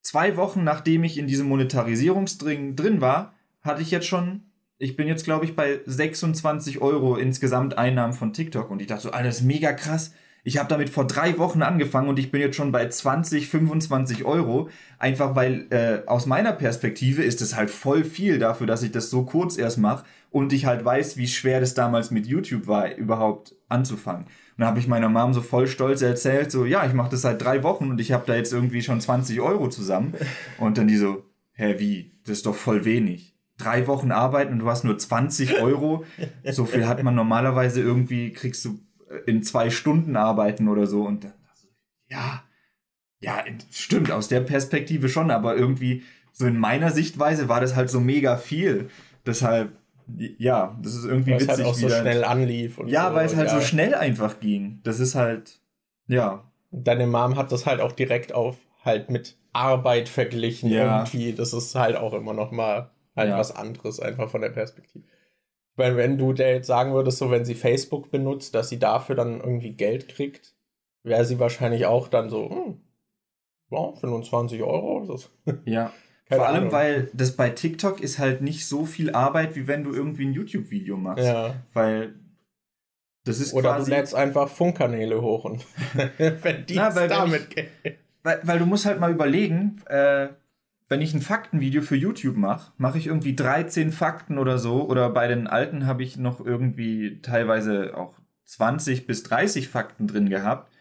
zwei 0.03 0.37
Wochen, 0.37 0.65
nachdem 0.65 1.05
ich 1.05 1.19
in 1.19 1.27
diesem 1.27 1.49
Monetarisierungsdring 1.49 2.77
drin 2.77 3.01
war, 3.01 3.35
hatte 3.63 3.83
ich 3.83 3.91
jetzt 3.91 4.07
schon, 4.07 4.43
ich 4.79 4.97
bin 4.97 5.09
jetzt 5.09 5.25
glaube 5.25 5.45
ich 5.45 5.57
bei 5.57 5.81
26 5.87 6.81
Euro 6.81 7.17
insgesamt 7.17 7.79
Einnahmen 7.79 8.13
von 8.13 8.33
TikTok 8.33 8.71
und 8.71 8.81
ich 8.81 8.89
dachte 8.89 9.03
so, 9.03 9.11
ist 9.11 9.43
mega 9.43 9.73
krass. 9.73 10.13
Ich 10.47 10.59
habe 10.59 10.69
damit 10.69 10.91
vor 10.91 11.09
drei 11.09 11.39
Wochen 11.39 11.63
angefangen 11.63 12.09
und 12.09 12.21
ich 12.21 12.31
bin 12.31 12.41
jetzt 12.41 12.55
schon 12.55 12.71
bei 12.71 12.89
20, 12.89 13.49
25 13.49 14.25
Euro. 14.25 14.69
Einfach 14.97 15.35
weil 15.35 15.67
äh, 15.71 16.07
aus 16.07 16.27
meiner 16.27 16.53
Perspektive 16.53 17.25
ist 17.25 17.43
es 17.43 17.57
halt 17.57 17.69
voll 17.69 18.05
viel 18.05 18.39
dafür, 18.39 18.69
dass 18.69 18.85
ich 18.85 18.93
das 18.93 19.11
so 19.11 19.25
kurz 19.25 19.59
erst 19.59 19.79
mache 19.79 20.05
und 20.31 20.53
ich 20.53 20.67
halt 20.67 20.85
weiß, 20.85 21.17
wie 21.17 21.27
schwer 21.27 21.59
das 21.59 21.75
damals 21.75 22.13
mit 22.13 22.29
YouTube 22.29 22.69
war, 22.69 22.95
überhaupt 22.95 23.57
anzufangen. 23.69 24.27
dann 24.57 24.69
habe 24.69 24.79
ich 24.79 24.87
meiner 24.87 25.09
Mom 25.09 25.35
so 25.35 25.43
voll 25.43 25.67
stolz 25.67 26.01
erzählt, 26.03 26.53
so, 26.53 26.65
ja, 26.65 26.87
ich 26.87 26.93
mache 26.93 27.11
das 27.11 27.23
seit 27.23 27.43
drei 27.43 27.65
Wochen 27.65 27.91
und 27.91 28.01
ich 28.01 28.13
habe 28.13 28.25
da 28.27 28.37
jetzt 28.37 28.53
irgendwie 28.53 28.83
schon 28.83 29.01
20 29.01 29.41
Euro 29.41 29.69
zusammen. 29.69 30.15
Und 30.59 30.79
dann 30.79 30.87
die 30.87 30.97
so, 30.97 31.25
hä, 31.55 31.75
wie? 31.79 32.13
Das 32.25 32.39
ist 32.39 32.47
doch 32.47 32.55
voll 32.55 32.85
wenig. 32.85 33.36
Drei 33.59 33.87
Wochen 33.87 34.13
arbeiten 34.13 34.53
und 34.53 34.59
du 34.61 34.69
hast 34.69 34.85
nur 34.85 34.99
20 34.99 35.61
Euro. 35.63 36.05
So 36.51 36.65
viel 36.65 36.87
hat 36.87 37.03
man 37.03 37.15
normalerweise 37.15 37.81
irgendwie, 37.81 38.33
kriegst 38.33 38.65
du 38.65 38.81
in 39.27 39.43
zwei 39.43 39.71
Stunden 39.71 40.17
arbeiten 40.17 40.69
oder 40.69 40.87
so. 40.87 41.05
Und 41.05 41.25
dann, 41.25 41.33
ja, 42.09 42.43
ja, 43.21 43.43
stimmt, 43.71 44.11
aus 44.11 44.29
der 44.29 44.41
Perspektive 44.41 45.09
schon, 45.09 45.31
aber 45.31 45.57
irgendwie 45.57 46.03
so 46.33 46.47
in 46.47 46.59
meiner 46.59 46.91
Sichtweise 46.91 47.49
war 47.49 47.61
das 47.61 47.75
halt 47.75 47.89
so 47.89 47.99
mega 47.99 48.37
viel. 48.37 48.91
Deshalb, 49.25 49.73
ja, 50.39 50.79
das 50.83 50.95
ist 50.95 51.05
irgendwie 51.05 51.33
weil 51.33 51.41
witzig. 51.41 51.53
Es 51.53 51.59
halt 51.59 51.69
auch 51.69 51.75
so 51.75 51.89
schnell 51.89 52.25
anlief. 52.25 52.79
Und 52.79 52.89
ja, 52.89 53.09
so, 53.09 53.15
weil 53.15 53.27
es 53.27 53.37
halt 53.37 53.49
ja. 53.49 53.59
so 53.59 53.61
schnell 53.65 53.95
einfach 53.95 54.39
ging. 54.41 54.81
Das 54.83 55.01
ist 55.01 55.15
halt, 55.15 55.61
ja. 56.09 56.45
Deine 56.71 57.07
Mom 57.07 57.37
hat 57.37 57.53
das 57.53 57.65
halt 57.65 57.81
auch 57.81 57.93
direkt 57.93 58.35
auf 58.35 58.57
halt 58.85 59.09
mit 59.09 59.37
Arbeit 59.53 60.09
verglichen 60.09 60.71
ja. 60.71 60.99
irgendwie. 60.99 61.33
Das 61.33 61.55
ist 61.55 61.75
halt 61.75 61.97
auch 61.97 62.13
immer 62.13 62.35
noch 62.35 62.51
mal 62.51 62.91
halt 63.17 63.31
ja. 63.31 63.39
was 63.39 63.55
anderes 63.55 63.99
einfach 63.99 64.31
von 64.31 64.43
der 64.43 64.51
Perspektive. 64.51 65.05
Weil 65.77 65.97
wenn 65.97 66.19
du 66.19 66.33
der 66.33 66.55
jetzt 66.55 66.67
sagen 66.67 66.95
würdest, 66.95 67.19
so 67.19 67.31
wenn 67.31 67.45
sie 67.45 67.55
Facebook 67.55 68.11
benutzt, 68.11 68.55
dass 68.55 68.69
sie 68.69 68.79
dafür 68.79 69.15
dann 69.15 69.41
irgendwie 69.41 69.73
Geld 69.73 70.09
kriegt, 70.09 70.55
wäre 71.03 71.25
sie 71.25 71.39
wahrscheinlich 71.39 71.87
auch 71.87 72.09
dann 72.09 72.31
so, 72.31 72.51
hm, 72.51 72.81
wow, 73.69 73.99
25 73.99 74.63
Euro. 74.63 75.07
Das 75.07 75.31
ja. 75.65 75.93
Keine 76.29 76.41
Vor 76.41 76.49
allem, 76.49 76.57
Ahnung. 76.57 76.73
weil 76.73 77.11
das 77.13 77.37
bei 77.37 77.51
TikTok 77.51 78.01
ist 78.01 78.19
halt 78.19 78.43
nicht 78.43 78.67
so 78.67 78.85
viel 78.85 79.13
Arbeit, 79.13 79.55
wie 79.55 79.69
wenn 79.69 79.85
du 79.85 79.93
irgendwie 79.93 80.27
ein 80.27 80.33
YouTube-Video 80.33 80.97
machst. 80.97 81.25
Ja. 81.25 81.55
Weil 81.73 82.17
das 83.25 83.39
ist 83.39 83.55
Oder 83.55 83.75
quasi. 83.75 83.91
du 83.91 83.97
lädst 83.97 84.15
einfach 84.15 84.49
Funkkanäle 84.49 85.21
hoch 85.23 85.45
und 85.45 85.63
verdienst 86.17 86.75
Na, 86.75 87.07
damit 87.07 87.51
Geld. 87.51 87.71
Weil, 88.25 88.41
weil 88.43 88.59
du 88.59 88.67
musst 88.67 88.87
halt 88.87 88.99
mal 88.99 89.13
überlegen, 89.13 89.81
äh, 89.87 90.29
wenn 90.89 91.01
ich 91.01 91.15
ein 91.15 91.23
Faktenvideo 91.23 91.83
für 91.83 91.97
YouTube 91.97 92.37
mache, 92.37 92.73
mache 92.79 92.99
ich 92.99 93.07
irgendwie 93.09 93.35
13 93.35 93.91
Fakten 93.91 94.39
oder 94.39 94.59
so. 94.59 94.89
Oder 94.89 95.11
bei 95.11 95.27
den 95.27 95.47
alten 95.47 95.87
habe 95.87 96.03
ich 96.03 96.17
noch 96.17 96.45
irgendwie 96.45 97.21
teilweise 97.23 97.97
auch 97.97 98.15
20 98.45 99.07
bis 99.07 99.25
30 99.25 99.69
Fakten 99.69 100.07
drin 100.07 100.29
gehabt. 100.29 100.73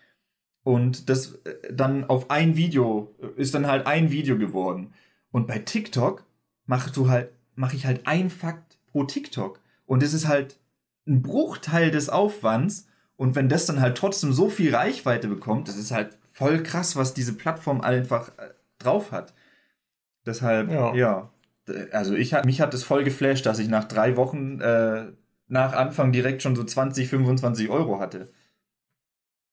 Und 0.63 1.09
das 1.09 1.35
äh, 1.45 1.73
dann 1.73 2.03
auf 2.05 2.29
ein 2.29 2.55
Video 2.55 3.15
ist 3.35 3.55
dann 3.55 3.67
halt 3.67 3.87
ein 3.87 4.11
Video 4.11 4.37
geworden. 4.37 4.93
Und 5.31 5.47
bei 5.47 5.59
TikTok 5.59 6.23
machst 6.65 6.95
du 6.97 7.09
halt, 7.09 7.31
mache 7.55 7.75
ich 7.75 7.85
halt 7.85 8.05
ein 8.05 8.29
Fakt 8.29 8.77
pro 8.87 9.03
TikTok. 9.03 9.59
Und 9.85 10.03
es 10.03 10.13
ist 10.13 10.27
halt 10.27 10.59
ein 11.07 11.21
Bruchteil 11.23 11.89
des 11.91 12.09
Aufwands. 12.09 12.87
Und 13.15 13.35
wenn 13.35 13.49
das 13.49 13.65
dann 13.65 13.79
halt 13.81 13.97
trotzdem 13.97 14.33
so 14.33 14.49
viel 14.49 14.75
Reichweite 14.75 15.27
bekommt, 15.27 15.67
das 15.67 15.77
ist 15.77 15.91
halt 15.91 16.17
voll 16.31 16.61
krass, 16.61 16.95
was 16.95 17.13
diese 17.13 17.33
Plattform 17.33 17.81
einfach 17.81 18.29
äh, 18.37 18.49
drauf 18.77 19.11
hat. 19.11 19.33
Deshalb, 20.25 20.71
ja. 20.71 20.93
ja. 20.95 21.29
Also 21.91 22.15
ich 22.15 22.33
mich 22.43 22.61
hat 22.61 22.73
es 22.73 22.83
voll 22.83 23.03
geflasht, 23.03 23.45
dass 23.45 23.59
ich 23.59 23.69
nach 23.69 23.85
drei 23.85 24.17
Wochen 24.17 24.61
äh, 24.61 25.05
nach 25.47 25.73
Anfang 25.73 26.11
direkt 26.11 26.41
schon 26.41 26.55
so 26.55 26.63
20, 26.63 27.07
25 27.07 27.69
Euro 27.69 27.99
hatte. 27.99 28.29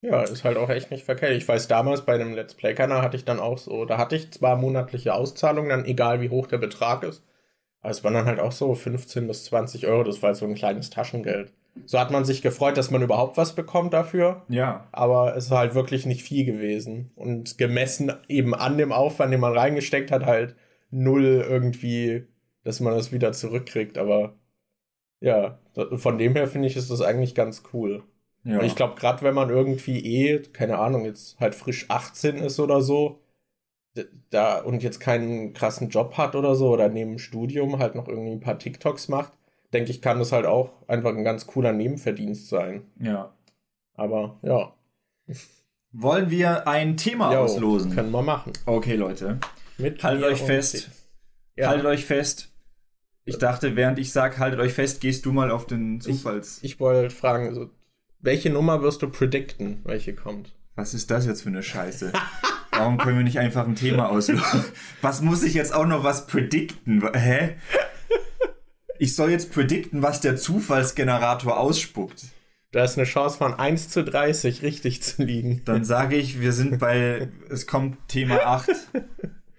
Ja, 0.03 0.23
ist 0.23 0.45
halt 0.45 0.57
auch 0.57 0.69
echt 0.69 0.91
nicht 0.91 1.05
verkehrt. 1.05 1.33
Ich 1.33 1.47
weiß, 1.47 1.69
damals 1.69 2.03
bei 2.05 2.15
einem 2.15 2.35
Let's 2.35 2.55
Play-Kanal 2.55 3.03
hatte 3.03 3.17
ich 3.17 3.25
dann 3.25 3.39
auch 3.39 3.57
so, 3.57 3.85
da 3.85 3.99
hatte 3.99 4.17
ich 4.17 4.33
zwar 4.33 4.57
monatliche 4.57 5.15
Auszahlungen, 5.15 5.71
dann 5.71 5.85
egal 5.85 6.21
wie 6.21 6.31
hoch 6.31 6.49
der 6.49 6.59
Betrag 6.59 7.05
ist, 7.05 7.23
aber 7.81 7.93
es 7.93 8.03
waren 8.03 8.15
dann 8.15 8.27
halt 8.27 8.41
auch 8.41 8.53
so 8.53 8.75
15 8.75 9.29
bis 9.29 9.45
20 9.45 9.87
Euro, 9.87 10.03
das 10.03 10.21
war 10.21 10.29
halt 10.29 10.37
so 10.37 10.45
ein 10.47 10.57
kleines 10.57 10.91
Taschengeld. 10.91 11.53
So 11.87 11.99
hat 11.99 12.11
man 12.11 12.25
sich 12.25 12.43
gefreut, 12.43 12.77
dass 12.77 12.91
man 12.91 13.03
überhaupt 13.03 13.37
was 13.37 13.55
bekommt 13.55 13.93
dafür. 13.93 14.45
Ja. 14.49 14.87
Aber 14.93 15.37
es 15.37 15.47
ist 15.47 15.51
halt 15.51 15.75
wirklich 15.75 16.07
nicht 16.07 16.23
viel 16.23 16.45
gewesen. 16.45 17.11
Und 17.15 17.59
gemessen 17.59 18.13
eben 18.29 18.55
an 18.55 18.79
dem 18.79 18.93
Aufwand, 18.93 19.33
den 19.33 19.41
man 19.41 19.57
reingesteckt 19.57 20.11
hat, 20.11 20.27
halt 20.27 20.55
null 20.91 21.45
irgendwie, 21.49 22.27
dass 22.63 22.81
man 22.81 22.95
das 22.95 23.13
wieder 23.13 23.33
zurückkriegt. 23.33 23.97
Aber 23.99 24.35
ja, 25.21 25.59
von 25.97 26.19
dem 26.19 26.35
her 26.35 26.47
finde 26.47 26.69
ich, 26.69 26.77
ist 26.77 26.91
das 26.91 27.01
eigentlich 27.01 27.35
ganz 27.35 27.63
cool. 27.73 28.03
Ja. 28.45 28.59
Und 28.59 28.65
ich 28.67 28.77
glaube, 28.77 28.97
gerade 28.97 29.23
wenn 29.23 29.35
man 29.35 29.51
irgendwie 29.51 29.99
eh, 30.01 30.41
keine 30.53 30.79
Ahnung, 30.79 31.05
jetzt 31.05 31.39
halt 31.41 31.55
frisch 31.55 31.87
18 31.89 32.37
ist 32.37 32.61
oder 32.61 32.83
so, 32.83 33.21
da 34.31 34.59
und 34.61 34.83
jetzt 34.83 35.01
keinen 35.01 35.53
krassen 35.53 35.91
Job 35.91 36.17
hat 36.17 36.35
oder 36.35 36.55
so 36.55 36.71
oder 36.71 36.89
neben 36.89 37.13
dem 37.13 37.19
Studium 37.19 37.79
halt 37.79 37.95
noch 37.95 38.09
irgendwie 38.09 38.33
ein 38.33 38.41
paar 38.41 38.59
TikToks 38.59 39.09
macht, 39.09 39.33
denke 39.73 39.91
ich, 39.91 40.03
kann 40.03 40.19
das 40.19 40.33
halt 40.33 40.47
auch 40.47 40.71
einfach 40.89 41.11
ein 41.11 41.25
ganz 41.25 41.47
cooler 41.47 41.73
Nebenverdienst 41.73 42.49
sein. 42.49 42.83
Ja. 42.99 43.35
Aber 43.95 44.39
ja. 44.43 44.75
Wollen 45.93 46.31
wir 46.31 46.67
ein 46.67 46.97
Thema 46.97 47.33
jo, 47.33 47.41
auslosen? 47.41 47.95
Können 47.95 48.11
wir 48.11 48.23
machen. 48.23 48.53
Okay, 48.67 48.97
Leute. 48.97 49.39
Mit 49.79 50.03
haltet 50.03 50.25
euch 50.25 50.43
fest. 50.43 50.91
Ja. 51.57 51.69
Haltet 51.69 51.87
euch 51.87 52.07
fest. 52.07 52.49
Ich 53.25 53.39
dachte, 53.39 53.77
während 53.77 53.99
ich 53.99 54.11
sage, 54.13 54.39
haltet 54.39 54.59
euch 54.59 54.73
fest, 54.73 55.01
gehst 55.01 55.27
du 55.27 55.33
mal 55.33 55.51
auf 55.51 55.67
den 55.67 56.01
Zufalls. 56.01 56.59
Ich, 56.59 56.73
ich 56.73 56.81
wollte 56.81 57.11
fragen, 57.11 57.47
also, 57.47 57.71
welche 58.19 58.51
Nummer 58.51 58.83
wirst 58.83 59.03
du 59.03 59.11
predikten, 59.11 59.81
welche 59.85 60.15
kommt? 60.15 60.55
Was 60.75 60.95
ist 60.95 61.11
das 61.11 61.27
jetzt 61.27 61.43
für 61.43 61.51
eine 61.51 61.63
Scheiße? 61.63 62.13
Warum 62.73 62.99
können 62.99 63.19
wir 63.19 63.25
nicht 63.25 63.39
einfach 63.39 63.67
ein 63.67 63.77
Thema 63.77 64.09
auslösen? 64.09 64.65
Was 65.03 65.21
muss 65.21 65.43
ich 65.43 65.55
jetzt 65.55 65.75
auch 65.75 65.87
noch 65.87 66.05
was 66.05 66.27
predikten? 66.27 67.03
Hä? 67.15 67.57
Ich 69.03 69.17
soll 69.17 69.33
jetzt 69.33 69.51
predikten, 69.53 70.01
was 70.01 70.21
der 70.21 70.37
Zufallsgenerator 70.37 71.59
ausspuckt. 71.59 72.23
Da 72.71 72.85
ist 72.85 72.97
eine 72.97 73.05
Chance 73.05 73.37
von 73.37 73.53
1 73.53 73.89
zu 73.89 74.05
30 74.05 74.63
richtig 74.63 75.03
zu 75.03 75.25
liegen. 75.25 75.63
Dann 75.65 75.85
sage 75.85 76.15
ich, 76.15 76.41
wir 76.41 76.53
sind 76.53 76.79
bei, 76.79 77.29
es 77.51 77.67
kommt 77.67 77.99
Thema 78.07 78.47
8. 78.47 78.71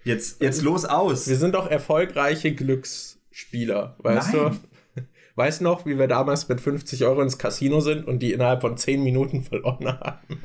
Jetzt, 0.02 0.40
jetzt 0.40 0.62
los 0.62 0.86
aus. 0.86 1.28
Wir 1.28 1.36
sind 1.36 1.54
doch 1.54 1.70
erfolgreiche 1.70 2.54
Glücksspieler, 2.54 3.96
weißt 3.98 4.32
Nein. 4.32 4.60
du? 4.96 5.02
Weißt 5.34 5.60
du 5.60 5.64
noch, 5.64 5.84
wie 5.84 5.98
wir 5.98 6.08
damals 6.08 6.48
mit 6.48 6.62
50 6.62 7.04
Euro 7.04 7.20
ins 7.20 7.36
Casino 7.36 7.80
sind 7.80 8.06
und 8.06 8.20
die 8.20 8.32
innerhalb 8.32 8.62
von 8.62 8.78
10 8.78 9.02
Minuten 9.02 9.42
verloren 9.42 9.88
haben? 9.88 10.42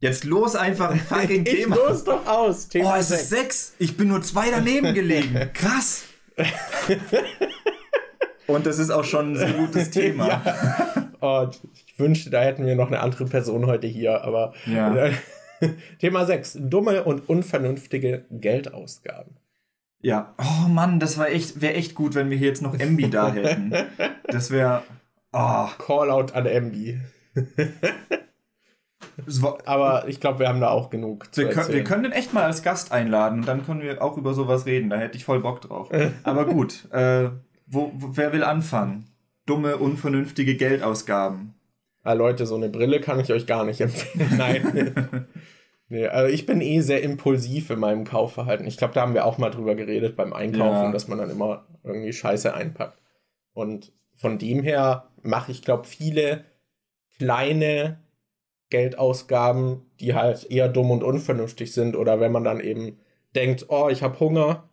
Jetzt 0.00 0.24
los 0.24 0.56
einfach 0.56 0.88
ein 0.88 1.00
fucking 1.00 1.44
ich 1.44 1.54
Thema. 1.54 1.76
Los 1.76 2.02
doch 2.04 2.26
aus. 2.26 2.68
Thema 2.68 2.94
oh, 2.94 2.98
es 2.98 3.08
6. 3.08 3.20
ist 3.20 3.28
6. 3.28 3.74
Ich 3.78 3.96
bin 3.98 4.08
nur 4.08 4.22
zwei 4.22 4.50
daneben 4.50 4.94
gelegen. 4.94 5.50
Krass. 5.52 6.04
Und 8.46 8.66
das 8.66 8.78
ist 8.78 8.90
auch 8.90 9.04
schon 9.04 9.32
ein 9.32 9.36
sehr 9.36 9.52
gutes 9.52 9.90
Thema. 9.90 10.42
Ja. 10.56 11.02
Oh, 11.22 11.48
ich 11.72 11.98
wünschte, 11.98 12.28
da 12.28 12.42
hätten 12.42 12.66
wir 12.66 12.76
noch 12.76 12.88
eine 12.88 13.00
andere 13.00 13.24
Person 13.24 13.64
heute 13.66 13.86
hier, 13.86 14.22
aber. 14.22 14.52
Ja. 14.66 15.08
Thema 15.98 16.26
6. 16.26 16.58
Dumme 16.60 17.04
und 17.04 17.26
unvernünftige 17.30 18.26
Geldausgaben. 18.30 19.38
Ja, 20.02 20.34
oh 20.38 20.68
Mann, 20.68 21.00
das 21.00 21.16
war 21.16 21.30
echt, 21.30 21.62
wäre 21.62 21.72
echt 21.72 21.94
gut, 21.94 22.14
wenn 22.14 22.28
wir 22.28 22.36
hier 22.36 22.48
jetzt 22.48 22.60
noch 22.60 22.78
Embi 22.78 23.08
da 23.08 23.32
hätten. 23.32 23.72
Das 24.24 24.50
wäre. 24.50 24.82
Oh. 25.32 25.68
Callout 25.78 26.34
an 26.34 26.44
Embi. 26.44 27.00
Aber 29.64 30.08
ich 30.08 30.20
glaube, 30.20 30.40
wir 30.40 30.48
haben 30.48 30.60
da 30.60 30.68
auch 30.70 30.90
genug. 30.90 31.28
wir, 31.34 31.50
können, 31.50 31.72
wir 31.72 31.84
können 31.84 32.04
den 32.04 32.12
echt 32.12 32.32
mal 32.32 32.44
als 32.44 32.62
Gast 32.62 32.92
einladen 32.92 33.40
und 33.40 33.48
dann 33.48 33.64
können 33.64 33.82
wir 33.82 34.02
auch 34.02 34.16
über 34.16 34.34
sowas 34.34 34.66
reden. 34.66 34.90
Da 34.90 34.96
hätte 34.96 35.16
ich 35.16 35.24
voll 35.24 35.40
Bock 35.40 35.60
drauf. 35.60 35.90
Aber 36.22 36.46
gut, 36.46 36.90
äh, 36.92 37.30
wo, 37.66 37.92
wo, 37.94 38.10
wer 38.12 38.32
will 38.32 38.44
anfangen? 38.44 39.06
Dumme, 39.46 39.76
unvernünftige 39.76 40.56
Geldausgaben. 40.56 41.54
Ah, 42.02 42.12
Leute, 42.12 42.46
so 42.46 42.54
eine 42.54 42.68
Brille 42.68 43.00
kann 43.00 43.20
ich 43.20 43.32
euch 43.32 43.46
gar 43.46 43.64
nicht 43.64 43.80
empfehlen. 43.80 44.28
Nein. 44.36 45.26
nee, 45.88 46.06
also 46.06 46.32
ich 46.32 46.46
bin 46.46 46.60
eh 46.60 46.80
sehr 46.80 47.02
impulsiv 47.02 47.70
in 47.70 47.80
meinem 47.80 48.04
Kaufverhalten. 48.04 48.66
Ich 48.66 48.76
glaube, 48.76 48.94
da 48.94 49.02
haben 49.02 49.14
wir 49.14 49.24
auch 49.24 49.38
mal 49.38 49.50
drüber 49.50 49.74
geredet 49.74 50.16
beim 50.16 50.32
Einkaufen, 50.32 50.86
ja. 50.86 50.92
dass 50.92 51.08
man 51.08 51.18
dann 51.18 51.30
immer 51.30 51.66
irgendwie 51.82 52.12
Scheiße 52.12 52.54
einpackt. 52.54 53.00
Und 53.54 53.92
von 54.14 54.38
dem 54.38 54.62
her 54.62 55.08
mache 55.22 55.50
ich, 55.50 55.62
glaube 55.62 55.84
viele 55.84 56.44
kleine 57.18 57.98
Geldausgaben, 58.70 59.82
die 60.00 60.14
halt 60.14 60.50
eher 60.50 60.68
dumm 60.68 60.90
und 60.90 61.02
unvernünftig 61.02 61.72
sind. 61.72 61.96
Oder 61.96 62.20
wenn 62.20 62.32
man 62.32 62.44
dann 62.44 62.60
eben 62.60 62.98
denkt, 63.34 63.66
oh, 63.68 63.88
ich 63.88 64.02
habe 64.02 64.18
Hunger 64.20 64.68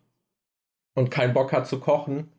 und 0.94 1.10
keinen 1.10 1.34
Bock 1.34 1.52
hat 1.52 1.66
zu 1.66 1.80
kochen, 1.80 2.34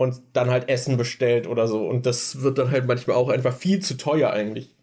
und 0.00 0.22
dann 0.32 0.48
halt 0.48 0.70
Essen 0.70 0.96
bestellt 0.96 1.46
oder 1.46 1.68
so. 1.68 1.86
Und 1.86 2.06
das 2.06 2.40
wird 2.40 2.56
dann 2.56 2.70
halt 2.70 2.86
manchmal 2.86 3.16
auch 3.16 3.28
einfach 3.28 3.52
viel 3.52 3.80
zu 3.80 3.98
teuer 3.98 4.30
eigentlich. 4.30 4.74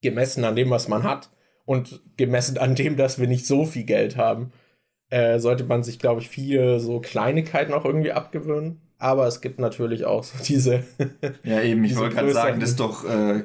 Gemessen 0.00 0.44
an 0.44 0.54
dem, 0.54 0.70
was 0.70 0.86
man 0.86 1.02
hat. 1.02 1.30
Und 1.64 2.00
gemessen 2.16 2.56
an 2.56 2.76
dem, 2.76 2.96
dass 2.96 3.18
wir 3.18 3.26
nicht 3.26 3.48
so 3.48 3.64
viel 3.64 3.82
Geld 3.82 4.16
haben, 4.16 4.52
äh, 5.10 5.40
sollte 5.40 5.64
man 5.64 5.82
sich, 5.82 5.98
glaube 5.98 6.20
ich, 6.20 6.28
viele 6.28 6.78
so 6.78 7.00
Kleinigkeiten 7.00 7.72
auch 7.72 7.84
irgendwie 7.84 8.12
abgewöhnen. 8.12 8.80
Aber 8.96 9.26
es 9.26 9.40
gibt 9.40 9.58
natürlich 9.58 10.04
auch 10.04 10.22
so 10.22 10.38
diese. 10.44 10.84
ja, 11.42 11.62
eben, 11.62 11.82
ich 11.82 11.96
wollte 11.96 12.14
gerade 12.14 12.32
sagen, 12.32 12.60
das 12.60 12.70
ist 12.70 12.80
doch 12.80 13.04
äh, 13.04 13.42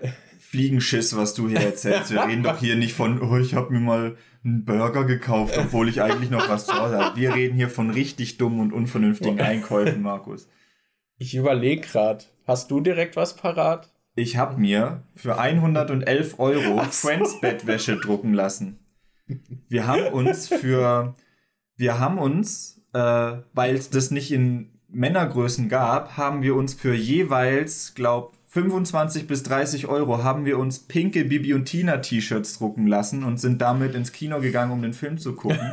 Fliegenschiss, 0.52 1.16
was 1.16 1.34
du 1.34 1.47
hier 1.47 1.62
erzählst. 1.62 2.12
Wir 2.12 2.28
reden 2.28 2.43
doch 2.43 2.60
hier 2.60 2.76
nicht 2.76 2.91
von, 2.91 3.22
oh, 3.22 3.38
ich 3.38 3.54
habe 3.54 3.72
mir 3.72 3.80
mal 3.80 4.18
einen 4.43 4.66
Burger 4.66 5.06
gekauft, 5.06 5.58
obwohl 5.58 5.88
ich 5.88 6.02
eigentlich 6.02 6.30
noch 6.30 6.49
was 6.49 6.66
zu 6.66 6.74
Hause 6.74 6.97
habe. 6.97 7.18
Wir 7.18 7.34
reden 7.34 7.56
hier 7.56 7.70
von 7.70 7.89
richtig 7.89 8.38
dummen 8.38 8.60
und 8.60 8.74
unvernünftigen 8.74 9.39
Einkäufen, 9.39 10.02
Markus. 10.02 10.49
Ich 11.18 11.36
überlege 11.36 11.88
gerade, 11.88 12.26
hast 12.45 12.70
du 12.70 12.82
direkt 12.82 13.16
was 13.16 13.38
parat? 13.38 13.93
Ich 14.14 14.36
habe 14.36 14.60
mir 14.60 15.04
für 15.16 15.39
111 15.39 16.38
Euro 16.38 16.84
Friends-Bettwäsche 16.84 17.95
drucken 17.95 18.34
lassen. 18.34 18.80
Wir 19.70 19.88
haben 19.88 20.08
uns 20.08 20.49
für, 20.49 21.16
wir 21.78 21.97
haben 21.97 22.18
uns, 22.18 22.82
äh, 22.91 22.99
weil 23.54 23.76
es 23.76 23.89
das 23.89 24.12
nicht 24.12 24.34
in 24.34 24.82
Männergrößen 24.89 25.70
gab, 25.70 26.18
haben 26.18 26.41
wir 26.41 26.58
uns 26.58 26.74
für 26.74 26.93
jeweils, 26.93 27.93
glaub, 27.95 28.34
25 28.52 29.28
bis 29.28 29.43
30 29.43 29.88
Euro 29.88 30.26
haben 30.26 30.43
wir 30.43 30.60
uns 30.60 30.80
pinke 30.80 31.24
Bibi 31.24 31.54
und 31.54 31.66
Tina 31.66 31.97
T-Shirts 31.97 32.58
drucken 32.58 32.86
lassen 32.86 33.24
und 33.24 33.39
sind 33.39 33.62
damit 33.62 33.95
ins 33.95 34.12
Kino 34.12 34.41
gegangen, 34.41 34.74
um 34.74 34.82
den 34.82 34.91
Film 34.91 35.18
zu 35.18 35.36
gucken. 35.36 35.72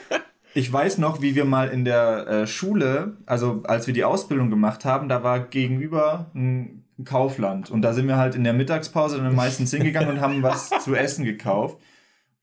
ich 0.54 0.72
weiß 0.72 0.98
noch, 0.98 1.20
wie 1.22 1.34
wir 1.34 1.44
mal 1.44 1.70
in 1.70 1.84
der 1.84 2.28
äh, 2.28 2.46
Schule, 2.46 3.16
also 3.26 3.64
als 3.64 3.88
wir 3.88 3.94
die 3.94 4.04
Ausbildung 4.04 4.48
gemacht 4.48 4.84
haben, 4.84 5.08
da 5.08 5.24
war 5.24 5.40
gegenüber 5.40 6.30
ein 6.32 6.84
Kaufland 7.04 7.68
und 7.68 7.82
da 7.82 7.94
sind 7.94 8.06
wir 8.06 8.16
halt 8.16 8.36
in 8.36 8.44
der 8.44 8.52
Mittagspause 8.52 9.16
dann 9.18 9.34
meistens 9.34 9.72
hingegangen 9.72 10.10
und 10.10 10.20
haben 10.20 10.44
was 10.44 10.70
zu 10.84 10.94
essen 10.94 11.24
gekauft. 11.24 11.78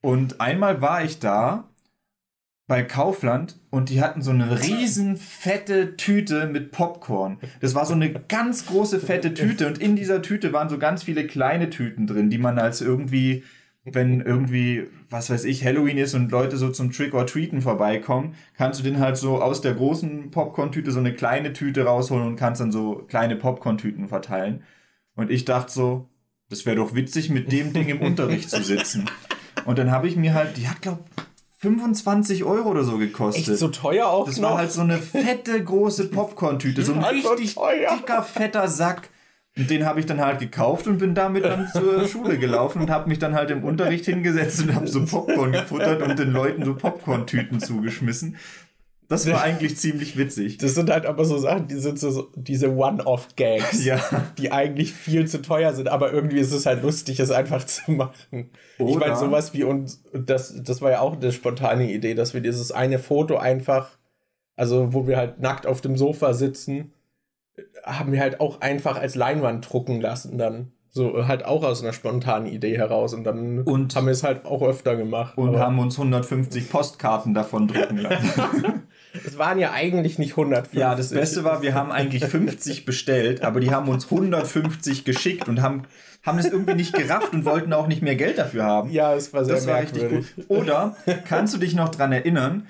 Und 0.01 0.41
einmal 0.41 0.81
war 0.81 1.05
ich 1.05 1.19
da 1.19 1.69
bei 2.67 2.83
Kaufland 2.83 3.57
und 3.69 3.89
die 3.89 4.01
hatten 4.01 4.21
so 4.21 4.31
eine 4.31 4.61
riesen 4.61 5.15
fette 5.15 5.95
Tüte 5.95 6.47
mit 6.47 6.71
Popcorn. 6.71 7.39
Das 7.61 7.75
war 7.75 7.85
so 7.85 7.93
eine 7.93 8.11
ganz 8.11 8.65
große 8.65 8.99
fette 8.99 9.33
Tüte 9.33 9.67
und 9.67 9.77
in 9.77 9.95
dieser 9.95 10.21
Tüte 10.21 10.51
waren 10.51 10.67
so 10.67 10.77
ganz 10.77 11.03
viele 11.03 11.25
kleine 11.25 11.69
Tüten 11.69 12.07
drin, 12.07 12.29
die 12.29 12.37
man 12.37 12.59
als 12.59 12.81
irgendwie, 12.81 13.43
wenn 13.85 14.19
irgendwie, 14.19 14.87
was 15.09 15.29
weiß 15.29 15.45
ich, 15.45 15.63
Halloween 15.63 15.97
ist 15.97 16.13
und 16.13 16.29
Leute 16.29 16.57
so 16.57 16.69
zum 16.69 16.91
Trick 16.91 17.13
or 17.13 17.25
Treaten 17.25 17.61
vorbeikommen, 17.61 18.35
kannst 18.57 18.81
du 18.81 18.83
den 18.83 18.99
halt 18.99 19.15
so 19.15 19.41
aus 19.41 19.61
der 19.61 19.73
großen 19.73 20.29
Popcorn-Tüte 20.31 20.91
so 20.91 20.99
eine 20.99 21.13
kleine 21.13 21.53
Tüte 21.53 21.85
rausholen 21.85 22.27
und 22.27 22.35
kannst 22.35 22.59
dann 22.59 22.73
so 22.73 23.05
kleine 23.07 23.37
Popcorn-Tüten 23.37 24.09
verteilen. 24.09 24.63
Und 25.15 25.31
ich 25.31 25.45
dachte 25.45 25.71
so, 25.71 26.09
das 26.49 26.65
wäre 26.65 26.75
doch 26.75 26.95
witzig, 26.95 27.29
mit 27.29 27.49
dem 27.49 27.71
Ding 27.71 27.87
im 27.87 28.01
Unterricht 28.01 28.49
zu 28.49 28.61
sitzen. 28.61 29.05
Und 29.65 29.79
dann 29.79 29.91
habe 29.91 30.07
ich 30.07 30.15
mir 30.15 30.33
halt, 30.33 30.55
die 30.55 30.69
hat 30.69 30.81
glaub 30.81 31.03
25 31.57 32.43
Euro 32.43 32.69
oder 32.69 32.83
so 32.83 32.97
gekostet. 32.97 33.47
Echt 33.47 33.57
so 33.59 33.69
teuer 33.69 34.07
auch 34.07 34.25
Das 34.25 34.37
noch? 34.37 34.51
war 34.51 34.57
halt 34.59 34.71
so 34.71 34.81
eine 34.81 34.97
fette, 34.99 35.63
große 35.63 36.09
Popcorn-Tüte. 36.09 36.83
So 36.83 36.93
ein 36.93 37.01
so 37.21 37.29
richtig 37.29 37.55
teuer. 37.55 37.95
dicker, 37.97 38.21
fetter 38.23 38.67
Sack. 38.67 39.09
Und 39.57 39.67
den 39.71 39.85
habe 39.87 39.99
ich 39.99 40.05
dann 40.05 40.21
halt 40.21 40.39
gekauft 40.39 40.85
und 40.85 40.99
bin 40.99 41.15
damit 41.15 41.43
dann 41.45 41.67
zur 41.73 42.07
Schule 42.07 42.37
gelaufen 42.37 42.79
und 42.83 42.91
habe 42.91 43.09
mich 43.09 43.17
dann 43.17 43.33
halt 43.33 43.49
im 43.49 43.63
Unterricht 43.63 44.05
hingesetzt 44.05 44.61
und 44.61 44.75
habe 44.75 44.87
so 44.87 45.03
Popcorn 45.03 45.51
gefuttert 45.51 46.03
und 46.03 46.19
den 46.19 46.31
Leuten 46.31 46.63
so 46.63 46.75
Popcorn-Tüten 46.75 47.59
zugeschmissen. 47.59 48.35
Das 49.09 49.25
war 49.29 49.41
eigentlich 49.43 49.77
ziemlich 49.77 50.17
witzig. 50.17 50.57
Das 50.57 50.75
sind 50.75 50.89
halt 50.89 51.05
aber 51.05 51.23
so 51.25 51.37
Sachen, 51.37 51.67
die 51.67 51.75
sind 51.75 51.97
so, 51.99 52.11
so 52.11 52.27
diese 52.35 52.75
One-Off-Gags, 52.75 53.85
Ja. 53.85 53.99
die 54.37 54.51
eigentlich 54.51 54.93
viel 54.93 55.27
zu 55.27 55.41
teuer 55.41 55.73
sind, 55.73 55.87
aber 55.87 56.11
irgendwie 56.11 56.39
ist 56.39 56.51
es 56.51 56.65
halt 56.65 56.83
lustig, 56.83 57.19
es 57.19 57.31
einfach 57.31 57.65
zu 57.65 57.91
machen. 57.91 58.49
Ich 58.77 58.85
Oder- 58.85 58.99
meine, 59.07 59.15
sowas 59.15 59.53
wie 59.53 59.63
uns, 59.63 60.03
das, 60.13 60.61
das 60.63 60.81
war 60.81 60.91
ja 60.91 60.99
auch 61.01 61.15
eine 61.15 61.31
spontane 61.31 61.91
Idee, 61.91 62.15
dass 62.15 62.33
wir 62.33 62.41
dieses 62.41 62.71
eine 62.71 62.99
Foto 62.99 63.37
einfach, 63.37 63.97
also 64.55 64.93
wo 64.93 65.07
wir 65.07 65.17
halt 65.17 65.39
nackt 65.39 65.65
auf 65.67 65.81
dem 65.81 65.95
Sofa 65.97 66.33
sitzen, 66.33 66.91
haben 67.83 68.11
wir 68.11 68.19
halt 68.19 68.39
auch 68.41 68.61
einfach 68.61 68.99
als 68.99 69.15
Leinwand 69.15 69.71
drucken 69.71 70.01
lassen 70.01 70.37
dann. 70.37 70.71
So 70.89 71.27
halt 71.27 71.45
auch 71.45 71.63
aus 71.63 71.83
einer 71.83 71.93
spontanen 71.93 72.47
Idee 72.47 72.75
heraus 72.77 73.13
und 73.13 73.23
dann 73.23 73.61
Und- 73.61 73.95
haben 73.95 74.05
wir 74.07 74.11
es 74.13 74.23
halt 74.23 74.45
auch 74.45 74.61
öfter 74.63 74.95
gemacht. 74.95 75.37
Und 75.37 75.49
aber 75.49 75.59
haben 75.59 75.77
uns 75.79 75.97
150 75.97 76.69
Postkarten 76.71 77.33
davon 77.35 77.67
drucken 77.67 77.97
lassen. 77.97 78.83
es 79.25 79.37
waren 79.37 79.59
ja 79.59 79.71
eigentlich 79.71 80.19
nicht 80.19 80.31
150. 80.31 80.79
Ja, 80.79 80.95
das 80.95 81.09
Beste 81.09 81.43
war, 81.43 81.61
wir 81.61 81.73
haben 81.73 81.91
eigentlich 81.91 82.25
50 82.25 82.85
bestellt, 82.85 83.43
aber 83.43 83.59
die 83.59 83.71
haben 83.71 83.89
uns 83.89 84.05
150 84.05 85.05
geschickt 85.05 85.47
und 85.47 85.61
haben, 85.61 85.83
haben 86.23 86.39
es 86.39 86.45
irgendwie 86.45 86.75
nicht 86.75 86.93
gerafft 86.93 87.33
und 87.33 87.45
wollten 87.45 87.73
auch 87.73 87.87
nicht 87.87 88.01
mehr 88.01 88.15
Geld 88.15 88.37
dafür 88.37 88.63
haben. 88.63 88.89
Ja, 88.89 89.13
es 89.15 89.33
war 89.33 89.45
sehr 89.45 89.55
das 89.55 89.67
war 89.67 89.81
richtig 89.81 90.09
gut. 90.09 90.25
Oder 90.47 90.95
kannst 91.25 91.53
du 91.53 91.57
dich 91.57 91.73
noch 91.75 91.89
dran 91.89 92.11
erinnern, 92.11 92.67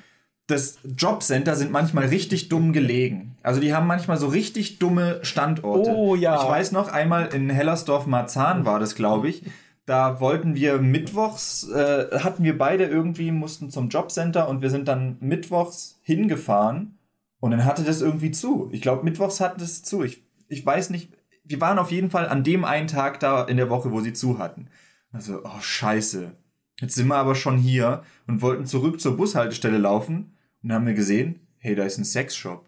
das 0.47 0.79
Jobcenter 0.97 1.55
sind 1.55 1.71
manchmal 1.71 2.05
richtig 2.05 2.47
dumm 2.47 2.71
gelegen. 2.71 3.35
Also 3.43 3.59
die 3.59 3.73
haben 3.73 3.85
manchmal 3.85 4.17
so 4.17 4.27
richtig 4.27 4.79
dumme 4.79 5.19
Standorte. 5.21 5.91
Oh, 5.91 6.15
ja. 6.15 6.41
Ich 6.41 6.49
weiß 6.49 6.71
noch, 6.71 6.87
einmal 6.87 7.33
in 7.33 7.49
Hellersdorf-Marzahn 7.49 8.65
war 8.65 8.79
das, 8.79 8.95
glaube 8.95 9.27
ich. 9.27 9.43
Da 9.85 10.19
wollten 10.19 10.55
wir 10.55 10.79
mittwochs, 10.79 11.69
äh, 11.69 12.19
hatten 12.19 12.43
wir 12.43 12.57
beide 12.57 12.85
irgendwie, 12.85 13.31
mussten 13.31 13.69
zum 13.69 13.89
Jobcenter 13.89 14.47
und 14.47 14.61
wir 14.61 14.69
sind 14.69 14.87
dann 14.87 15.17
mittwochs 15.19 15.96
hingefahren 16.07 16.97
und 17.41 17.51
dann 17.51 17.65
hatte 17.65 17.83
das 17.83 18.01
irgendwie 18.01 18.31
zu. 18.31 18.69
Ich 18.71 18.81
glaube, 18.81 19.03
mittwochs 19.03 19.41
hatte 19.41 19.59
das 19.59 19.83
zu. 19.83 20.03
Ich, 20.03 20.23
ich 20.47 20.65
weiß 20.65 20.89
nicht, 20.89 21.11
wir 21.43 21.59
waren 21.59 21.77
auf 21.77 21.91
jeden 21.91 22.09
Fall 22.09 22.29
an 22.29 22.45
dem 22.45 22.63
einen 22.63 22.87
Tag 22.87 23.19
da 23.19 23.43
in 23.43 23.57
der 23.57 23.69
Woche, 23.69 23.91
wo 23.91 23.99
sie 23.99 24.13
zu 24.13 24.39
hatten. 24.39 24.69
Also, 25.11 25.41
oh 25.43 25.59
scheiße. 25.59 26.31
Jetzt 26.79 26.95
sind 26.95 27.07
wir 27.07 27.17
aber 27.17 27.35
schon 27.35 27.57
hier 27.57 28.03
und 28.25 28.41
wollten 28.41 28.65
zurück 28.65 29.01
zur 29.01 29.17
Bushaltestelle 29.17 29.77
laufen 29.77 30.37
und 30.63 30.69
dann 30.69 30.77
haben 30.77 30.87
wir 30.87 30.93
gesehen, 30.93 31.41
hey, 31.57 31.75
da 31.75 31.83
ist 31.83 31.97
ein 31.97 32.05
Sexshop. 32.05 32.65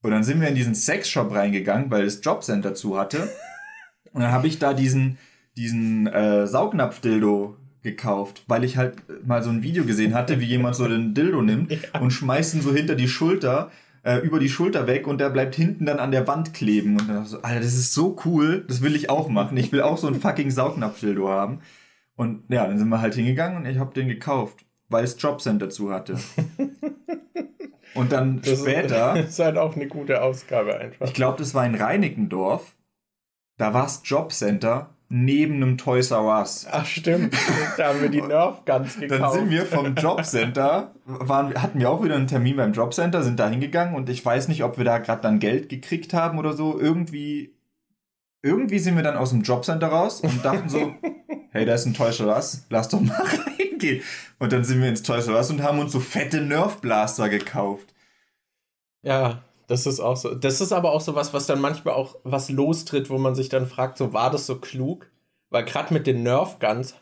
Und 0.00 0.10
dann 0.10 0.24
sind 0.24 0.40
wir 0.40 0.48
in 0.48 0.54
diesen 0.54 0.74
Sexshop 0.74 1.34
reingegangen, 1.34 1.90
weil 1.90 2.06
das 2.06 2.20
Jobcenter 2.22 2.74
zu 2.74 2.98
hatte. 2.98 3.28
Und 4.12 4.22
dann 4.22 4.32
habe 4.32 4.46
ich 4.46 4.58
da 4.58 4.72
diesen, 4.72 5.18
diesen 5.58 6.06
äh, 6.06 6.46
Saugnapf-Dildo 6.46 7.56
gekauft, 7.82 8.44
weil 8.46 8.64
ich 8.64 8.76
halt 8.76 8.96
mal 9.26 9.42
so 9.42 9.50
ein 9.50 9.62
Video 9.62 9.84
gesehen 9.84 10.14
hatte, 10.14 10.40
wie 10.40 10.46
jemand 10.46 10.76
so 10.76 10.86
den 10.86 11.14
Dildo 11.14 11.42
nimmt 11.42 11.76
und 12.00 12.10
schmeißt 12.10 12.54
ihn 12.54 12.62
so 12.62 12.72
hinter 12.72 12.94
die 12.94 13.08
Schulter, 13.08 13.70
äh, 14.02 14.18
über 14.18 14.38
die 14.38 14.48
Schulter 14.48 14.86
weg 14.86 15.06
und 15.06 15.18
der 15.20 15.30
bleibt 15.30 15.54
hinten 15.54 15.86
dann 15.86 15.98
an 15.98 16.10
der 16.10 16.26
Wand 16.26 16.54
kleben. 16.54 16.98
Und 16.98 17.08
dann 17.08 17.24
so, 17.24 17.42
Alter, 17.42 17.60
das 17.60 17.74
ist 17.74 17.94
so 17.94 18.16
cool, 18.24 18.64
das 18.66 18.82
will 18.82 18.94
ich 18.94 19.10
auch 19.10 19.28
machen. 19.28 19.56
Ich 19.56 19.72
will 19.72 19.82
auch 19.82 19.98
so 19.98 20.06
ein 20.06 20.14
fucking 20.14 20.50
Saugnapf-Dildo 20.50 21.28
haben. 21.28 21.60
Und 22.16 22.44
ja, 22.48 22.66
dann 22.66 22.78
sind 22.78 22.88
wir 22.88 23.00
halt 23.00 23.14
hingegangen 23.14 23.58
und 23.58 23.66
ich 23.66 23.78
habe 23.78 23.94
den 23.94 24.08
gekauft, 24.08 24.64
weil 24.88 25.04
es 25.04 25.20
Jobcenter 25.20 25.70
zu 25.70 25.90
hatte. 25.92 26.18
Und 27.94 28.12
dann 28.12 28.40
Das 28.42 28.60
später, 28.60 29.16
Ist, 29.18 29.30
ist 29.30 29.38
halt 29.40 29.58
auch 29.58 29.74
eine 29.74 29.88
gute 29.88 30.22
Ausgabe 30.22 30.78
einfach. 30.78 31.06
ich 31.06 31.14
glaube, 31.14 31.38
das 31.38 31.54
war 31.54 31.66
in 31.66 31.74
Reinickendorf, 31.74 32.74
da 33.56 33.74
war 33.74 33.82
das 33.82 34.02
Jobcenter 34.04 34.94
neben 35.12 35.56
einem 35.56 35.76
Toys 35.76 36.12
R 36.12 36.24
Us. 36.24 36.66
Ach 36.70 36.86
stimmt, 36.86 37.34
da 37.76 37.88
haben 37.88 38.00
wir 38.00 38.08
die 38.08 38.22
Nerf 38.22 38.64
Guns 38.64 38.98
gekauft. 38.98 39.20
Dann 39.20 39.32
sind 39.32 39.50
wir 39.50 39.66
vom 39.66 39.94
Jobcenter, 39.96 40.94
waren, 41.04 41.60
hatten 41.60 41.80
wir 41.80 41.90
auch 41.90 42.02
wieder 42.02 42.14
einen 42.14 42.28
Termin 42.28 42.56
beim 42.56 42.72
Jobcenter, 42.72 43.22
sind 43.22 43.38
da 43.38 43.48
hingegangen 43.48 43.96
und 43.96 44.08
ich 44.08 44.24
weiß 44.24 44.46
nicht, 44.48 44.62
ob 44.62 44.78
wir 44.78 44.84
da 44.84 44.98
gerade 44.98 45.20
dann 45.20 45.40
Geld 45.40 45.68
gekriegt 45.68 46.14
haben 46.14 46.38
oder 46.38 46.52
so. 46.52 46.78
Irgendwie, 46.78 47.56
irgendwie 48.40 48.78
sind 48.78 48.94
wir 48.94 49.02
dann 49.02 49.16
aus 49.16 49.30
dem 49.30 49.42
Jobcenter 49.42 49.88
raus 49.88 50.20
und 50.20 50.44
dachten 50.44 50.68
so, 50.68 50.94
hey, 51.50 51.66
da 51.66 51.74
ist 51.74 51.86
ein 51.86 51.94
Toys 51.94 52.20
R 52.20 52.28
Us, 52.28 52.66
lass 52.70 52.88
doch 52.88 53.00
mal 53.00 53.20
reingehen. 53.58 54.02
Und 54.38 54.52
dann 54.52 54.62
sind 54.62 54.80
wir 54.80 54.88
ins 54.88 55.02
Toys 55.02 55.26
R 55.26 55.34
Us 55.34 55.50
und 55.50 55.60
haben 55.60 55.80
uns 55.80 55.90
so 55.90 55.98
fette 55.98 56.40
Nerf 56.40 56.80
Blaster 56.80 57.28
gekauft. 57.28 57.92
Ja, 59.02 59.42
das 59.70 59.86
ist 59.86 60.00
auch 60.00 60.16
so. 60.16 60.34
Das 60.34 60.60
ist 60.60 60.72
aber 60.72 60.90
auch 60.92 61.00
so 61.00 61.14
was, 61.14 61.32
was 61.32 61.46
dann 61.46 61.60
manchmal 61.60 61.94
auch 61.94 62.16
was 62.24 62.50
lostritt, 62.50 63.08
wo 63.08 63.18
man 63.18 63.36
sich 63.36 63.48
dann 63.48 63.66
fragt, 63.66 63.98
so 63.98 64.12
war 64.12 64.30
das 64.30 64.46
so 64.46 64.58
klug? 64.58 65.08
Weil 65.50 65.64
gerade 65.64 65.94
mit 65.94 66.06
den 66.08 66.24
Nerf 66.24 66.58
Guns 66.58 66.94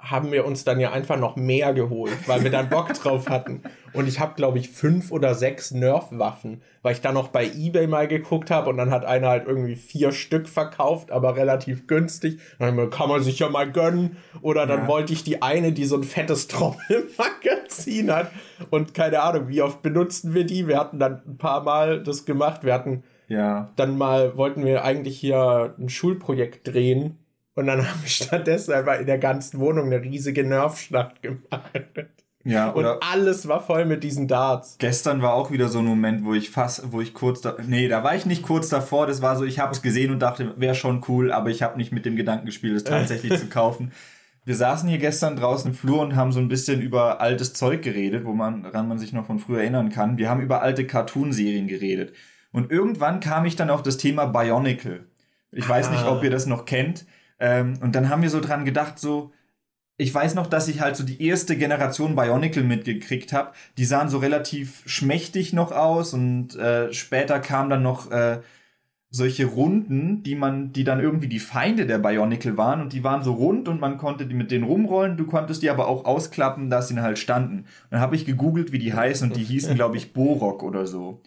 haben 0.00 0.30
wir 0.30 0.46
uns 0.46 0.64
dann 0.64 0.78
ja 0.78 0.92
einfach 0.92 1.18
noch 1.18 1.34
mehr 1.34 1.74
geholt, 1.74 2.16
weil 2.26 2.44
wir 2.44 2.50
dann 2.50 2.68
Bock 2.70 2.92
drauf 2.94 3.28
hatten. 3.28 3.62
Und 3.92 4.06
ich 4.06 4.20
habe, 4.20 4.34
glaube 4.36 4.58
ich, 4.58 4.70
fünf 4.70 5.10
oder 5.10 5.34
sechs 5.34 5.72
Nerf-Waffen, 5.72 6.62
weil 6.82 6.92
ich 6.92 7.00
dann 7.00 7.14
noch 7.14 7.28
bei 7.28 7.46
Ebay 7.50 7.88
mal 7.88 8.06
geguckt 8.06 8.50
habe 8.50 8.70
und 8.70 8.76
dann 8.76 8.90
hat 8.90 9.04
einer 9.04 9.28
halt 9.28 9.46
irgendwie 9.48 9.74
vier 9.74 10.12
Stück 10.12 10.48
verkauft, 10.48 11.10
aber 11.10 11.36
relativ 11.36 11.86
günstig. 11.88 12.38
Dann 12.60 12.90
kann 12.90 13.08
man 13.08 13.22
sich 13.22 13.40
ja 13.40 13.48
mal 13.48 13.70
gönnen. 13.70 14.16
Oder 14.40 14.66
dann 14.66 14.82
Ja. 14.82 14.88
wollte 14.88 15.12
ich 15.12 15.24
die 15.24 15.42
eine, 15.42 15.72
die 15.72 15.84
so 15.84 15.96
ein 15.96 16.04
fettes 16.04 16.46
Trommelmagazin 16.48 18.10
hat. 18.12 18.30
Und 18.70 18.94
keine 18.94 19.20
Ahnung, 19.22 19.48
wie 19.48 19.62
oft 19.62 19.82
benutzten 19.82 20.34
wir 20.34 20.44
die? 20.44 20.66
Wir 20.68 20.78
hatten 20.78 20.98
dann 20.98 21.22
ein 21.26 21.38
paar 21.38 21.62
Mal 21.64 22.02
das 22.02 22.24
gemacht. 22.24 22.64
Wir 22.64 22.74
hatten 22.74 23.02
Ja. 23.28 23.70
dann 23.76 23.98
mal, 23.98 24.36
wollten 24.36 24.64
wir 24.64 24.84
eigentlich 24.84 25.18
hier 25.18 25.74
ein 25.78 25.88
Schulprojekt 25.88 26.68
drehen. 26.68 27.18
Und 27.58 27.66
dann 27.66 27.78
haben 27.88 28.00
wir 28.02 28.08
stattdessen 28.08 28.72
einfach 28.72 29.00
in 29.00 29.06
der 29.06 29.18
ganzen 29.18 29.58
Wohnung 29.58 29.86
eine 29.86 30.00
riesige 30.00 30.44
Nerfschlacht 30.44 31.22
gemacht. 31.22 31.72
Ja, 32.44 32.70
Und 32.70 32.86
alles 32.86 33.48
war 33.48 33.60
voll 33.60 33.84
mit 33.84 34.04
diesen 34.04 34.28
Darts. 34.28 34.76
gestern 34.78 35.20
war 35.22 35.34
auch 35.34 35.50
wieder 35.50 35.68
so 35.68 35.80
ein 35.80 35.84
Moment, 35.84 36.24
wo 36.24 36.34
ich 36.34 36.50
fast, 36.50 36.92
wo 36.92 37.00
ich 37.00 37.12
kurz 37.14 37.40
da, 37.40 37.56
nee, 37.66 37.88
da 37.88 38.04
war 38.04 38.14
ich 38.14 38.26
nicht 38.26 38.42
kurz 38.44 38.68
davor, 38.68 39.06
das 39.08 39.20
war 39.22 39.36
so, 39.36 39.44
ich 39.44 39.58
habe 39.58 39.72
es 39.72 39.82
gesehen 39.82 40.12
und 40.12 40.20
dachte, 40.20 40.54
wäre 40.56 40.74
schon 40.76 41.04
cool, 41.08 41.32
aber 41.32 41.50
ich 41.50 41.62
habe 41.62 41.76
nicht 41.76 41.90
mit 41.92 42.06
dem 42.06 42.14
Gedanken 42.16 42.46
gespielt, 42.46 42.76
es 42.76 42.84
tatsächlich 42.84 43.38
zu 43.38 43.46
kaufen. 43.48 43.90
Wir 44.44 44.54
saßen 44.54 44.88
hier 44.88 44.98
gestern 44.98 45.36
draußen 45.36 45.72
im 45.72 45.76
Flur 45.76 46.00
und 46.00 46.14
haben 46.16 46.32
so 46.32 46.38
ein 46.40 46.48
bisschen 46.48 46.80
über 46.80 47.20
altes 47.20 47.52
Zeug 47.54 47.82
geredet, 47.82 48.24
wo 48.24 48.32
man, 48.32 48.62
man 48.72 48.98
sich 48.98 49.12
noch 49.12 49.26
von 49.26 49.40
früher 49.40 49.58
erinnern 49.60 49.90
kann. 49.90 50.16
Wir 50.16 50.30
haben 50.30 50.40
über 50.40 50.62
alte 50.62 50.86
Cartoonserien 50.86 51.66
geredet. 51.66 52.14
Und 52.52 52.70
irgendwann 52.70 53.20
kam 53.20 53.44
ich 53.44 53.56
dann 53.56 53.68
auf 53.68 53.82
das 53.82 53.98
Thema 53.98 54.24
Bionicle. 54.26 55.06
Ich 55.52 55.68
weiß 55.68 55.90
nicht, 55.90 56.04
Ah. 56.04 56.12
ob 56.12 56.22
ihr 56.24 56.30
das 56.30 56.46
noch 56.46 56.64
kennt. 56.64 57.04
Ähm, 57.38 57.74
und 57.80 57.94
dann 57.94 58.08
haben 58.08 58.22
wir 58.22 58.30
so 58.30 58.40
dran 58.40 58.64
gedacht, 58.64 58.98
so, 58.98 59.32
ich 59.96 60.14
weiß 60.14 60.34
noch, 60.34 60.46
dass 60.46 60.68
ich 60.68 60.80
halt 60.80 60.96
so 60.96 61.04
die 61.04 61.22
erste 61.22 61.56
Generation 61.56 62.14
Bionicle 62.14 62.62
mitgekriegt 62.62 63.32
habe. 63.32 63.52
Die 63.76 63.84
sahen 63.84 64.08
so 64.08 64.18
relativ 64.18 64.82
schmächtig 64.86 65.52
noch 65.52 65.72
aus 65.72 66.14
und 66.14 66.56
äh, 66.56 66.92
später 66.92 67.40
kam 67.40 67.68
dann 67.68 67.82
noch 67.82 68.10
äh, 68.12 68.40
solche 69.10 69.46
Runden, 69.46 70.22
die 70.22 70.34
man, 70.34 70.72
die 70.72 70.84
dann 70.84 71.00
irgendwie 71.00 71.28
die 71.28 71.40
Feinde 71.40 71.86
der 71.86 71.98
Bionicle 71.98 72.56
waren 72.56 72.80
und 72.80 72.92
die 72.92 73.02
waren 73.02 73.24
so 73.24 73.32
rund 73.32 73.66
und 73.68 73.80
man 73.80 73.96
konnte 73.96 74.26
die 74.26 74.34
mit 74.34 74.50
denen 74.50 74.64
rumrollen, 74.64 75.16
du 75.16 75.26
konntest 75.26 75.62
die 75.62 75.70
aber 75.70 75.88
auch 75.88 76.04
ausklappen, 76.04 76.68
dass 76.70 76.88
sie 76.88 77.00
halt 77.00 77.18
standen. 77.18 77.64
Dann 77.90 78.00
habe 78.00 78.16
ich 78.16 78.26
gegoogelt, 78.26 78.70
wie 78.70 78.78
die 78.78 78.92
heißen 78.94 79.28
und 79.28 79.36
die 79.36 79.44
hießen, 79.44 79.74
glaube 79.74 79.96
ich, 79.96 80.12
Borok 80.12 80.62
oder 80.62 80.86
so. 80.86 81.22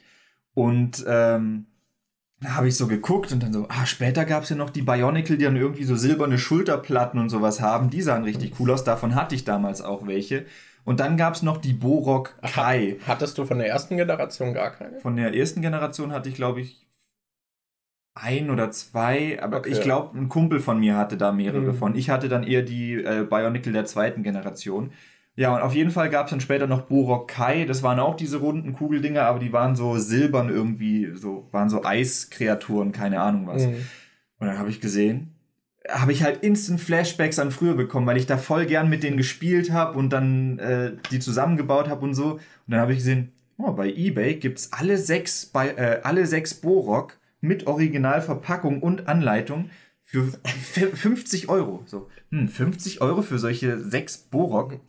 Und 0.53 1.03
ähm, 1.07 1.65
da 2.41 2.55
habe 2.55 2.67
ich 2.67 2.75
so 2.75 2.87
geguckt 2.87 3.31
und 3.31 3.43
dann 3.43 3.53
so, 3.53 3.67
ah, 3.69 3.85
später 3.85 4.25
gab 4.25 4.43
es 4.43 4.49
ja 4.49 4.55
noch 4.55 4.71
die 4.71 4.81
Bionicle, 4.81 5.37
die 5.37 5.45
dann 5.45 5.55
irgendwie 5.55 5.83
so 5.83 5.95
silberne 5.95 6.39
Schulterplatten 6.39 7.19
und 7.19 7.29
sowas 7.29 7.61
haben. 7.61 7.91
Die 7.91 8.01
sahen 8.01 8.23
richtig 8.23 8.59
cool 8.59 8.71
aus, 8.71 8.83
davon 8.83 9.13
hatte 9.13 9.35
ich 9.35 9.45
damals 9.45 9.81
auch 9.81 10.07
welche. 10.07 10.45
Und 10.83 10.99
dann 10.99 11.17
gab 11.17 11.35
es 11.35 11.43
noch 11.43 11.57
die 11.57 11.73
Borok 11.73 12.35
Kai. 12.41 12.97
Hattest 13.05 13.37
du 13.37 13.45
von 13.45 13.59
der 13.59 13.67
ersten 13.67 13.95
Generation 13.95 14.55
gar 14.55 14.71
keine? 14.71 14.97
Von 14.99 15.15
der 15.15 15.35
ersten 15.35 15.61
Generation 15.61 16.11
hatte 16.11 16.29
ich, 16.29 16.35
glaube 16.35 16.61
ich, 16.61 16.87
ein 18.15 18.49
oder 18.49 18.71
zwei, 18.71 19.41
aber 19.41 19.59
okay. 19.59 19.69
ich 19.69 19.81
glaube, 19.81 20.17
ein 20.17 20.27
Kumpel 20.27 20.59
von 20.59 20.79
mir 20.79 20.97
hatte 20.97 21.17
da 21.17 21.31
mehrere 21.31 21.73
mhm. 21.73 21.75
von. 21.75 21.95
Ich 21.95 22.09
hatte 22.09 22.27
dann 22.27 22.43
eher 22.43 22.63
die 22.63 22.95
äh, 22.95 23.25
Bionicle 23.29 23.71
der 23.71 23.85
zweiten 23.85 24.23
Generation. 24.23 24.91
Ja, 25.35 25.55
und 25.55 25.61
auf 25.61 25.73
jeden 25.73 25.91
Fall 25.91 26.09
gab 26.09 26.25
es 26.25 26.31
dann 26.31 26.41
später 26.41 26.67
noch 26.67 26.81
Borok 26.81 27.27
Kai. 27.27 27.65
Das 27.65 27.83
waren 27.83 27.99
auch 27.99 28.15
diese 28.15 28.37
runden 28.37 28.73
Kugeldinger, 28.73 29.23
aber 29.23 29.39
die 29.39 29.53
waren 29.53 29.75
so 29.75 29.97
silbern 29.97 30.49
irgendwie, 30.49 31.11
so 31.15 31.47
waren 31.51 31.69
so 31.69 31.83
Eiskreaturen, 31.83 32.91
keine 32.91 33.21
Ahnung 33.21 33.47
was. 33.47 33.65
Mhm. 33.65 33.85
Und 34.39 34.47
dann 34.47 34.59
habe 34.59 34.69
ich 34.69 34.81
gesehen, 34.81 35.35
habe 35.89 36.11
ich 36.11 36.23
halt 36.23 36.43
instant 36.43 36.81
Flashbacks 36.81 37.39
an 37.39 37.51
früher 37.51 37.75
bekommen, 37.75 38.07
weil 38.07 38.17
ich 38.17 38.25
da 38.25 38.37
voll 38.37 38.65
gern 38.65 38.89
mit 38.89 39.03
denen 39.03 39.17
gespielt 39.17 39.71
habe 39.71 39.97
und 39.97 40.11
dann 40.11 40.59
äh, 40.59 40.93
die 41.11 41.19
zusammengebaut 41.19 41.87
habe 41.87 42.03
und 42.03 42.13
so. 42.13 42.33
Und 42.33 42.41
dann 42.67 42.81
habe 42.81 42.91
ich 42.91 42.99
gesehen, 42.99 43.31
oh, 43.57 43.71
bei 43.71 43.89
eBay 43.89 44.35
gibt's 44.35 44.73
alle 44.73 44.97
sechs, 44.97 45.45
bei, 45.45 45.69
äh, 45.69 46.01
alle 46.03 46.25
sechs 46.25 46.53
Borok 46.53 47.17
mit 47.39 47.67
Originalverpackung 47.67 48.81
und 48.81 49.07
Anleitung 49.07 49.69
für 50.03 50.25
50 50.25 51.49
Euro. 51.49 51.83
So, 51.85 52.09
hm, 52.31 52.49
50 52.49 53.01
Euro 53.01 53.21
für 53.21 53.39
solche 53.39 53.79
sechs 53.79 54.17
Borok, 54.17 54.79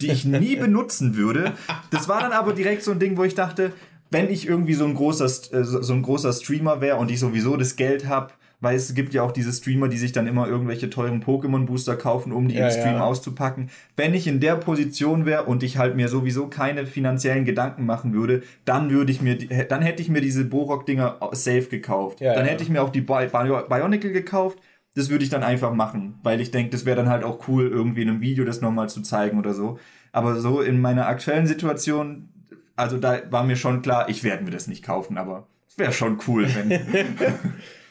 die 0.00 0.10
ich 0.10 0.24
nie 0.24 0.56
benutzen 0.60 1.16
würde. 1.16 1.52
Das 1.90 2.08
war 2.08 2.20
dann 2.20 2.32
aber 2.32 2.52
direkt 2.52 2.82
so 2.82 2.90
ein 2.90 2.98
Ding, 2.98 3.16
wo 3.16 3.24
ich 3.24 3.34
dachte, 3.34 3.72
wenn 4.10 4.30
ich 4.30 4.48
irgendwie 4.48 4.74
so 4.74 4.84
ein 4.84 4.94
großer, 4.94 5.26
äh, 5.26 5.64
so 5.64 5.92
ein 5.92 6.02
großer 6.02 6.32
Streamer 6.32 6.80
wäre 6.80 6.96
und 6.96 7.10
ich 7.10 7.20
sowieso 7.20 7.56
das 7.56 7.76
Geld 7.76 8.06
habe, 8.06 8.32
weil 8.60 8.76
es 8.76 8.92
gibt 8.94 9.14
ja 9.14 9.22
auch 9.22 9.30
diese 9.30 9.52
Streamer, 9.52 9.88
die 9.88 9.98
sich 9.98 10.12
dann 10.12 10.26
immer 10.26 10.48
irgendwelche 10.48 10.90
teuren 10.90 11.22
Pokémon-Booster 11.22 11.96
kaufen, 11.96 12.32
um 12.32 12.48
die 12.48 12.56
ja, 12.56 12.66
im 12.66 12.72
Stream 12.72 12.94
ja. 12.94 13.04
auszupacken. 13.04 13.70
Wenn 13.96 14.14
ich 14.14 14.26
in 14.26 14.40
der 14.40 14.56
Position 14.56 15.26
wäre 15.26 15.44
und 15.44 15.62
ich 15.62 15.78
halt 15.78 15.94
mir 15.94 16.08
sowieso 16.08 16.48
keine 16.48 16.86
finanziellen 16.86 17.44
Gedanken 17.44 17.86
machen 17.86 18.14
würde, 18.14 18.42
dann 18.64 18.90
würde 18.90 19.12
ich 19.12 19.20
mir, 19.20 19.36
dann 19.36 19.82
hätte 19.82 20.02
ich 20.02 20.08
mir 20.08 20.20
diese 20.20 20.44
Borok-Dinger 20.44 21.18
safe 21.32 21.66
gekauft. 21.70 22.20
Ja, 22.20 22.34
dann 22.34 22.46
hätte 22.46 22.64
ich 22.64 22.68
mir 22.68 22.82
auch 22.82 22.90
die 22.90 23.00
Bi 23.00 23.28
Bionicle 23.28 24.12
gekauft. 24.12 24.58
Das 24.94 25.10
würde 25.10 25.24
ich 25.24 25.30
dann 25.30 25.42
einfach 25.42 25.72
machen, 25.72 26.18
weil 26.22 26.40
ich 26.40 26.50
denke, 26.50 26.70
das 26.70 26.84
wäre 26.84 26.96
dann 26.96 27.08
halt 27.08 27.22
auch 27.22 27.46
cool, 27.48 27.68
irgendwie 27.68 28.02
in 28.02 28.08
einem 28.08 28.20
Video 28.20 28.44
das 28.44 28.60
nochmal 28.60 28.88
zu 28.88 29.02
zeigen 29.02 29.38
oder 29.38 29.54
so. 29.54 29.78
Aber 30.12 30.40
so 30.40 30.60
in 30.60 30.80
meiner 30.80 31.06
aktuellen 31.06 31.46
Situation, 31.46 32.30
also 32.74 32.98
da 32.98 33.20
war 33.30 33.44
mir 33.44 33.56
schon 33.56 33.82
klar, 33.82 34.08
ich 34.08 34.24
werde 34.24 34.44
mir 34.44 34.50
das 34.50 34.66
nicht 34.66 34.84
kaufen, 34.84 35.18
aber 35.18 35.46
es 35.68 35.78
wäre 35.78 35.92
schon 35.92 36.18
cool, 36.26 36.48
wenn. 36.54 36.70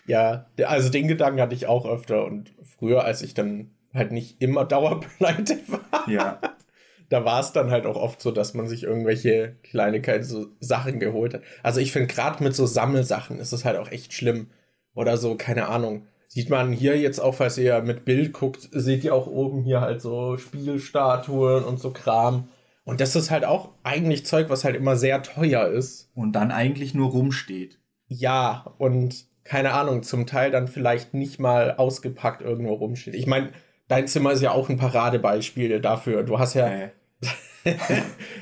Ja, 0.08 0.46
also 0.66 0.90
den 0.90 1.10
Gedanken 1.10 1.42
hatte 1.42 1.54
ich 1.54 1.68
auch 1.68 1.86
öfter 1.86 2.26
und 2.26 2.54
früher, 2.64 3.04
als 3.04 3.22
ich 3.22 3.34
dann 3.34 3.72
halt 3.94 4.12
nicht 4.12 4.42
immer 4.42 4.66
dauerpleite 4.66 5.60
war. 5.68 6.10
Ja. 6.10 6.40
Da 7.10 7.24
war 7.24 7.40
es 7.40 7.54
dann 7.54 7.72
halt 7.72 7.86
auch 7.86 7.96
oft 7.96 8.22
so, 8.22 8.32
dass 8.32 8.54
man 8.54 8.68
sich 8.68 8.84
irgendwelche 8.84 9.56
Kleinigkeiten, 9.64 10.24
so 10.24 10.48
Sachen 10.60 11.00
geholt 11.00 11.34
hat. 11.34 11.42
Also 11.64 11.80
ich 11.80 11.92
finde, 11.92 12.14
gerade 12.14 12.44
mit 12.44 12.56
so 12.56 12.66
Sammelsachen 12.66 13.40
ist 13.40 13.54
es 13.54 13.64
halt 13.64 13.78
auch 13.78 13.92
echt 13.92 14.14
schlimm. 14.14 14.50
Oder 14.94 15.18
so, 15.18 15.36
keine 15.36 15.68
Ahnung. 15.68 16.08
Sieht 16.28 16.50
man 16.50 16.74
hier 16.74 16.98
jetzt 17.00 17.20
auch, 17.20 17.36
falls 17.36 17.58
ihr 17.58 17.82
mit 17.82 18.06
Bild 18.06 18.34
guckt, 18.34 18.68
seht 18.72 19.04
ihr 19.04 19.16
auch 19.16 19.28
oben 19.28 19.64
hier 19.64 19.82
halt 19.82 20.02
so 20.02 20.38
Spielstatuen 20.38 21.64
und 21.64 21.80
so 21.80 21.92
Kram. 21.92 22.50
Und 22.84 23.02
das 23.02 23.16
ist 23.16 23.32
halt 23.32 23.46
auch 23.46 23.72
eigentlich 23.84 24.26
Zeug, 24.26 24.50
was 24.50 24.64
halt 24.64 24.76
immer 24.76 24.96
sehr 24.96 25.24
teuer 25.24 25.68
ist. 25.68 26.10
Und 26.16 26.34
dann 26.34 26.52
eigentlich 26.52 26.94
nur 26.94 27.12
rumsteht. 27.12 27.80
Ja, 28.08 28.74
und 28.78 29.26
keine 29.44 29.74
Ahnung, 29.74 30.04
zum 30.04 30.28
Teil 30.28 30.52
dann 30.52 30.68
vielleicht 30.68 31.14
nicht 31.14 31.40
mal 31.40 31.76
ausgepackt 31.76 32.42
irgendwo 32.42 32.74
rumsteht. 32.74 33.16
Ich 33.16 33.28
meine, 33.28 33.52
dein 33.88 34.08
Zimmer 34.08 34.32
ist 34.34 34.42
ja 34.42 34.52
auch 34.52 34.70
ein 34.70 34.78
Paradebeispiel 34.78 35.80
dafür. 35.80 36.24
Du 36.24 36.40
hast 36.40 36.54
ja. 36.54 36.68
Äh. 36.68 36.90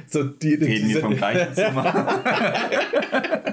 so 0.08 0.24
die, 0.24 0.56
Reden 0.56 0.88
diese, 0.88 1.02
vom 1.02 1.16
gleichen 1.16 1.54
Zimmer. 1.56 1.84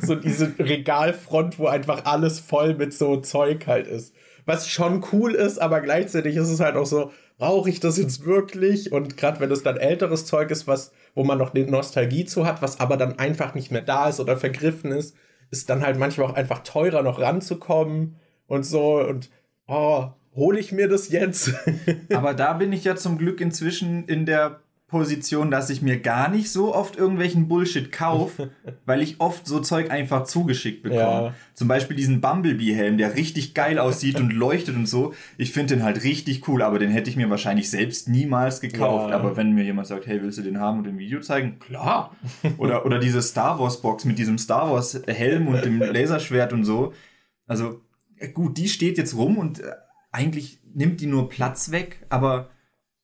so 0.00 0.14
diese 0.14 0.52
Regalfront, 0.58 1.58
wo 1.58 1.66
einfach 1.66 2.04
alles 2.04 2.40
voll 2.40 2.74
mit 2.74 2.92
so 2.92 3.16
Zeug 3.18 3.66
halt 3.66 3.86
ist. 3.86 4.14
Was 4.44 4.68
schon 4.68 5.04
cool 5.12 5.34
ist, 5.34 5.58
aber 5.58 5.80
gleichzeitig 5.80 6.36
ist 6.36 6.48
es 6.48 6.60
halt 6.60 6.76
auch 6.76 6.86
so, 6.86 7.10
brauche 7.38 7.68
ich 7.68 7.80
das 7.80 7.98
jetzt 7.98 8.24
wirklich? 8.24 8.92
Und 8.92 9.16
gerade 9.16 9.40
wenn 9.40 9.50
es 9.50 9.62
dann 9.62 9.76
älteres 9.76 10.24
Zeug 10.26 10.50
ist, 10.50 10.66
was, 10.66 10.92
wo 11.14 11.24
man 11.24 11.38
noch 11.38 11.54
eine 11.54 11.66
Nostalgie 11.66 12.24
zu 12.24 12.46
hat, 12.46 12.62
was 12.62 12.80
aber 12.80 12.96
dann 12.96 13.18
einfach 13.18 13.54
nicht 13.54 13.70
mehr 13.70 13.82
da 13.82 14.08
ist 14.08 14.20
oder 14.20 14.36
vergriffen 14.36 14.92
ist, 14.92 15.16
ist 15.50 15.70
dann 15.70 15.82
halt 15.82 15.98
manchmal 15.98 16.28
auch 16.28 16.34
einfach 16.34 16.60
teurer, 16.60 17.02
noch 17.02 17.20
ranzukommen 17.20 18.16
und 18.46 18.64
so. 18.64 19.00
Und 19.00 19.30
oh, 19.66 20.08
hole 20.34 20.58
ich 20.58 20.72
mir 20.72 20.88
das 20.88 21.10
jetzt? 21.10 21.52
Aber 22.14 22.34
da 22.34 22.52
bin 22.54 22.72
ich 22.72 22.84
ja 22.84 22.96
zum 22.96 23.18
Glück 23.18 23.40
inzwischen 23.40 24.04
in 24.06 24.26
der 24.26 24.60
Position, 24.96 25.50
dass 25.50 25.70
ich 25.70 25.82
mir 25.82 26.00
gar 26.00 26.28
nicht 26.28 26.50
so 26.50 26.74
oft 26.74 26.96
irgendwelchen 26.96 27.48
Bullshit 27.48 27.92
kaufe, 27.92 28.50
weil 28.86 29.02
ich 29.02 29.20
oft 29.20 29.46
so 29.46 29.60
Zeug 29.60 29.90
einfach 29.90 30.24
zugeschickt 30.24 30.82
bekomme. 30.82 31.00
Ja. 31.26 31.34
Zum 31.54 31.68
Beispiel 31.68 31.96
diesen 31.96 32.20
Bumblebee-Helm, 32.20 32.98
der 32.98 33.14
richtig 33.14 33.54
geil 33.54 33.78
aussieht 33.78 34.18
und 34.18 34.32
leuchtet 34.32 34.74
und 34.74 34.86
so. 34.86 35.14
Ich 35.36 35.52
finde 35.52 35.74
den 35.74 35.84
halt 35.84 36.02
richtig 36.02 36.48
cool, 36.48 36.62
aber 36.62 36.78
den 36.78 36.90
hätte 36.90 37.10
ich 37.10 37.16
mir 37.16 37.28
wahrscheinlich 37.28 37.70
selbst 37.70 38.08
niemals 38.08 38.60
gekauft. 38.60 39.10
Ja. 39.10 39.16
Aber 39.16 39.36
wenn 39.36 39.52
mir 39.52 39.64
jemand 39.64 39.86
sagt, 39.86 40.06
hey, 40.06 40.22
willst 40.22 40.38
du 40.38 40.42
den 40.42 40.60
haben 40.60 40.78
und 40.78 40.86
im 40.86 40.98
Video 40.98 41.20
zeigen? 41.20 41.58
Klar. 41.58 42.16
Oder, 42.58 42.86
oder 42.86 42.98
diese 42.98 43.20
Star 43.22 43.58
Wars-Box 43.58 44.04
mit 44.04 44.18
diesem 44.18 44.38
Star 44.38 44.70
Wars-Helm 44.70 45.48
und 45.48 45.64
dem 45.64 45.78
Laserschwert 45.78 46.52
und 46.52 46.64
so. 46.64 46.92
Also, 47.46 47.82
gut, 48.34 48.56
die 48.56 48.68
steht 48.68 48.98
jetzt 48.98 49.16
rum 49.16 49.36
und 49.36 49.60
äh, 49.60 49.72
eigentlich 50.12 50.60
nimmt 50.74 51.00
die 51.00 51.06
nur 51.06 51.28
Platz 51.28 51.70
weg, 51.70 52.06
aber 52.08 52.50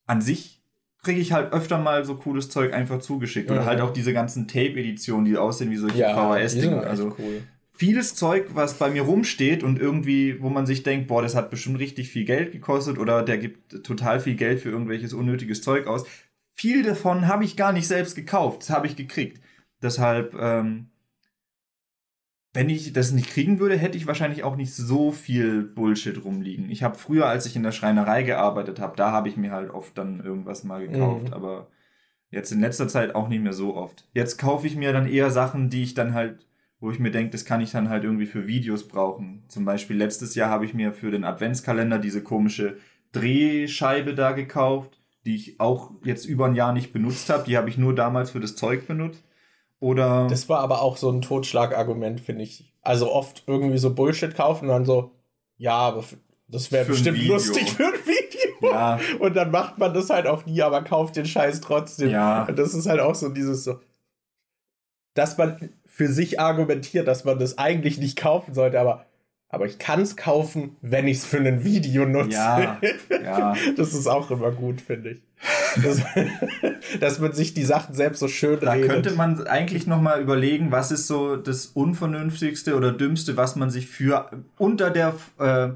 an 0.05 0.21
sich 0.21 0.62
kriege 1.03 1.19
ich 1.19 1.33
halt 1.33 1.51
öfter 1.51 1.77
mal 1.77 2.05
so 2.05 2.15
cooles 2.15 2.49
Zeug 2.49 2.73
einfach 2.73 2.99
zugeschickt. 2.99 3.51
Oder 3.51 3.65
halt 3.65 3.81
auch 3.81 3.91
diese 3.91 4.13
ganzen 4.13 4.47
Tape-Editionen, 4.47 5.25
die 5.25 5.37
aussehen 5.37 5.69
wie 5.69 5.77
solche 5.77 5.99
ja, 5.99 6.15
VHS-Dinger. 6.15 6.81
Also 6.87 7.15
cool. 7.19 7.43
vieles 7.71 8.15
Zeug, 8.15 8.47
was 8.53 8.75
bei 8.75 8.89
mir 8.89 9.03
rumsteht 9.03 9.63
und 9.63 9.79
irgendwie, 9.79 10.41
wo 10.41 10.49
man 10.49 10.65
sich 10.65 10.83
denkt, 10.83 11.07
boah, 11.07 11.21
das 11.21 11.35
hat 11.35 11.49
bestimmt 11.49 11.79
richtig 11.79 12.09
viel 12.09 12.23
Geld 12.23 12.53
gekostet 12.53 12.97
oder 12.97 13.21
der 13.21 13.37
gibt 13.37 13.83
total 13.83 14.21
viel 14.21 14.35
Geld 14.35 14.61
für 14.61 14.69
irgendwelches 14.69 15.13
unnötiges 15.13 15.61
Zeug 15.61 15.87
aus. 15.87 16.05
Viel 16.53 16.83
davon 16.83 17.27
habe 17.27 17.43
ich 17.43 17.57
gar 17.57 17.73
nicht 17.73 17.87
selbst 17.87 18.15
gekauft. 18.15 18.61
Das 18.61 18.69
habe 18.69 18.87
ich 18.87 18.95
gekriegt. 18.95 19.41
Deshalb, 19.81 20.33
ähm, 20.39 20.87
wenn 22.53 22.69
ich 22.69 22.93
das 22.93 23.11
nicht 23.11 23.29
kriegen 23.29 23.59
würde, 23.59 23.75
hätte 23.77 23.97
ich 23.97 24.05
wahrscheinlich 24.05 24.43
auch 24.43 24.55
nicht 24.55 24.75
so 24.75 25.11
viel 25.11 25.63
Bullshit 25.63 26.23
rumliegen. 26.23 26.69
Ich 26.69 26.83
habe 26.83 26.97
früher, 26.97 27.25
als 27.25 27.47
ich 27.47 27.55
in 27.55 27.63
der 27.63 27.71
Schreinerei 27.71 28.21
gearbeitet 28.21 28.79
habe, 28.79 28.95
da 28.95 29.11
habe 29.11 29.27
ich 29.27 29.37
mir 29.37 29.51
halt 29.51 29.71
oft 29.71 29.97
dann 29.97 30.23
irgendwas 30.23 30.63
mal 30.63 30.87
gekauft, 30.87 31.29
mhm. 31.29 31.33
aber 31.33 31.67
jetzt 32.29 32.51
in 32.51 32.61
letzter 32.61 32.87
Zeit 32.87 33.15
auch 33.15 33.27
nicht 33.27 33.41
mehr 33.41 33.53
so 33.53 33.75
oft. 33.75 34.07
Jetzt 34.13 34.37
kaufe 34.37 34.67
ich 34.67 34.75
mir 34.75 34.93
dann 34.93 35.07
eher 35.07 35.31
Sachen, 35.31 35.71
die 35.71 35.81
ich 35.81 35.95
dann 35.95 36.13
halt, 36.13 36.47
wo 36.79 36.91
ich 36.91 36.99
mir 36.99 37.11
denke, 37.11 37.31
das 37.31 37.45
kann 37.45 37.61
ich 37.61 37.71
dann 37.71 37.89
halt 37.89 38.03
irgendwie 38.03 38.27
für 38.27 38.45
Videos 38.45 38.87
brauchen. 38.87 39.43
Zum 39.47 39.65
Beispiel 39.65 39.97
letztes 39.97 40.35
Jahr 40.35 40.49
habe 40.49 40.65
ich 40.65 40.75
mir 40.75 40.93
für 40.93 41.09
den 41.09 41.23
Adventskalender 41.23 41.97
diese 41.97 42.21
komische 42.21 42.77
Drehscheibe 43.13 44.13
da 44.13 44.31
gekauft, 44.31 44.99
die 45.25 45.35
ich 45.35 45.59
auch 45.59 45.91
jetzt 46.03 46.25
über 46.25 46.45
ein 46.45 46.55
Jahr 46.55 46.73
nicht 46.73 46.93
benutzt 46.93 47.29
habe. 47.29 47.45
Die 47.45 47.57
habe 47.57 47.69
ich 47.69 47.79
nur 47.79 47.95
damals 47.95 48.31
für 48.31 48.39
das 48.39 48.55
Zeug 48.55 48.87
benutzt. 48.87 49.23
Oder. 49.83 50.27
Das 50.29 50.47
war 50.47 50.61
aber 50.61 50.81
auch 50.81 50.95
so 50.95 51.11
ein 51.11 51.21
Totschlagargument, 51.21 52.21
finde 52.21 52.43
ich. 52.43 52.73
Also 52.81 53.11
oft 53.11 53.43
irgendwie 53.47 53.77
so 53.77 53.93
Bullshit 53.93 54.33
kaufen 54.33 54.69
und 54.69 54.71
dann 54.71 54.85
so, 54.85 55.11
ja, 55.57 55.75
aber 55.75 56.05
das 56.47 56.71
wäre 56.71 56.85
bestimmt 56.85 57.21
lustig 57.27 57.69
für 57.69 57.87
ein 57.87 57.93
Video. 58.05 58.71
Ja. 58.71 58.97
Und 59.19 59.35
dann 59.35 59.51
macht 59.51 59.79
man 59.79 59.93
das 59.93 60.09
halt 60.09 60.25
auch 60.25 60.45
nie, 60.45 60.61
aber 60.61 60.83
kauft 60.83 61.17
den 61.17 61.25
Scheiß 61.25 61.59
trotzdem. 61.59 62.11
Ja. 62.11 62.45
Und 62.45 62.57
das 62.57 62.73
ist 62.73 62.87
halt 62.87 63.01
auch 63.01 63.13
so 63.13 63.27
dieses 63.27 63.65
so, 63.65 63.81
dass 65.15 65.37
man 65.37 65.73
für 65.85 66.07
sich 66.07 66.39
argumentiert, 66.39 67.05
dass 67.05 67.25
man 67.25 67.37
das 67.37 67.57
eigentlich 67.57 67.97
nicht 67.97 68.17
kaufen 68.17 68.53
sollte, 68.53 68.79
aber 68.79 69.05
aber 69.53 69.67
ich 69.67 69.77
kann 69.77 70.01
es 70.01 70.17
kaufen, 70.17 70.75
wenn 70.81 71.07
ich 71.07 71.17
es 71.17 71.25
für 71.25 71.37
ein 71.37 71.63
Video 71.63 72.07
nutze. 72.07 72.31
Ja, 72.31 72.81
ja. 73.23 73.55
Das 73.77 73.93
ist 73.93 74.07
auch 74.07 74.31
immer 74.31 74.49
gut, 74.51 74.81
finde 74.81 75.11
ich. 75.11 75.21
Das, 75.83 76.01
dass 76.99 77.19
man 77.19 77.33
sich 77.33 77.53
die 77.53 77.63
Sachen 77.63 77.93
selbst 77.93 78.19
so 78.19 78.27
schön 78.27 78.59
Da 78.61 78.71
redet. 78.71 78.89
könnte 78.89 79.11
man 79.11 79.45
eigentlich 79.45 79.85
noch 79.85 80.01
mal 80.01 80.19
überlegen, 80.19 80.71
was 80.71 80.91
ist 80.91 81.05
so 81.05 81.35
das 81.35 81.67
unvernünftigste 81.67 82.75
oder 82.75 82.91
dümmste, 82.91 83.37
was 83.37 83.55
man 83.55 83.69
sich 83.69 83.85
für 83.85 84.31
unter 84.57 84.89
der 84.89 85.13
äh, 85.37 85.69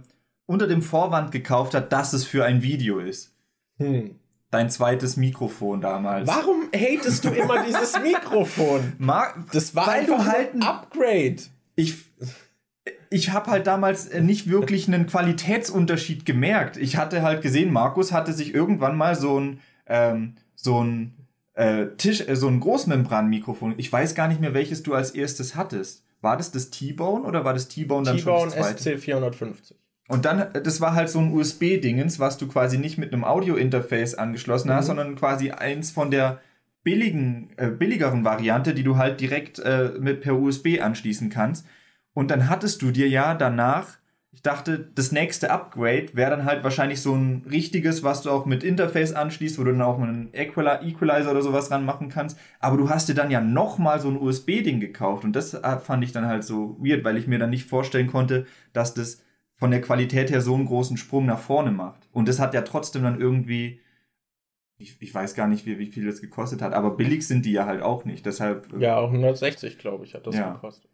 unter 0.48 0.66
dem 0.66 0.82
Vorwand 0.82 1.32
gekauft 1.32 1.76
hat, 1.76 1.94
dass 1.94 2.14
es 2.14 2.26
für 2.26 2.46
ein 2.46 2.64
Video 2.64 2.98
ist. 2.98 3.36
Hm. 3.78 4.16
Dein 4.50 4.72
zweites 4.72 5.18
Mikrofon 5.18 5.82
damals. 5.82 6.28
Warum 6.28 6.64
hatest 6.74 7.26
du 7.26 7.30
immer 7.30 7.64
dieses 7.64 7.94
Mikrofon? 8.02 8.94
Mar 8.98 9.36
das 9.54 9.76
war 9.76 9.86
Weil 9.86 10.00
einfach 10.00 10.18
du 10.18 10.26
halt 10.26 10.56
ein 10.56 10.64
Upgrade. 10.64 11.38
Ich 11.76 11.96
ich 13.10 13.32
habe 13.32 13.52
halt 13.52 13.68
damals 13.68 14.08
äh, 14.08 14.22
nicht 14.22 14.50
wirklich 14.50 14.88
einen 14.88 15.08
Qualitätsunterschied 15.08 16.26
gemerkt. 16.26 16.78
Ich 16.78 16.98
hatte 16.98 17.22
halt 17.22 17.42
gesehen, 17.42 17.72
Markus 17.72 18.12
hatte 18.12 18.34
sich 18.34 18.54
irgendwann 18.54 18.98
mal 18.98 19.16
so 19.16 19.40
ein, 19.40 19.60
ähm, 19.88 20.36
so 20.56 20.84
ein 20.84 21.14
äh, 21.54 21.88
Tisch, 21.98 22.28
äh, 22.28 22.36
so 22.36 22.48
ein 22.48 22.60
Großmembran-Mikrofon. 22.60 23.76
Ich 23.78 23.92
weiß 23.92 24.16
gar 24.16 24.28
nicht 24.28 24.42
mehr, 24.42 24.54
welches 24.54 24.84
du 24.84 24.94
als 24.94 25.12
erstes 25.12 25.56
hattest. 25.56 26.04
War 26.22 26.38
das 26.38 26.52
das 26.52 26.70
T-Bone 26.70 27.26
oder 27.26 27.46
war 27.46 27.54
das 27.54 27.68
T-Bone 27.68 28.04
dann 28.04 28.20
schon 28.20 28.50
das 28.50 28.56
zweite? 28.76 28.98
SC450. 28.98 29.74
Und 30.08 30.26
dann, 30.26 30.48
das 30.64 30.80
war 30.80 30.96
halt 30.96 31.10
so 31.10 31.20
ein 31.20 31.34
USB-Dingens, 31.34 32.20
was 32.20 32.38
du 32.38 32.48
quasi 32.48 32.78
nicht 32.78 32.98
mit 32.98 33.12
einem 33.12 33.24
Audio-Interface 33.24 34.16
angeschlossen 34.16 34.72
hast, 34.72 34.86
mhm. 34.86 34.88
sondern 34.88 35.16
quasi 35.16 35.52
eins 35.52 35.92
von 35.92 36.12
der 36.12 36.40
billigen, 36.84 37.50
äh, 37.58 37.68
billigeren 37.68 38.24
Variante, 38.24 38.74
die 38.74 38.84
du 38.84 38.96
halt 38.96 39.20
direkt 39.20 39.60
äh, 39.60 39.92
mit 40.00 40.22
per 40.22 40.38
USB 40.38 40.80
anschließen 40.82 41.30
kannst. 41.30 41.66
Und 42.18 42.32
dann 42.32 42.50
hattest 42.50 42.82
du 42.82 42.90
dir 42.90 43.08
ja 43.08 43.36
danach, 43.36 44.00
ich 44.32 44.42
dachte, 44.42 44.90
das 44.96 45.12
nächste 45.12 45.52
Upgrade 45.52 46.08
wäre 46.16 46.32
dann 46.32 46.46
halt 46.46 46.64
wahrscheinlich 46.64 47.00
so 47.00 47.14
ein 47.14 47.46
richtiges, 47.48 48.02
was 48.02 48.24
du 48.24 48.32
auch 48.32 48.48
mit 48.48 48.64
Interface 48.64 49.14
anschließt, 49.14 49.60
wo 49.60 49.64
du 49.64 49.72
dann 49.72 49.84
auch 49.84 50.02
einen 50.02 50.34
Equalizer 50.34 51.30
oder 51.30 51.44
sowas 51.44 51.70
ranmachen 51.70 52.10
kannst. 52.10 52.40
Aber 52.60 52.76
du 52.76 52.90
hast 52.90 53.08
dir 53.08 53.14
dann 53.14 53.30
ja 53.30 53.40
nochmal 53.40 54.00
so 54.00 54.10
ein 54.10 54.18
USB-Ding 54.18 54.80
gekauft. 54.80 55.26
Und 55.26 55.36
das 55.36 55.54
äh, 55.54 55.78
fand 55.78 56.04
ich 56.04 56.12
dann 56.12 56.26
halt 56.26 56.44
so 56.44 56.76
weird, 56.80 57.04
weil 57.04 57.18
ich 57.18 57.28
mir 57.28 57.38
dann 57.38 57.52
nicht 57.52 57.70
vorstellen 57.70 58.08
konnte, 58.08 58.48
dass 58.74 58.96
das 58.96 59.22
von 59.54 59.70
der 59.70 59.82
Qualität 59.82 60.32
her 60.32 60.42
so 60.42 60.56
einen 60.56 60.66
großen 60.66 60.98
Sprung 60.98 61.28
nach 61.28 61.38
vorne 61.38 61.70
macht. 61.70 62.10
Und 62.12 62.28
das 62.28 62.40
hat 62.40 62.56
ja 62.56 62.64
trotzdem 62.64 63.04
dann 63.04 63.22
irgendwie, 63.22 63.80
ich, 64.80 65.00
ich 65.04 65.14
weiß 65.14 65.36
gar 65.36 65.48
nicht, 65.48 65.68
wie, 65.68 65.78
wie 65.78 65.86
viel 65.86 66.08
das 66.08 66.20
gekostet 66.20 66.64
hat, 66.64 66.74
aber 66.74 66.98
billig 66.98 67.28
sind 67.28 67.46
die 67.46 67.52
ja 67.52 67.68
halt 67.68 67.84
auch 67.84 68.06
nicht. 68.06 68.26
Deshalb. 68.26 68.74
Äh, 68.74 68.86
ja, 68.86 68.98
auch 68.98 69.12
160, 69.12 69.78
glaube 69.78 70.04
ich, 70.04 70.16
hat 70.16 70.26
das 70.26 70.36
ja. 70.36 70.54
gekostet. 70.54 70.90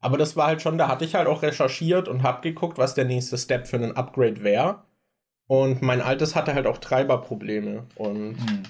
Aber 0.00 0.16
das 0.16 0.36
war 0.36 0.46
halt 0.46 0.62
schon, 0.62 0.78
da 0.78 0.88
hatte 0.88 1.04
ich 1.04 1.14
halt 1.14 1.26
auch 1.26 1.42
recherchiert 1.42 2.08
und 2.08 2.22
hab 2.22 2.42
geguckt, 2.42 2.78
was 2.78 2.94
der 2.94 3.04
nächste 3.04 3.36
Step 3.36 3.66
für 3.66 3.76
einen 3.76 3.96
Upgrade 3.96 4.42
wäre. 4.42 4.82
Und 5.46 5.82
mein 5.82 6.00
altes 6.00 6.36
hatte 6.36 6.54
halt 6.54 6.66
auch 6.66 6.78
Treiberprobleme. 6.78 7.86
Und 7.96 8.36
hm. 8.36 8.62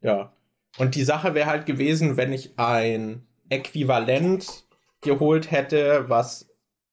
ja. 0.00 0.32
Und 0.76 0.96
die 0.96 1.04
Sache 1.04 1.34
wäre 1.34 1.48
halt 1.48 1.66
gewesen, 1.66 2.16
wenn 2.16 2.32
ich 2.32 2.58
ein 2.58 3.26
Äquivalent 3.48 4.64
geholt 5.00 5.50
hätte, 5.50 6.08
was 6.08 6.50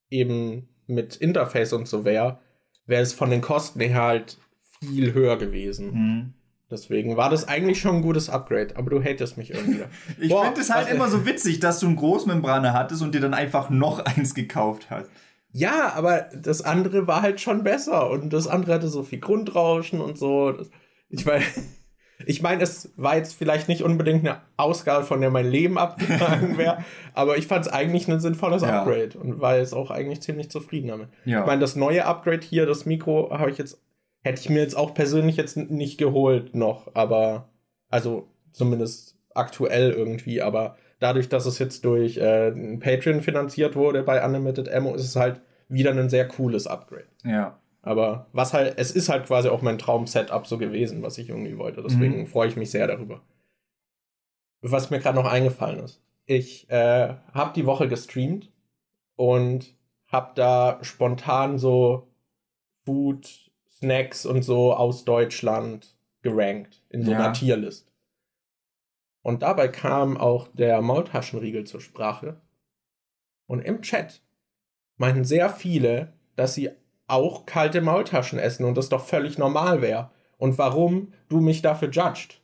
eben 0.09 0.69
mit 0.85 1.15
Interface 1.15 1.73
und 1.73 1.87
so 1.87 2.05
wäre, 2.05 2.39
wäre 2.85 3.01
es 3.01 3.13
von 3.13 3.29
den 3.29 3.41
Kosten 3.41 3.79
her 3.79 4.01
halt 4.01 4.37
viel 4.79 5.13
höher 5.13 5.37
gewesen. 5.37 5.91
Mhm. 5.91 6.33
Deswegen 6.71 7.17
war 7.17 7.29
das 7.29 7.47
eigentlich 7.47 7.81
schon 7.81 7.97
ein 7.97 8.01
gutes 8.01 8.29
Upgrade, 8.29 8.77
aber 8.77 8.89
du 8.89 9.03
hatest 9.03 9.37
mich 9.37 9.51
irgendwie. 9.51 9.81
ich 10.19 10.33
finde 10.33 10.61
es 10.61 10.73
halt 10.73 10.89
immer 10.89 11.09
so 11.09 11.25
witzig, 11.25 11.59
dass 11.59 11.79
du 11.79 11.87
eine 11.87 11.97
Großmembrane 11.97 12.73
hattest 12.73 13.01
und 13.01 13.13
dir 13.13 13.19
dann 13.19 13.33
einfach 13.33 13.69
noch 13.69 13.99
eins 14.05 14.33
gekauft 14.33 14.87
hast. 14.89 15.09
Ja, 15.51 15.91
aber 15.93 16.29
das 16.33 16.61
andere 16.61 17.07
war 17.07 17.21
halt 17.21 17.41
schon 17.41 17.63
besser 17.63 18.09
und 18.09 18.31
das 18.31 18.47
andere 18.47 18.73
hatte 18.73 18.87
so 18.87 19.03
viel 19.03 19.19
Grundrauschen 19.19 19.99
und 19.99 20.17
so. 20.17 20.55
Ich 21.09 21.25
weiß. 21.25 21.43
Ich 22.27 22.43
meine, 22.43 22.61
es 22.61 22.93
war 22.97 23.17
jetzt 23.17 23.33
vielleicht 23.33 23.67
nicht 23.67 23.81
unbedingt 23.81 24.23
eine 24.23 24.41
Ausgabe, 24.55 25.05
von 25.05 25.21
der 25.21 25.31
mein 25.31 25.49
Leben 25.49 25.79
abgegangen 25.79 26.55
wäre, 26.55 26.85
aber 27.15 27.37
ich 27.37 27.47
fand 27.47 27.65
es 27.65 27.71
eigentlich 27.71 28.07
ein 28.07 28.19
sinnvolles 28.19 28.61
ja. 28.61 28.81
Upgrade 28.81 29.17
und 29.17 29.41
war 29.41 29.57
jetzt 29.57 29.73
auch 29.73 29.89
eigentlich 29.89 30.21
ziemlich 30.21 30.51
zufrieden 30.51 30.89
damit. 30.89 31.07
Ja. 31.25 31.39
Ich 31.39 31.47
meine, 31.47 31.61
das 31.61 31.75
neue 31.75 32.05
Upgrade 32.05 32.41
hier, 32.45 32.67
das 32.67 32.85
Mikro, 32.85 33.31
habe 33.31 33.49
ich 33.49 33.57
jetzt, 33.57 33.81
hätte 34.21 34.41
ich 34.41 34.49
mir 34.49 34.61
jetzt 34.61 34.75
auch 34.75 34.93
persönlich 34.93 35.37
jetzt 35.37 35.57
nicht 35.57 35.97
geholt 35.97 36.55
noch, 36.55 36.93
aber, 36.95 37.49
also 37.89 38.27
zumindest 38.51 39.17
aktuell 39.33 39.91
irgendwie, 39.91 40.41
aber 40.41 40.77
dadurch, 40.99 41.29
dass 41.29 41.45
es 41.45 41.59
jetzt 41.59 41.83
durch 41.85 42.17
äh, 42.17 42.51
Patreon 42.77 43.21
finanziert 43.21 43.75
wurde 43.75 44.03
bei 44.03 44.23
Unlimited 44.23 44.71
Ammo, 44.71 44.93
ist 44.93 45.03
es 45.03 45.15
halt 45.15 45.41
wieder 45.67 45.91
ein 45.91 46.09
sehr 46.09 46.27
cooles 46.27 46.67
Upgrade. 46.67 47.07
Ja. 47.23 47.59
Aber 47.81 48.27
was 48.31 48.53
halt, 48.53 48.75
es 48.77 48.91
ist 48.91 49.09
halt 49.09 49.25
quasi 49.25 49.49
auch 49.49 49.63
mein 49.63 49.79
Traum-Setup 49.79 50.45
so 50.45 50.57
gewesen, 50.57 51.01
was 51.01 51.17
ich 51.17 51.29
irgendwie 51.29 51.57
wollte. 51.57 51.81
Deswegen 51.81 52.19
mhm. 52.19 52.27
freue 52.27 52.47
ich 52.47 52.55
mich 52.55 52.69
sehr 52.69 52.85
darüber. 52.85 53.21
Was 54.61 54.91
mir 54.91 54.99
gerade 54.99 55.15
noch 55.15 55.25
eingefallen 55.25 55.79
ist. 55.79 56.03
Ich 56.25 56.69
äh, 56.69 57.15
habe 57.33 57.53
die 57.55 57.65
Woche 57.65 57.87
gestreamt 57.87 58.51
und 59.15 59.75
habe 60.07 60.33
da 60.35 60.77
spontan 60.83 61.57
so 61.57 62.11
Food, 62.85 63.50
Snacks 63.81 64.25
und 64.25 64.43
so 64.43 64.73
aus 64.73 65.05
Deutschland 65.05 65.95
gerankt 66.21 66.83
in 66.89 67.03
so 67.03 67.11
ja. 67.11 67.17
einer 67.17 67.33
Tierlist. 67.33 67.91
Und 69.23 69.41
dabei 69.41 69.67
kam 69.67 70.17
auch 70.17 70.47
der 70.53 70.81
Maultaschenriegel 70.81 71.65
zur 71.65 71.81
Sprache. 71.81 72.41
Und 73.47 73.61
im 73.61 73.81
Chat 73.81 74.21
meinten 74.97 75.25
sehr 75.25 75.49
viele, 75.49 76.13
dass 76.35 76.53
sie 76.53 76.71
auch 77.07 77.45
kalte 77.45 77.81
Maultaschen 77.81 78.39
essen 78.39 78.65
und 78.65 78.75
das 78.75 78.89
doch 78.89 79.05
völlig 79.05 79.37
normal 79.37 79.81
wäre. 79.81 80.11
Und 80.37 80.57
warum 80.57 81.13
du 81.29 81.39
mich 81.39 81.61
dafür 81.61 81.89
judged. 81.89 82.40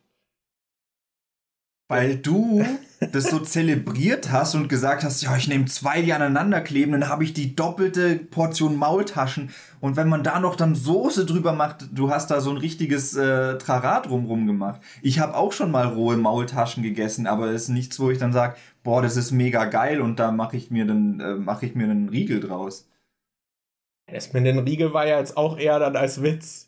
Weil 1.89 2.17
du 2.17 2.65
das 3.13 3.29
so 3.29 3.39
zelebriert 3.39 4.31
hast 4.31 4.55
und 4.55 4.67
gesagt 4.67 5.03
hast, 5.03 5.21
ja, 5.21 5.37
ich 5.37 5.47
nehme 5.47 5.65
zwei, 5.65 6.01
die 6.01 6.11
aneinander 6.11 6.59
kleben, 6.59 6.91
dann 6.91 7.07
habe 7.07 7.23
ich 7.23 7.33
die 7.33 7.55
doppelte 7.55 8.15
Portion 8.17 8.75
Maultaschen. 8.75 9.51
Und 9.79 9.95
wenn 9.95 10.09
man 10.09 10.23
da 10.23 10.39
noch 10.39 10.55
dann 10.55 10.75
Soße 10.75 11.25
drüber 11.25 11.53
macht, 11.53 11.85
du 11.93 12.09
hast 12.09 12.29
da 12.29 12.41
so 12.41 12.49
ein 12.49 12.57
richtiges 12.57 13.15
äh, 13.15 13.57
Trara 13.57 14.01
drumrum 14.01 14.47
gemacht. 14.47 14.81
Ich 15.01 15.19
habe 15.19 15.35
auch 15.35 15.53
schon 15.53 15.71
mal 15.71 15.87
rohe 15.87 16.17
Maultaschen 16.17 16.83
gegessen, 16.83 17.27
aber 17.27 17.51
es 17.51 17.63
ist 17.63 17.69
nichts, 17.69 17.99
wo 17.99 18.09
ich 18.09 18.17
dann 18.17 18.33
sage, 18.33 18.55
boah, 18.83 19.01
das 19.01 19.15
ist 19.15 19.31
mega 19.31 19.65
geil 19.65 20.01
und 20.01 20.19
da 20.19 20.31
mache 20.31 20.57
ich 20.57 20.71
mir 20.71 20.85
äh, 20.85 21.35
mache 21.35 21.67
ich 21.67 21.75
mir 21.75 21.85
einen 21.85 22.09
Riegel 22.09 22.39
draus. 22.39 22.89
Das 24.11 24.33
mit 24.33 24.45
den 24.45 24.59
Riegel 24.59 24.93
war 24.93 25.05
ja 25.05 25.19
jetzt 25.19 25.37
auch 25.37 25.57
eher 25.57 25.79
dann 25.79 25.95
als 25.95 26.21
Witz. 26.21 26.66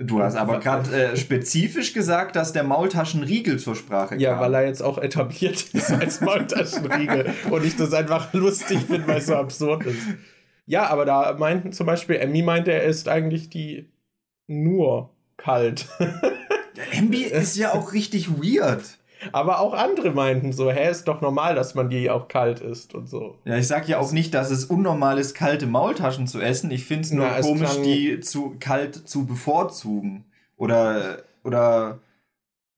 Du 0.00 0.22
hast 0.22 0.36
aber 0.36 0.60
gerade 0.60 0.92
äh, 0.92 1.16
spezifisch 1.16 1.92
gesagt, 1.92 2.36
dass 2.36 2.52
der 2.52 2.62
Maultaschenriegel 2.62 3.58
zur 3.58 3.74
Sprache 3.74 4.10
kam. 4.10 4.20
Ja, 4.20 4.38
weil 4.38 4.54
er 4.54 4.64
jetzt 4.64 4.80
auch 4.80 4.98
etabliert 4.98 5.60
ist 5.72 5.90
als 6.00 6.20
Maultaschenriegel 6.20 7.34
und 7.50 7.64
ich 7.64 7.76
das 7.76 7.92
einfach 7.92 8.32
lustig 8.32 8.78
finde, 8.86 9.08
weil 9.08 9.18
es 9.18 9.26
so 9.26 9.34
absurd 9.34 9.86
ist. 9.86 10.00
Ja, 10.66 10.86
aber 10.86 11.04
da 11.04 11.34
meinten 11.36 11.72
zum 11.72 11.86
Beispiel, 11.86 12.16
Emmy 12.16 12.42
meinte, 12.42 12.72
er 12.72 12.84
ist 12.84 13.08
eigentlich 13.08 13.50
die 13.50 13.88
nur 14.46 15.10
kalt. 15.36 15.88
Emmy 16.92 17.22
ist 17.22 17.56
ja 17.56 17.72
auch 17.72 17.92
richtig 17.92 18.30
weird. 18.30 18.97
Aber 19.32 19.60
auch 19.60 19.74
andere 19.74 20.10
meinten 20.10 20.52
so, 20.52 20.70
hä, 20.70 20.90
ist 20.90 21.08
doch 21.08 21.20
normal, 21.20 21.54
dass 21.54 21.74
man 21.74 21.90
die 21.90 22.10
auch 22.10 22.28
kalt 22.28 22.60
isst 22.60 22.94
und 22.94 23.08
so. 23.08 23.38
Ja, 23.44 23.56
ich 23.56 23.66
sag 23.66 23.88
ja 23.88 23.98
auch 23.98 24.12
nicht, 24.12 24.34
dass 24.34 24.50
es 24.50 24.64
unnormal 24.64 25.18
ist, 25.18 25.34
kalte 25.34 25.66
Maultaschen 25.66 26.26
zu 26.26 26.40
essen. 26.40 26.70
Ich 26.70 26.84
finde 26.84 27.02
es 27.02 27.12
nur 27.12 27.26
Na, 27.26 27.40
komisch, 27.40 27.80
die 27.82 28.20
zu 28.20 28.56
kalt 28.60 29.08
zu 29.08 29.26
bevorzugen. 29.26 30.24
Oder, 30.56 31.22
oder, 31.44 32.00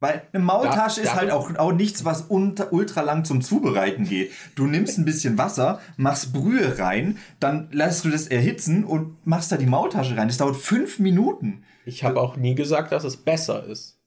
weil 0.01 0.23
eine 0.33 0.43
Maultasche 0.43 1.03
da, 1.03 1.09
ist 1.09 1.15
halt 1.15 1.31
auch, 1.31 1.55
auch 1.57 1.73
nichts, 1.73 2.05
was 2.05 2.23
unter, 2.23 2.73
ultra 2.73 3.03
lang 3.03 3.25
zum 3.25 3.43
Zubereiten 3.43 4.05
geht. 4.05 4.33
Du 4.55 4.67
nimmst 4.67 4.99
ein 4.99 5.05
bisschen 5.05 5.39
Wasser, 5.39 5.81
machst 5.97 6.33
Brühe 6.33 6.79
rein, 6.79 7.19
dann 7.39 7.69
lässt 7.71 8.05
du 8.05 8.11
das 8.11 8.27
erhitzen 8.27 8.85
und 8.85 9.27
machst 9.27 9.53
da 9.53 9.57
die 9.57 9.67
Maultasche 9.67 10.17
rein. 10.17 10.29
Das 10.29 10.39
dauert 10.39 10.57
fünf 10.57 10.99
Minuten. 10.99 11.65
Ich 11.85 12.05
habe 12.05 12.21
auch 12.21 12.37
nie 12.37 12.55
gesagt, 12.55 12.93
dass 12.93 13.05
es 13.05 13.17
besser 13.17 13.65
ist, 13.65 13.99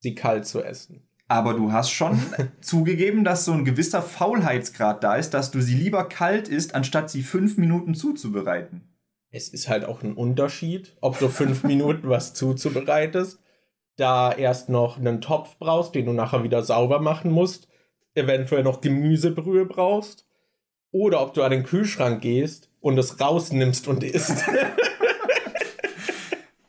sie 0.00 0.14
kalt 0.14 0.46
zu 0.46 0.62
essen. 0.62 1.05
Aber 1.28 1.54
du 1.54 1.72
hast 1.72 1.90
schon 1.90 2.20
zugegeben, 2.60 3.24
dass 3.24 3.44
so 3.44 3.52
ein 3.52 3.64
gewisser 3.64 4.02
Faulheitsgrad 4.02 5.02
da 5.02 5.16
ist, 5.16 5.30
dass 5.30 5.50
du 5.50 5.60
sie 5.60 5.74
lieber 5.74 6.08
kalt 6.08 6.48
isst, 6.48 6.74
anstatt 6.74 7.10
sie 7.10 7.22
fünf 7.22 7.56
Minuten 7.56 7.94
zuzubereiten. 7.94 8.82
Es 9.30 9.48
ist 9.48 9.68
halt 9.68 9.84
auch 9.84 10.02
ein 10.02 10.14
Unterschied, 10.14 10.96
ob 11.00 11.18
du 11.18 11.28
fünf 11.28 11.64
Minuten 11.64 12.08
was 12.08 12.34
zuzubereitest, 12.34 13.40
da 13.96 14.32
erst 14.32 14.68
noch 14.68 14.98
einen 14.98 15.20
Topf 15.20 15.56
brauchst, 15.58 15.94
den 15.94 16.06
du 16.06 16.12
nachher 16.12 16.44
wieder 16.44 16.62
sauber 16.62 17.00
machen 17.00 17.30
musst, 17.30 17.68
eventuell 18.14 18.62
noch 18.62 18.80
Gemüsebrühe 18.80 19.66
brauchst, 19.66 20.26
oder 20.92 21.22
ob 21.22 21.34
du 21.34 21.42
an 21.42 21.50
den 21.50 21.64
Kühlschrank 21.64 22.22
gehst 22.22 22.70
und 22.80 22.96
es 22.98 23.20
rausnimmst 23.20 23.88
und 23.88 24.04
isst. 24.04 24.44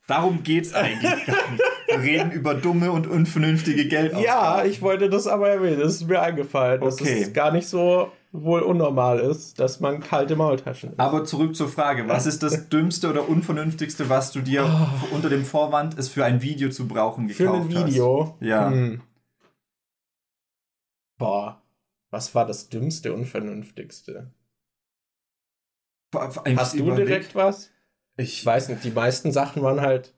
Darum 0.08 0.44
geht's 0.44 0.74
eigentlich 0.74 1.26
gar 1.26 1.52
nicht. 1.52 1.64
Reden 1.88 2.32
über 2.32 2.54
dumme 2.54 2.92
und 2.92 3.08
unvernünftige 3.08 3.88
Geldausgaben. 3.88 4.24
Ja, 4.24 4.66
ich 4.66 4.82
wollte 4.82 5.10
das 5.10 5.28
aber 5.28 5.50
erwähnen. 5.50 5.80
Das 5.80 5.96
ist 5.96 6.08
mir 6.08 6.22
eingefallen, 6.22 6.82
dass 6.82 7.02
okay. 7.02 7.22
es 7.22 7.34
gar 7.34 7.52
nicht 7.52 7.68
so 7.68 8.12
wohl 8.32 8.62
unnormal 8.62 9.20
ist, 9.20 9.60
dass 9.60 9.80
man 9.80 10.02
kalte 10.02 10.36
Maultaschen 10.36 10.92
isst. 10.92 11.00
Aber 11.00 11.24
zurück 11.24 11.56
zur 11.56 11.70
Frage, 11.70 12.08
was 12.08 12.26
ist 12.26 12.44
das 12.44 12.70
dümmste 12.70 13.10
oder 13.10 13.28
unvernünftigste, 13.30 14.10
was 14.10 14.32
du 14.32 14.42
dir 14.42 14.66
oh. 14.66 15.16
unter 15.16 15.30
dem 15.30 15.46
Vorwand, 15.46 15.98
es 15.98 16.10
für 16.10 16.26
ein 16.26 16.42
Video 16.42 16.70
zu 16.70 16.88
brauchen, 16.88 17.28
gekauft 17.28 17.50
hast? 17.50 17.72
Für 17.72 17.80
ein 17.80 17.88
Video? 17.88 18.36
Hast? 18.40 18.48
Ja. 18.48 18.70
Hm. 18.70 19.02
Boah, 21.18 21.62
was 22.12 22.36
war 22.36 22.46
das 22.46 22.70
dümmste, 22.70 23.14
unvernünftigste? 23.14 24.32
Hast 26.14 26.74
du 26.74 26.78
überlegt? 26.80 27.10
direkt 27.10 27.36
was? 27.36 27.72
Ich 28.18 28.46
weiß 28.46 28.70
nicht, 28.70 28.84
die 28.84 28.92
meisten 28.92 29.32
Sachen 29.32 29.62
waren 29.62 29.82
halt 29.82 30.14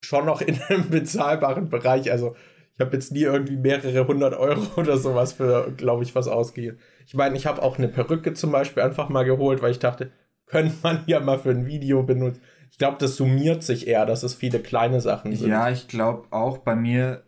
schon 0.00 0.26
noch 0.26 0.40
in 0.40 0.60
einem 0.62 0.90
bezahlbaren 0.90 1.68
Bereich. 1.68 2.10
Also 2.10 2.36
Ich 2.74 2.80
habe 2.80 2.94
jetzt 2.94 3.12
nie 3.12 3.22
irgendwie 3.22 3.56
mehrere 3.56 4.06
hundert 4.06 4.34
Euro 4.34 4.62
oder 4.80 4.96
sowas 4.96 5.32
für, 5.32 5.72
glaube 5.72 6.04
ich, 6.04 6.14
was 6.14 6.28
ausgegeben. 6.28 6.78
Ich 7.06 7.14
meine, 7.14 7.36
ich 7.36 7.46
habe 7.46 7.62
auch 7.62 7.78
eine 7.78 7.88
Perücke 7.88 8.34
zum 8.34 8.52
Beispiel 8.52 8.82
einfach 8.82 9.08
mal 9.08 9.24
geholt, 9.24 9.62
weil 9.62 9.70
ich 9.70 9.78
dachte, 9.78 10.12
könnte 10.46 10.74
man 10.82 11.02
ja 11.06 11.20
mal 11.20 11.38
für 11.38 11.50
ein 11.50 11.66
Video 11.66 12.02
benutzen. 12.02 12.42
Ich 12.70 12.78
glaube, 12.78 12.96
das 12.98 13.16
summiert 13.16 13.62
sich 13.62 13.86
eher, 13.86 14.06
dass 14.06 14.22
es 14.22 14.34
viele 14.34 14.60
kleine 14.60 15.00
Sachen 15.00 15.34
sind. 15.34 15.48
Ja, 15.48 15.70
ich 15.70 15.88
glaube 15.88 16.26
auch 16.30 16.58
bei 16.58 16.74
mir, 16.74 17.24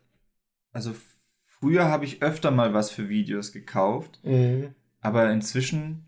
also 0.73 0.93
früher 1.59 1.87
habe 1.87 2.05
ich 2.05 2.23
öfter 2.23 2.51
mal 2.51 2.75
was 2.75 2.91
für 2.91 3.09
Videos 3.09 3.53
gekauft, 3.53 4.21
mhm. 4.25 4.75
aber 5.01 5.31
inzwischen 5.31 6.08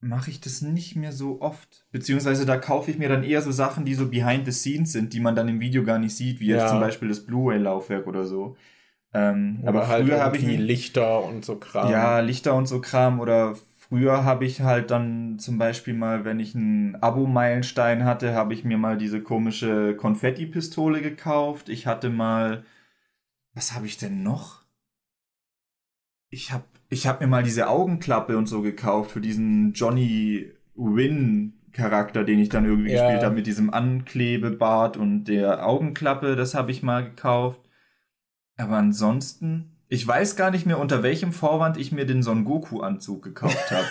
mache 0.00 0.30
ich 0.30 0.40
das 0.40 0.62
nicht 0.62 0.96
mehr 0.96 1.12
so 1.12 1.40
oft. 1.40 1.86
Beziehungsweise 1.90 2.46
da 2.46 2.56
kaufe 2.56 2.90
ich 2.90 2.98
mir 2.98 3.08
dann 3.08 3.24
eher 3.24 3.42
so 3.42 3.50
Sachen, 3.50 3.84
die 3.84 3.94
so 3.94 4.08
behind 4.08 4.44
the 4.44 4.52
scenes 4.52 4.92
sind, 4.92 5.12
die 5.12 5.20
man 5.20 5.34
dann 5.34 5.48
im 5.48 5.60
Video 5.60 5.84
gar 5.84 5.98
nicht 5.98 6.16
sieht, 6.16 6.40
wie 6.40 6.48
ja. 6.48 6.58
jetzt 6.58 6.70
zum 6.70 6.80
Beispiel 6.80 7.08
das 7.08 7.24
Blu-ray-Laufwerk 7.24 8.06
oder 8.06 8.24
so. 8.24 8.56
Ähm, 9.14 9.62
aber 9.64 9.88
halt 9.88 10.06
früher 10.06 10.20
habe 10.20 10.36
ich 10.36 10.44
Lichter 10.44 11.24
und 11.24 11.44
so 11.44 11.56
Kram. 11.56 11.90
Ja, 11.90 12.20
Lichter 12.20 12.54
und 12.54 12.66
so 12.66 12.80
Kram 12.80 13.20
oder 13.20 13.56
früher 13.88 14.24
habe 14.24 14.44
ich 14.44 14.60
halt 14.60 14.90
dann 14.90 15.38
zum 15.38 15.58
Beispiel 15.58 15.94
mal, 15.94 16.24
wenn 16.24 16.40
ich 16.40 16.54
einen 16.54 16.96
Abo-Meilenstein 16.96 18.04
hatte, 18.04 18.34
habe 18.34 18.52
ich 18.52 18.64
mir 18.64 18.78
mal 18.78 18.98
diese 18.98 19.22
komische 19.22 19.96
Konfetti-Pistole 19.96 21.02
gekauft. 21.02 21.68
Ich 21.68 21.86
hatte 21.86 22.10
mal, 22.10 22.64
was 23.54 23.74
habe 23.74 23.86
ich 23.86 23.96
denn 23.96 24.22
noch? 24.22 24.62
Ich 26.28 26.52
habe 26.52 26.64
ich 26.88 27.06
hab 27.06 27.20
mir 27.20 27.26
mal 27.26 27.42
diese 27.42 27.68
Augenklappe 27.68 28.36
und 28.36 28.46
so 28.46 28.62
gekauft 28.62 29.10
für 29.10 29.20
diesen 29.20 29.72
Johnny 29.72 30.52
Win 30.74 31.54
Charakter, 31.72 32.24
den 32.24 32.38
ich 32.38 32.48
dann 32.48 32.64
irgendwie 32.64 32.92
ja. 32.92 33.02
gespielt 33.02 33.24
habe 33.24 33.34
mit 33.34 33.46
diesem 33.46 33.72
Anklebebart 33.72 34.96
und 34.96 35.24
der 35.24 35.66
Augenklappe, 35.66 36.36
das 36.36 36.54
habe 36.54 36.70
ich 36.70 36.82
mal 36.82 37.04
gekauft. 37.04 37.60
Aber 38.56 38.76
ansonsten 38.76 39.76
ich 39.88 40.06
weiß 40.06 40.36
gar 40.36 40.50
nicht 40.50 40.66
mehr, 40.66 40.78
unter 40.80 41.02
welchem 41.02 41.32
Vorwand 41.32 41.76
ich 41.76 41.92
mir 41.92 42.06
den 42.06 42.22
Son 42.22 42.44
Goku-Anzug 42.44 43.22
gekauft 43.22 43.70
habe. 43.70 43.86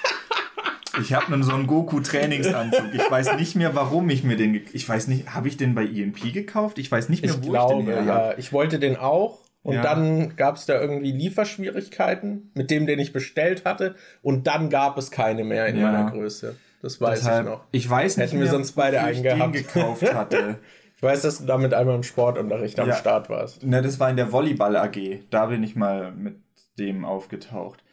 ich 1.02 1.12
habe 1.12 1.32
einen 1.32 1.42
Son 1.42 1.66
Goku-Trainingsanzug. 1.66 2.94
Ich 2.94 3.10
weiß 3.10 3.36
nicht 3.36 3.54
mehr, 3.54 3.74
warum 3.74 4.08
ich 4.08 4.24
mir 4.24 4.36
den. 4.36 4.62
Ich 4.72 4.88
weiß 4.88 5.08
nicht, 5.08 5.34
habe 5.34 5.48
ich 5.48 5.58
den 5.58 5.74
bei 5.74 5.86
EMP 5.86 6.32
gekauft? 6.32 6.78
Ich 6.78 6.90
weiß 6.90 7.10
nicht 7.10 7.22
mehr, 7.22 7.34
ich 7.34 7.46
wo 7.46 7.50
glaube, 7.50 7.74
ich 7.74 7.86
den 7.86 7.94
her 7.94 8.04
ja. 8.04 8.38
Ich 8.38 8.52
wollte 8.52 8.78
den 8.78 8.96
auch. 8.96 9.40
Und 9.64 9.74
ja. 9.74 9.82
dann 9.82 10.36
gab 10.36 10.56
es 10.56 10.66
da 10.66 10.80
irgendwie 10.80 11.10
Lieferschwierigkeiten 11.10 12.52
mit 12.54 12.70
dem, 12.70 12.86
den 12.86 13.00
ich 13.00 13.12
bestellt 13.12 13.64
hatte. 13.64 13.96
Und 14.22 14.46
dann 14.46 14.70
gab 14.70 14.96
es 14.98 15.10
keine 15.10 15.42
mehr 15.42 15.66
in 15.66 15.78
ja. 15.78 15.90
meiner 15.90 16.10
Größe. 16.10 16.54
Das 16.82 17.00
weiß 17.00 17.20
Deshalb, 17.20 17.46
ich 17.46 17.52
noch. 17.52 17.64
Ich 17.72 17.90
weiß 17.90 18.18
nicht 18.18 18.26
Hätten 18.26 18.36
mehr, 18.36 18.46
wir 18.46 18.52
sonst 18.52 18.72
beide 18.72 19.00
einen 19.00 19.22
gehabt. 19.22 19.54
gekauft 19.54 20.14
hatte. 20.14 20.58
weiß, 21.04 21.22
dass 21.22 21.38
du 21.38 21.44
damit 21.44 21.74
einmal 21.74 21.94
im 21.94 22.02
Sportunterricht 22.02 22.80
am 22.80 22.88
ja. 22.88 22.96
Start 22.96 23.30
warst. 23.30 23.62
Ne, 23.62 23.82
das 23.82 24.00
war 24.00 24.10
in 24.10 24.16
der 24.16 24.32
Volleyball 24.32 24.76
AG. 24.76 25.20
Da 25.30 25.46
bin 25.46 25.62
ich 25.62 25.76
mal 25.76 26.10
mit 26.12 26.36
dem 26.78 27.04
aufgetaucht. 27.04 27.84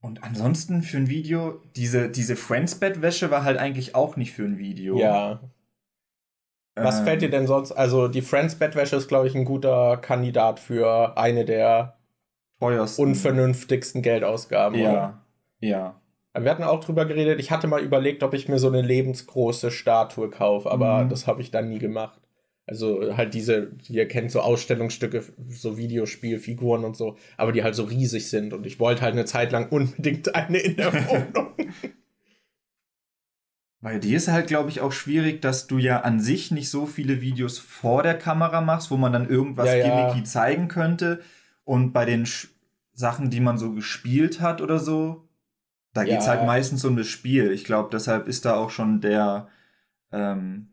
Und 0.00 0.22
ansonsten 0.22 0.82
für 0.82 0.98
ein 0.98 1.08
Video, 1.08 1.60
diese, 1.74 2.08
diese 2.08 2.36
Friends-Bettwäsche 2.36 3.32
war 3.32 3.42
halt 3.42 3.58
eigentlich 3.58 3.96
auch 3.96 4.16
nicht 4.16 4.32
für 4.32 4.44
ein 4.44 4.58
Video. 4.58 4.96
Ja. 4.96 5.40
Was 6.82 7.00
ähm, 7.00 7.04
fällt 7.04 7.22
dir 7.22 7.30
denn 7.30 7.46
sonst? 7.46 7.72
Also, 7.72 8.08
die 8.08 8.22
Friends-Bettwäsche 8.22 8.96
ist, 8.96 9.08
glaube 9.08 9.26
ich, 9.26 9.34
ein 9.34 9.44
guter 9.44 9.96
Kandidat 9.96 10.60
für 10.60 11.16
eine 11.16 11.44
der 11.44 11.98
teuersten, 12.60 13.02
unvernünftigsten 13.02 14.02
Geldausgaben. 14.02 14.78
Ja. 14.78 14.90
Oder? 14.90 15.22
Ja. 15.60 16.00
Wir 16.38 16.50
hatten 16.50 16.62
auch 16.62 16.84
drüber 16.84 17.04
geredet. 17.04 17.40
Ich 17.40 17.50
hatte 17.50 17.66
mal 17.66 17.82
überlegt, 17.82 18.22
ob 18.22 18.34
ich 18.34 18.48
mir 18.48 18.58
so 18.58 18.68
eine 18.68 18.82
lebensgroße 18.82 19.70
Statue 19.70 20.30
kaufe, 20.30 20.70
aber 20.70 21.04
mhm. 21.04 21.08
das 21.08 21.26
habe 21.26 21.40
ich 21.40 21.50
dann 21.50 21.68
nie 21.68 21.78
gemacht. 21.78 22.20
Also 22.66 23.16
halt 23.16 23.32
diese, 23.32 23.72
die 23.72 23.94
ihr 23.94 24.06
kennt, 24.06 24.30
so 24.30 24.40
Ausstellungsstücke, 24.40 25.24
so 25.48 25.78
Videospielfiguren 25.78 26.84
und 26.84 26.96
so, 26.96 27.16
aber 27.38 27.50
die 27.52 27.62
halt 27.62 27.74
so 27.74 27.84
riesig 27.84 28.28
sind. 28.28 28.52
Und 28.52 28.66
ich 28.66 28.78
wollte 28.78 29.00
halt 29.02 29.14
eine 29.14 29.24
Zeit 29.24 29.52
lang 29.52 29.68
unbedingt 29.70 30.34
eine 30.34 30.58
in 30.58 30.76
der 30.76 30.92
Wohnung. 31.08 31.54
Bei 33.80 33.98
dir 33.98 34.16
ist 34.16 34.28
halt, 34.28 34.48
glaube 34.48 34.70
ich, 34.70 34.80
auch 34.80 34.90
schwierig, 34.90 35.40
dass 35.40 35.68
du 35.68 35.78
ja 35.78 36.00
an 36.00 36.20
sich 36.20 36.50
nicht 36.50 36.68
so 36.68 36.84
viele 36.84 37.20
Videos 37.20 37.58
vor 37.58 38.02
der 38.02 38.18
Kamera 38.18 38.60
machst, 38.60 38.90
wo 38.90 38.96
man 38.96 39.12
dann 39.12 39.28
irgendwas 39.28 39.68
ja, 39.68 39.84
gimmicky 39.84 40.18
ja. 40.18 40.24
zeigen 40.24 40.68
könnte. 40.68 41.20
Und 41.64 41.92
bei 41.92 42.04
den 42.04 42.26
Sch 42.26 42.48
Sachen, 42.92 43.30
die 43.30 43.38
man 43.38 43.58
so 43.58 43.74
gespielt 43.74 44.40
hat 44.40 44.60
oder 44.60 44.80
so, 44.80 45.28
da 45.92 46.02
ja. 46.02 46.14
geht 46.14 46.18
es 46.20 46.28
halt 46.28 46.44
meistens 46.44 46.84
um 46.84 46.96
das 46.96 47.06
Spiel. 47.06 47.52
Ich 47.52 47.64
glaube, 47.64 47.90
deshalb 47.92 48.26
ist 48.26 48.44
da 48.44 48.56
auch 48.56 48.70
schon 48.70 49.00
der, 49.00 49.46
ähm, 50.10 50.70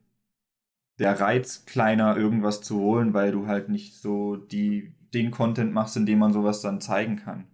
der 0.97 1.19
Reiz 1.19 1.65
kleiner, 1.65 2.17
irgendwas 2.17 2.61
zu 2.61 2.79
holen, 2.79 3.13
weil 3.13 3.31
du 3.31 3.45
halt 3.45 3.69
nicht 3.69 4.01
so 4.01 4.37
die, 4.37 4.95
den 5.13 5.29
Content 5.29 5.71
machst, 5.71 5.95
in 5.97 6.07
dem 6.07 6.17
man 6.17 6.33
sowas 6.33 6.61
dann 6.61 6.81
zeigen 6.81 7.17
kann. 7.17 7.45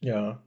Ja. 0.00 0.42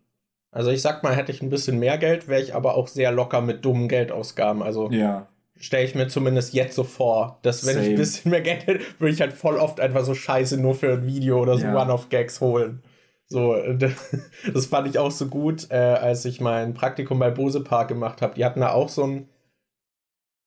Also 0.51 0.71
ich 0.71 0.81
sag 0.81 1.03
mal, 1.03 1.15
hätte 1.15 1.31
ich 1.31 1.41
ein 1.41 1.49
bisschen 1.49 1.77
mehr 1.79 1.97
Geld, 1.97 2.27
wäre 2.27 2.41
ich 2.41 2.55
aber 2.55 2.75
auch 2.75 2.87
sehr 2.87 3.11
locker 3.11 3.41
mit 3.41 3.63
dummen 3.63 3.87
Geldausgaben. 3.87 4.63
Also 4.63 4.89
ja. 4.89 5.27
stelle 5.57 5.85
ich 5.85 5.95
mir 5.95 6.07
zumindest 6.07 6.53
jetzt 6.53 6.75
so 6.75 6.83
vor, 6.83 7.39
dass 7.43 7.65
wenn 7.65 7.75
Same. 7.75 7.85
ich 7.85 7.91
ein 7.91 7.97
bisschen 7.97 8.31
mehr 8.31 8.41
Geld 8.41 8.65
hätte, 8.65 8.83
würde 8.97 9.13
ich 9.13 9.21
halt 9.21 9.33
voll 9.33 9.57
oft 9.57 9.79
einfach 9.79 10.03
so 10.03 10.15
Scheiße 10.15 10.57
nur 10.57 10.73
für 10.73 10.93
ein 10.93 11.05
Video 11.05 11.39
oder 11.39 11.57
so 11.57 11.65
ja. 11.65 11.79
One-Off-Gags 11.79 12.41
holen. 12.41 12.81
So, 13.27 13.55
das 14.53 14.65
fand 14.65 14.87
ich 14.87 14.97
auch 14.97 15.11
so 15.11 15.27
gut, 15.27 15.69
äh, 15.69 15.75
als 15.75 16.25
ich 16.25 16.41
mein 16.41 16.73
Praktikum 16.73 17.19
bei 17.19 17.29
Bose 17.29 17.63
Park 17.63 17.89
gemacht 17.89 18.23
habe. 18.23 18.33
Die 18.33 18.43
hatten 18.43 18.61
da 18.61 18.71
auch 18.71 18.89
so 18.89 19.03
ein, 19.03 19.29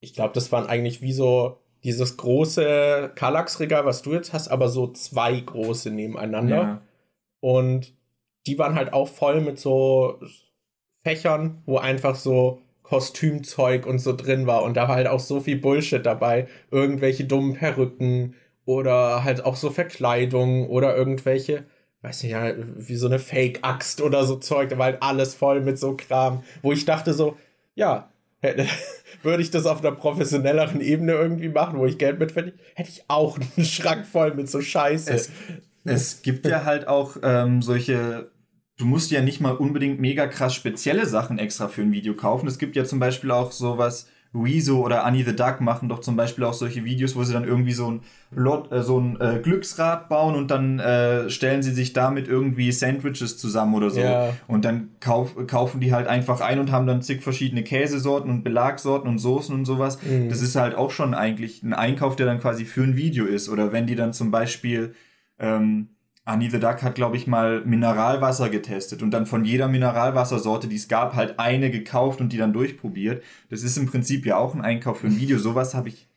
ich 0.01 0.15
glaube, 0.15 0.35
das 0.35 0.51
waren 0.51 0.67
eigentlich 0.67 1.01
wie 1.01 1.13
so 1.13 1.59
dieses 1.85 2.17
große 2.17 3.13
Kallax-Regal, 3.15 3.85
was 3.85 4.03
du 4.03 4.13
jetzt 4.15 4.33
hast, 4.33 4.49
aber 4.49 4.69
so 4.69 4.89
zwei 4.89 5.39
große 5.39 5.91
nebeneinander. 5.91 6.57
Ja. 6.57 6.83
Und 7.41 7.95
die 8.47 8.59
waren 8.59 8.75
halt 8.75 8.93
auch 8.93 9.09
voll 9.09 9.41
mit 9.41 9.59
so 9.59 10.19
Fächern, 11.03 11.63
wo 11.67 11.79
einfach 11.79 12.17
so 12.17 12.63
Kostümzeug 12.83 13.87
und 13.87 13.99
so 13.99 14.15
drin 14.15 14.47
war. 14.47 14.63
Und 14.63 14.77
da 14.77 14.89
war 14.89 14.97
halt 14.97 15.07
auch 15.07 15.21
so 15.21 15.41
viel 15.41 15.57
Bullshit 15.57 16.05
dabei. 16.05 16.47
Irgendwelche 16.71 17.25
dummen 17.25 17.55
Perücken 17.55 18.35
oder 18.65 19.25
halt 19.25 19.45
auch 19.45 19.57
so 19.57 19.71
Verkleidung 19.71 20.69
oder 20.69 20.97
irgendwelche, 20.97 21.65
weiß 22.03 22.23
nicht, 22.25 22.37
wie 22.77 22.97
so 22.97 23.07
eine 23.07 23.19
Fake-Axt 23.19 24.01
oder 24.01 24.25
so 24.25 24.37
Zeug. 24.37 24.69
Da 24.69 24.79
war 24.79 24.87
halt 24.87 25.03
alles 25.03 25.35
voll 25.35 25.61
mit 25.61 25.79
so 25.79 25.97
Kram, 25.97 26.43
wo 26.63 26.73
ich 26.73 26.85
dachte 26.85 27.15
so, 27.15 27.37
ja, 27.75 28.09
würde 29.23 29.43
ich 29.43 29.51
das 29.51 29.67
auf 29.67 29.81
einer 29.81 29.93
professionelleren 29.93 30.81
Ebene 30.81 31.13
irgendwie 31.13 31.49
machen, 31.49 31.79
wo 31.79 31.87
ich 31.87 31.97
Geld 31.97 32.19
mit 32.19 32.35
hätte 32.35 32.53
ich 32.77 33.05
auch 33.09 33.39
einen 33.39 33.65
Schrank 33.65 34.05
voll 34.05 34.35
mit 34.35 34.51
so 34.51 34.61
Scheiße. 34.61 35.13
Es, 35.13 35.31
es 35.85 36.23
gibt 36.23 36.47
ja 36.47 36.65
halt 36.65 36.89
auch 36.89 37.17
ähm, 37.23 37.63
solche. 37.63 38.32
Du 38.83 38.89
musst 38.89 39.13
ja 39.13 39.23
nicht 39.23 39.41
mal 39.41 39.53
unbedingt 39.53 40.01
mega 40.01 40.27
krass 40.27 40.57
spezielle 40.57 41.07
Sachen 41.07 41.39
extra 41.39 41.69
für 41.69 41.83
ein 41.83 41.93
Video 41.93 42.15
kaufen. 42.15 42.49
Es 42.49 42.59
gibt 42.59 42.75
ja 42.75 42.85
zum 42.85 42.99
Beispiel 42.99 43.31
auch 43.31 43.53
sowas 43.53 44.09
Rezo 44.35 44.81
oder 44.81 45.05
Annie 45.05 45.25
the 45.25 45.37
Duck 45.37 45.61
machen 45.61 45.89
doch 45.89 46.01
zum 46.01 46.17
Beispiel 46.17 46.43
auch 46.43 46.53
solche 46.53 46.85
Videos, 46.85 47.15
wo 47.15 47.23
sie 47.23 47.33
dann 47.33 47.45
irgendwie 47.45 47.75
so 47.75 47.89
ein, 47.89 48.01
Lot, 48.35 48.73
äh, 48.73 48.83
so 48.83 48.99
ein 48.99 49.21
äh, 49.21 49.39
Glücksrad 49.41 50.09
bauen 50.09 50.35
und 50.35 50.51
dann 50.51 50.81
äh, 50.81 51.31
stellen 51.31 51.63
sie 51.63 51.71
sich 51.71 51.93
damit 51.93 52.27
irgendwie 52.27 52.73
Sandwiches 52.73 53.39
zusammen 53.39 53.75
oder 53.75 53.91
so. 53.91 54.01
Ja. 54.01 54.35
Und 54.49 54.65
dann 54.65 54.89
kauf, 54.99 55.37
kaufen 55.47 55.81
die 55.81 55.95
halt 55.95 56.09
einfach 56.09 56.41
ein 56.41 56.59
und 56.59 56.73
haben 56.73 56.89
dann 56.89 57.03
zig 57.03 57.23
verschiedene 57.23 57.63
Käsesorten 57.63 58.33
und 58.33 58.43
Belagsorten 58.43 59.09
und 59.09 59.19
Soßen 59.21 59.55
und 59.55 59.65
sowas. 59.65 60.03
Mhm. 60.03 60.29
Das 60.29 60.43
ist 60.43 60.57
halt 60.57 60.75
auch 60.75 60.91
schon 60.91 61.15
eigentlich 61.15 61.63
ein 61.63 61.73
Einkauf, 61.73 62.17
der 62.17 62.27
dann 62.27 62.41
quasi 62.41 62.65
für 62.65 62.83
ein 62.83 62.97
Video 62.97 63.27
ist. 63.27 63.49
Oder 63.49 63.71
wenn 63.71 63.87
die 63.87 63.95
dann 63.95 64.13
zum 64.13 64.33
Beispiel 64.33 64.95
ähm, 65.39 65.91
Annie 66.25 66.51
the 66.51 66.61
Duck 66.61 66.83
hat, 66.83 66.95
glaube 66.95 67.17
ich, 67.17 67.27
mal 67.27 67.65
Mineralwasser 67.65 68.49
getestet 68.49 69.03
und 69.03 69.11
dann 69.11 69.27
von 69.27 69.45
jeder 69.45 69.67
Mineralwassersorte, 69.67 70.69
die 70.69 70.77
es 70.77 70.87
gab, 70.87 71.15
halt 71.15 71.39
eine 71.41 71.71
gekauft 71.71 72.21
und 72.21 72.33
die 72.33 72.37
dann 72.37 72.53
durchprobiert. 72.53 73.25
Das 73.51 73.65
ist 73.65 73.77
im 73.77 73.87
Prinzip 73.87 74.25
ja 74.25 74.37
auch 74.37 74.55
ein 74.55 74.61
Einkauf 74.61 75.01
für 75.01 75.09
ein 75.09 75.19
Video. 75.19 75.39
Sowas 75.39 75.75
habe 75.75 75.89
ich. 75.89 76.09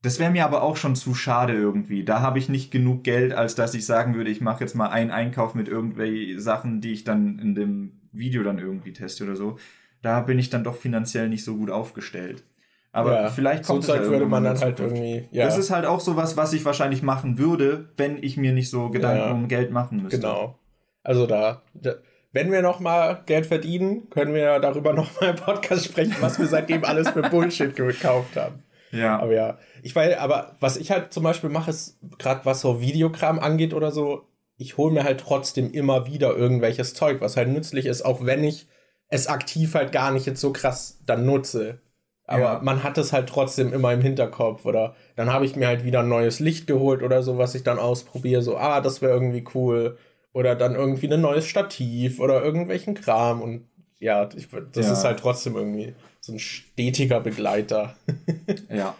Das 0.00 0.20
wäre 0.20 0.30
mir 0.30 0.44
aber 0.44 0.62
auch 0.62 0.76
schon 0.76 0.94
zu 0.94 1.12
schade 1.12 1.54
irgendwie. 1.54 2.04
Da 2.04 2.20
habe 2.20 2.38
ich 2.38 2.48
nicht 2.48 2.70
genug 2.70 3.02
Geld, 3.02 3.32
als 3.32 3.56
dass 3.56 3.74
ich 3.74 3.84
sagen 3.84 4.14
würde, 4.14 4.30
ich 4.30 4.40
mache 4.40 4.60
jetzt 4.60 4.76
mal 4.76 4.90
einen 4.90 5.10
Einkauf 5.10 5.56
mit 5.56 5.66
irgendwelchen 5.66 6.38
Sachen, 6.38 6.80
die 6.80 6.92
ich 6.92 7.02
dann 7.02 7.40
in 7.40 7.56
dem 7.56 8.00
Video 8.12 8.44
dann 8.44 8.60
irgendwie 8.60 8.92
teste 8.92 9.24
oder 9.24 9.34
so. 9.34 9.58
Da 10.00 10.20
bin 10.20 10.38
ich 10.38 10.50
dann 10.50 10.62
doch 10.62 10.76
finanziell 10.76 11.28
nicht 11.28 11.42
so 11.42 11.56
gut 11.56 11.70
aufgestellt. 11.70 12.44
Aber 12.92 13.14
ja, 13.14 13.28
vielleicht 13.28 13.64
kommt 13.64 13.84
so 13.84 13.92
Zeug 13.92 14.04
ja 14.04 14.10
würde 14.10 14.26
man 14.26 14.44
dann 14.44 14.58
halt 14.58 14.80
irgendwie. 14.80 15.28
Ja. 15.30 15.44
Das 15.44 15.58
ist 15.58 15.70
halt 15.70 15.84
auch 15.84 16.00
sowas, 16.00 16.36
was 16.36 16.52
ich 16.52 16.64
wahrscheinlich 16.64 17.02
machen 17.02 17.38
würde, 17.38 17.90
wenn 17.96 18.22
ich 18.22 18.36
mir 18.36 18.52
nicht 18.52 18.70
so 18.70 18.88
Gedanken 18.88 19.18
ja, 19.18 19.30
um 19.30 19.48
Geld 19.48 19.70
machen 19.70 20.02
müsste. 20.02 20.20
Genau. 20.20 20.58
Also 21.02 21.26
da, 21.26 21.62
da 21.74 21.94
wenn 22.32 22.52
wir 22.52 22.62
noch 22.62 22.80
mal 22.80 23.22
Geld 23.26 23.46
verdienen, 23.46 24.10
können 24.10 24.34
wir 24.34 24.58
darüber 24.60 24.92
noch 24.94 25.20
mal 25.20 25.30
im 25.30 25.36
Podcast 25.36 25.84
sprechen, 25.84 26.16
was 26.20 26.38
wir 26.38 26.46
seitdem 26.46 26.84
alles 26.84 27.10
für 27.10 27.22
Bullshit 27.22 27.74
gekauft 27.74 28.36
haben. 28.36 28.62
Ja. 28.90 29.18
Aber 29.18 29.34
ja, 29.34 29.58
ich 29.82 29.94
weiß, 29.94 30.18
aber 30.18 30.56
was 30.60 30.76
ich 30.76 30.90
halt 30.90 31.12
zum 31.12 31.22
Beispiel 31.22 31.50
mache, 31.50 31.70
ist 31.70 31.98
gerade 32.18 32.44
was 32.44 32.60
so 32.60 32.80
Videokram 32.80 33.38
angeht 33.38 33.74
oder 33.74 33.90
so, 33.90 34.26
ich 34.56 34.76
hole 34.76 34.92
mir 34.92 35.04
halt 35.04 35.20
trotzdem 35.20 35.72
immer 35.72 36.06
wieder 36.06 36.34
irgendwelches 36.34 36.94
Zeug, 36.94 37.20
was 37.20 37.36
halt 37.36 37.48
nützlich 37.48 37.86
ist, 37.86 38.02
auch 38.02 38.24
wenn 38.24 38.42
ich 38.44 38.66
es 39.08 39.26
aktiv 39.26 39.74
halt 39.74 39.92
gar 39.92 40.10
nicht 40.10 40.26
jetzt 40.26 40.40
so 40.40 40.52
krass 40.52 41.00
dann 41.06 41.24
nutze. 41.24 41.80
Aber 42.28 42.42
ja. 42.42 42.60
man 42.62 42.82
hat 42.82 42.98
es 42.98 43.12
halt 43.12 43.28
trotzdem 43.28 43.72
immer 43.72 43.92
im 43.92 44.02
Hinterkopf. 44.02 44.66
Oder 44.66 44.94
dann 45.16 45.32
habe 45.32 45.46
ich 45.46 45.56
mir 45.56 45.66
halt 45.66 45.82
wieder 45.84 46.00
ein 46.00 46.08
neues 46.08 46.40
Licht 46.40 46.66
geholt 46.66 47.02
oder 47.02 47.22
so, 47.22 47.38
was 47.38 47.54
ich 47.54 47.64
dann 47.64 47.78
ausprobiere. 47.78 48.42
So, 48.42 48.58
ah, 48.58 48.80
das 48.82 49.00
wäre 49.00 49.12
irgendwie 49.12 49.44
cool. 49.54 49.96
Oder 50.34 50.54
dann 50.54 50.74
irgendwie 50.74 51.10
ein 51.12 51.22
neues 51.22 51.46
Stativ 51.46 52.20
oder 52.20 52.44
irgendwelchen 52.44 52.94
Kram. 52.94 53.40
Und 53.40 53.66
ja, 53.98 54.28
ich, 54.36 54.48
das 54.72 54.86
ja. 54.86 54.92
ist 54.92 55.04
halt 55.04 55.20
trotzdem 55.20 55.56
irgendwie 55.56 55.94
so 56.20 56.32
ein 56.32 56.38
stetiger 56.38 57.20
Begleiter. 57.20 57.96
ja. 58.68 58.94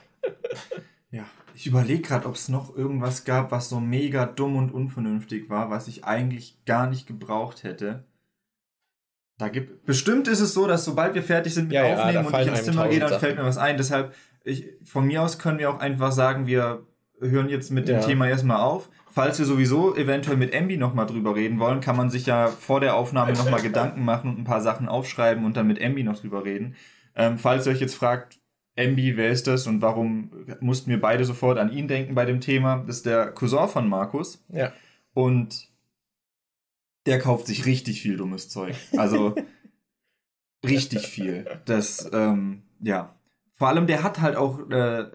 Ja. 1.11 1.25
Ich 1.55 1.67
überlege 1.67 2.01
gerade, 2.01 2.27
ob 2.27 2.35
es 2.35 2.49
noch 2.49 2.75
irgendwas 2.75 3.25
gab, 3.25 3.53
was 3.53 3.69
so 3.69 3.79
mega 3.79 4.25
dumm 4.25 4.57
und 4.57 4.73
unvernünftig 4.73 5.51
war, 5.51 5.71
was 5.71 5.87
ich 5.87 6.05
eigentlich 6.05 6.65
gar 6.65 6.89
nicht 6.89 7.07
gebraucht 7.07 7.63
hätte. 7.63 8.05
Da 9.39 9.49
gibt 9.49 9.87
bestimmt 9.87 10.27
ist 10.27 10.41
es 10.41 10.53
so, 10.53 10.67
dass 10.67 10.85
sobald 10.85 11.15
wir 11.15 11.23
fertig 11.23 11.55
sind 11.55 11.69
mit 11.69 11.75
ja, 11.75 11.85
Aufnehmen 11.85 12.13
ja, 12.13 12.39
und 12.39 12.41
ich 12.41 12.49
ins 12.49 12.65
Zimmer 12.65 12.89
gehe, 12.89 12.99
dann 12.99 13.09
Sachen. 13.09 13.21
fällt 13.21 13.39
mir 13.39 13.45
was 13.45 13.57
ein. 13.57 13.77
Deshalb, 13.77 14.13
ich, 14.45 14.67
von 14.85 15.07
mir 15.07 15.23
aus 15.23 15.39
können 15.39 15.61
wir 15.61 15.71
auch 15.71 15.79
einfach 15.79 16.11
sagen, 16.11 16.47
wir 16.49 16.83
hören 17.21 17.49
jetzt 17.49 17.71
mit 17.71 17.89
dem 17.89 18.01
ja. 18.01 18.03
Thema 18.03 18.29
erstmal 18.29 18.61
auf. 18.61 18.89
Falls 19.11 19.39
wir 19.39 19.47
sowieso 19.47 19.97
eventuell 19.97 20.37
mit 20.37 20.53
Embi 20.53 20.77
nochmal 20.77 21.07
drüber 21.07 21.35
reden 21.35 21.61
wollen, 21.61 21.81
kann 21.81 21.97
man 21.97 22.11
sich 22.11 22.27
ja 22.27 22.49
vor 22.49 22.81
der 22.81 22.97
Aufnahme 22.97 23.33
nochmal 23.33 23.63
Gedanken 23.63 24.05
machen 24.05 24.31
und 24.31 24.39
ein 24.41 24.45
paar 24.45 24.61
Sachen 24.61 24.89
aufschreiben 24.89 25.45
und 25.45 25.57
dann 25.57 25.67
mit 25.67 25.81
Embi 25.81 26.03
noch 26.03 26.21
drüber 26.21 26.45
reden. 26.45 26.77
Ähm, 27.15 27.39
falls 27.39 27.67
ihr 27.67 27.73
euch 27.73 27.81
jetzt 27.81 27.95
fragt, 27.95 28.39
Embi, 28.77 29.17
wer 29.17 29.31
ist 29.31 29.47
das 29.49 29.67
und 29.67 29.83
warum 29.83 30.31
mussten 30.61 30.91
wir 30.91 31.01
beide 31.01 31.25
sofort 31.25 31.59
an 31.59 31.73
ihn 31.73 31.89
denken 31.89 32.15
bei 32.15 32.25
dem 32.25 32.41
Thema, 32.41 32.85
das 32.87 32.99
ist 32.99 33.07
der 33.07 33.33
Cousin 33.33 33.69
von 33.69 33.89
Markus. 33.89 34.45
Ja. 34.53 34.73
Und 35.15 35.68
der 37.09 37.19
kauft 37.19 37.47
sich 37.47 37.65
richtig 37.67 38.03
viel 38.03 38.17
dummes 38.17 38.49
Zeug. 38.49 38.75
Also 38.97 39.35
richtig 40.67 41.07
viel. 41.07 41.47
Das, 41.65 42.09
ähm, 42.13 42.63
ja. 42.81 43.15
Vor 43.55 43.69
allem, 43.69 43.87
der 43.87 44.03
hat 44.03 44.21
halt 44.21 44.37
auch 44.37 44.71
äh, 44.71 45.07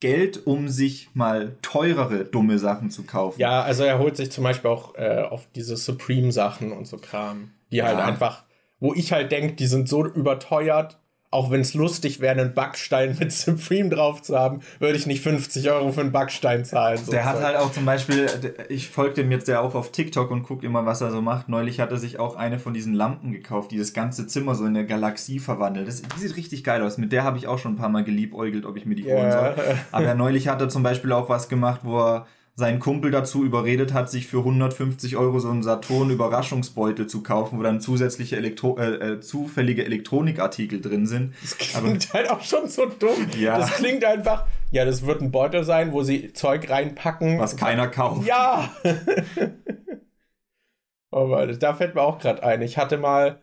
Geld, 0.00 0.46
um 0.46 0.68
sich 0.68 1.10
mal 1.14 1.56
teurere 1.62 2.24
dumme 2.24 2.58
Sachen 2.58 2.90
zu 2.90 3.04
kaufen. 3.04 3.38
Ja, 3.38 3.62
also 3.62 3.84
er 3.84 3.98
holt 3.98 4.16
sich 4.16 4.32
zum 4.32 4.44
Beispiel 4.44 4.70
auch 4.70 4.94
äh, 4.96 5.22
auf 5.22 5.46
diese 5.54 5.76
Supreme-Sachen 5.76 6.72
und 6.72 6.86
so 6.86 6.96
Kram, 6.96 7.50
die 7.70 7.82
halt 7.82 7.98
ja. 7.98 8.04
einfach, 8.04 8.44
wo 8.80 8.94
ich 8.94 9.12
halt 9.12 9.30
denke, 9.30 9.54
die 9.54 9.66
sind 9.66 9.88
so 9.88 10.04
überteuert, 10.06 10.98
auch 11.34 11.50
wenn 11.50 11.62
es 11.62 11.74
lustig 11.74 12.20
wäre, 12.20 12.40
einen 12.40 12.54
Backstein 12.54 13.16
mit 13.18 13.32
Supreme 13.32 13.90
drauf 13.90 14.22
zu 14.22 14.38
haben, 14.38 14.60
würde 14.78 14.96
ich 14.96 15.06
nicht 15.06 15.20
50 15.20 15.68
Euro 15.68 15.90
für 15.90 16.00
einen 16.00 16.12
Backstein 16.12 16.64
zahlen. 16.64 16.98
So 16.98 17.10
der 17.10 17.24
hat 17.24 17.42
halt 17.42 17.56
auch 17.56 17.72
zum 17.72 17.84
Beispiel, 17.84 18.26
ich 18.68 18.88
folge 18.88 19.14
dem 19.14 19.32
jetzt 19.32 19.48
ja 19.48 19.60
auch 19.60 19.74
auf 19.74 19.90
TikTok 19.90 20.30
und 20.30 20.44
gucke 20.44 20.64
immer, 20.64 20.86
was 20.86 21.00
er 21.00 21.10
so 21.10 21.20
macht. 21.20 21.48
Neulich 21.48 21.80
hat 21.80 21.90
er 21.90 21.98
sich 21.98 22.20
auch 22.20 22.36
eine 22.36 22.60
von 22.60 22.72
diesen 22.72 22.94
Lampen 22.94 23.32
gekauft, 23.32 23.72
die 23.72 23.78
das 23.78 23.92
ganze 23.92 24.28
Zimmer 24.28 24.54
so 24.54 24.64
in 24.64 24.76
eine 24.76 24.86
Galaxie 24.86 25.40
verwandelt. 25.40 25.88
Das, 25.88 26.02
die 26.02 26.20
sieht 26.20 26.36
richtig 26.36 26.62
geil 26.62 26.82
aus. 26.82 26.98
Mit 26.98 27.10
der 27.10 27.24
habe 27.24 27.36
ich 27.36 27.48
auch 27.48 27.58
schon 27.58 27.72
ein 27.72 27.78
paar 27.78 27.88
Mal 27.88 28.04
geliebäugelt, 28.04 28.64
ob 28.64 28.76
ich 28.76 28.86
mir 28.86 28.94
die 28.94 29.04
holen 29.04 29.16
yeah. 29.16 29.54
soll. 29.56 29.64
Aber 29.90 30.14
neulich 30.14 30.46
hat 30.46 30.60
er 30.60 30.68
zum 30.68 30.84
Beispiel 30.84 31.10
auch 31.10 31.28
was 31.28 31.48
gemacht, 31.48 31.80
wo 31.82 31.98
er 32.00 32.26
seinen 32.56 32.78
Kumpel 32.78 33.10
dazu 33.10 33.44
überredet 33.44 33.92
hat, 33.92 34.08
sich 34.08 34.28
für 34.28 34.38
150 34.38 35.16
Euro 35.16 35.40
so 35.40 35.50
einen 35.50 35.64
Saturn-Überraschungsbeutel 35.64 37.08
zu 37.08 37.22
kaufen, 37.22 37.58
wo 37.58 37.64
dann 37.64 37.80
zusätzliche 37.80 38.36
Elektro 38.36 38.78
äh, 38.78 39.14
äh, 39.14 39.20
zufällige 39.20 39.84
Elektronikartikel 39.84 40.80
drin 40.80 41.06
sind. 41.06 41.34
Das 41.42 41.58
klingt 41.58 42.10
Aber, 42.10 42.14
halt 42.14 42.30
auch 42.30 42.42
schon 42.42 42.68
so 42.68 42.86
dumm. 42.86 43.28
Ja. 43.38 43.58
Das 43.58 43.72
klingt 43.72 44.04
einfach, 44.04 44.46
ja, 44.70 44.84
das 44.84 45.04
wird 45.04 45.20
ein 45.20 45.32
Beutel 45.32 45.64
sein, 45.64 45.92
wo 45.92 46.04
sie 46.04 46.32
Zeug 46.32 46.70
reinpacken. 46.70 47.40
Was 47.40 47.56
keiner 47.56 47.88
kauft. 47.88 48.24
Ja! 48.24 48.70
oh 51.10 51.26
Mann, 51.26 51.58
da 51.58 51.74
fällt 51.74 51.96
mir 51.96 52.02
auch 52.02 52.20
gerade 52.20 52.44
ein. 52.44 52.62
Ich 52.62 52.78
hatte 52.78 52.98
mal, 52.98 53.40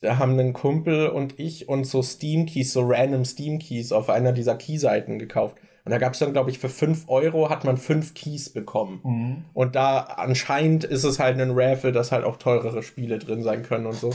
da 0.00 0.18
haben 0.18 0.38
ein 0.38 0.52
Kumpel 0.52 1.08
und 1.08 1.38
ich 1.38 1.66
uns 1.66 1.90
so 1.90 2.02
Steam 2.02 2.44
Keys, 2.44 2.74
so 2.74 2.82
random 2.82 3.24
Steam 3.24 3.58
Keys 3.58 3.90
auf 3.90 4.10
einer 4.10 4.32
dieser 4.32 4.56
Keyseiten 4.56 5.18
gekauft. 5.18 5.56
Und 5.90 5.94
da 5.94 5.98
gab 5.98 6.12
es 6.12 6.20
dann, 6.20 6.32
glaube 6.32 6.52
ich, 6.52 6.60
für 6.60 6.68
5 6.68 7.08
Euro 7.08 7.50
hat 7.50 7.64
man 7.64 7.76
5 7.76 8.14
Keys 8.14 8.50
bekommen. 8.50 9.00
Mhm. 9.02 9.44
Und 9.54 9.74
da 9.74 9.98
anscheinend 9.98 10.84
ist 10.84 11.02
es 11.02 11.18
halt 11.18 11.40
ein 11.40 11.50
Raffle, 11.50 11.90
dass 11.90 12.12
halt 12.12 12.22
auch 12.24 12.36
teurere 12.36 12.84
Spiele 12.84 13.18
drin 13.18 13.42
sein 13.42 13.64
können 13.64 13.86
und 13.86 13.96
so. 13.96 14.10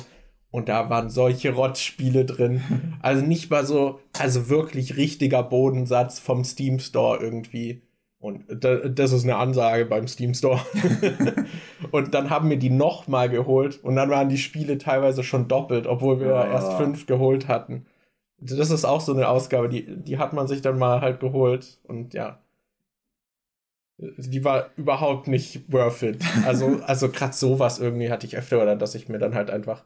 Und 0.52 0.70
da 0.70 0.90
waren 0.90 1.10
solche 1.10 1.54
Rotzspiele 1.54 2.24
drin. 2.24 2.62
Also 3.02 3.26
nicht 3.26 3.52
mal 3.52 3.66
so, 3.66 4.00
also 4.18 4.48
wirklich 4.48 4.96
richtiger 4.96 5.44
Bodensatz 5.44 6.18
vom 6.18 6.46
Steam 6.46 6.80
Store 6.80 7.20
irgendwie. 7.22 7.82
Und 8.20 8.46
das 8.50 9.12
ist 9.12 9.26
eine 9.26 9.36
Ansage 9.36 9.84
beim 9.86 10.08
Steam 10.08 10.34
Store. 10.34 10.62
und 11.92 12.14
dann 12.14 12.30
haben 12.30 12.50
wir 12.50 12.58
die 12.58 12.70
nochmal 12.70 13.28
geholt 13.28 13.84
und 13.84 13.98
dann 13.98 14.10
waren 14.10 14.30
die 14.30 14.38
Spiele 14.38 14.78
teilweise 14.78 15.26
schon 15.26 15.50
doppelt, 15.50 15.88
obwohl 15.88 16.22
wir 16.22 16.36
oh. 16.36 16.54
erst 16.54 16.72
fünf 16.78 17.06
geholt 17.06 17.50
hatten 17.50 17.86
das 18.38 18.70
ist 18.70 18.86
auch 18.86 19.02
so 19.02 19.14
eine 19.14 19.30
Ausgabe, 19.30 19.70
die, 19.70 19.86
die 19.86 20.18
hat 20.18 20.34
man 20.34 20.48
sich 20.48 20.62
dann 20.62 20.78
mal 20.78 21.02
halt 21.02 21.20
geholt 21.20 21.80
und 21.84 22.14
ja. 22.14 22.40
Die 23.98 24.44
war 24.44 24.72
überhaupt 24.76 25.28
nicht 25.28 25.72
worth 25.72 26.04
it. 26.04 26.22
Also, 26.46 26.82
also 26.86 27.10
gerade 27.10 27.34
sowas 27.34 27.80
irgendwie 27.80 28.12
hatte 28.12 28.28
ich 28.28 28.38
öfter, 28.38 28.62
oder 28.62 28.76
dass 28.76 28.94
ich 28.96 29.08
mir 29.08 29.20
dann 29.20 29.36
halt 29.36 29.50
einfach, 29.50 29.86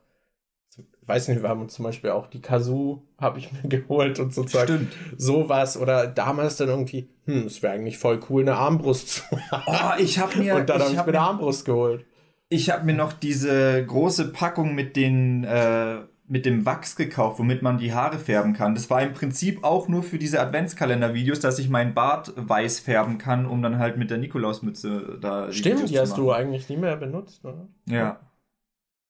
weiß 1.05 1.27
nicht, 1.27 1.43
wir 1.43 1.49
haben 1.49 1.61
uns 1.61 1.75
zum 1.75 1.85
Beispiel 1.85 2.09
auch 2.09 2.25
die 2.25 2.41
Kazoo 2.41 3.03
habe 3.19 3.37
ich 3.37 3.51
mir 3.51 3.69
geholt 3.69 4.19
und 4.19 4.33
sozusagen 4.33 4.89
Stimmt. 4.89 4.93
sowas 5.17 5.77
oder 5.77 6.07
damals 6.07 6.57
dann 6.57 6.69
irgendwie, 6.69 7.09
hm, 7.25 7.45
es 7.45 7.61
wäre 7.61 7.73
eigentlich 7.73 7.99
voll 7.99 8.19
cool, 8.29 8.41
eine 8.41 8.55
Armbrust 8.55 9.09
zu 9.09 9.23
haben. 9.51 9.63
Oh, 9.67 10.01
ich 10.01 10.17
habe 10.17 10.39
mir, 10.39 10.55
und 10.55 10.69
dann 10.69 10.81
habe 10.81 10.91
ich, 10.91 10.97
hab 10.97 11.05
mir 11.05 11.13
eine 11.13 11.21
Armbrust 11.21 11.65
geholt. 11.65 12.05
Ich 12.51 12.71
habe 12.71 12.83
mir 12.85 12.95
noch 12.95 13.13
diese 13.13 13.85
große 13.85 14.31
Packung 14.31 14.73
mit 14.73 14.95
den 14.95 15.43
äh, 15.43 15.99
mit 16.29 16.45
dem 16.45 16.65
Wachs 16.65 16.95
gekauft, 16.95 17.39
womit 17.39 17.63
man 17.63 17.79
die 17.79 17.91
Haare 17.91 18.19
färben 18.19 18.53
kann. 18.53 18.75
Das 18.75 18.89
war 18.91 19.01
im 19.01 19.13
Prinzip 19.13 19.63
auch 19.63 19.87
nur 19.87 20.03
für 20.03 20.19
diese 20.19 20.39
Adventskalender-Videos, 20.39 21.39
dass 21.39 21.57
ich 21.57 21.69
meinen 21.69 21.95
Bart 21.95 22.33
weiß 22.35 22.79
färben 22.79 23.17
kann, 23.17 23.47
um 23.47 23.63
dann 23.63 23.79
halt 23.79 23.97
mit 23.97 24.11
der 24.11 24.19
Nikolausmütze 24.19 25.17
da. 25.19 25.47
Die 25.47 25.53
Stimmt, 25.53 25.77
Videos 25.77 25.89
die 25.89 25.99
hast 25.99 26.17
du 26.17 26.31
eigentlich 26.31 26.69
nie 26.69 26.77
mehr 26.77 26.95
benutzt, 26.97 27.43
oder? 27.43 27.67
Ja. 27.87 28.19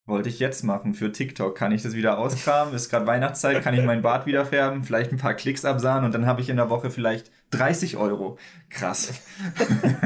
Wollte 0.06 0.30
ich 0.30 0.40
jetzt 0.40 0.64
machen 0.64 0.94
für 0.94 1.12
TikTok. 1.12 1.56
Kann 1.56 1.74
ich 1.74 1.84
das 1.84 1.94
wieder 1.94 2.18
auskramen? 2.18 2.74
Ist 2.74 2.90
gerade 2.90 3.06
Weihnachtszeit, 3.06 3.62
kann 3.62 3.76
ich 3.76 3.84
meinen 3.84 4.02
Bart 4.02 4.26
wieder 4.26 4.46
färben, 4.46 4.84
vielleicht 4.84 5.12
ein 5.12 5.18
paar 5.18 5.34
Klicks 5.34 5.66
absahen 5.66 6.06
und 6.06 6.14
dann 6.14 6.26
habe 6.26 6.42
ich 6.42 6.50
in 6.50 6.56
der 6.56 6.70
Woche 6.70 6.90
vielleicht 6.90 7.32
30 7.52 7.98
Euro. 7.98 8.38
Krass. 8.70 9.22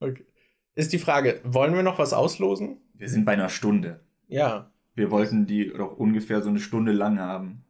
okay. 0.00 0.26
Ist 0.74 0.92
die 0.92 0.98
Frage, 0.98 1.40
wollen 1.42 1.74
wir 1.74 1.82
noch 1.82 1.98
was 1.98 2.12
auslosen? 2.12 2.82
Wir 2.94 3.08
sind 3.08 3.24
bei 3.24 3.32
einer 3.32 3.48
Stunde. 3.48 4.04
Ja. 4.28 4.70
Wir 4.94 5.10
wollten 5.10 5.46
die 5.46 5.68
doch 5.68 5.96
ungefähr 5.96 6.42
so 6.42 6.48
eine 6.48 6.60
Stunde 6.60 6.92
lang 6.92 7.18
haben. 7.18 7.64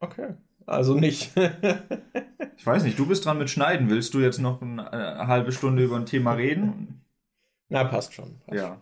Okay. 0.00 0.34
Also 0.66 0.94
nicht. 0.94 1.32
ich 2.56 2.66
weiß 2.66 2.84
nicht, 2.84 2.98
du 2.98 3.06
bist 3.06 3.24
dran 3.24 3.38
mit 3.38 3.50
Schneiden. 3.50 3.90
Willst 3.90 4.14
du 4.14 4.20
jetzt 4.20 4.38
noch 4.38 4.62
eine, 4.62 4.90
eine 4.92 5.26
halbe 5.26 5.52
Stunde 5.52 5.84
über 5.84 5.96
ein 5.96 6.06
Thema 6.06 6.32
reden? 6.32 7.02
Na, 7.68 7.84
passt 7.84 8.14
schon. 8.14 8.38
Passt 8.40 8.58
ja. 8.58 8.80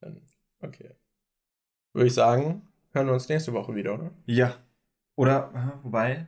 Dann, 0.00 0.22
okay. 0.60 0.90
Würde 1.92 2.06
ich 2.06 2.14
sagen, 2.14 2.68
hören 2.92 3.06
wir 3.06 3.14
uns 3.14 3.28
nächste 3.28 3.52
Woche 3.52 3.74
wieder, 3.74 3.94
oder? 3.94 4.10
Ja. 4.26 4.54
Oder, 5.16 5.78
wobei, 5.82 6.26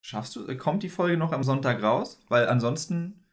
schaffst 0.00 0.36
du, 0.36 0.56
kommt 0.56 0.82
die 0.82 0.88
Folge 0.88 1.16
noch 1.16 1.32
am 1.32 1.42
Sonntag 1.42 1.82
raus? 1.82 2.20
Weil 2.28 2.48
ansonsten 2.48 3.24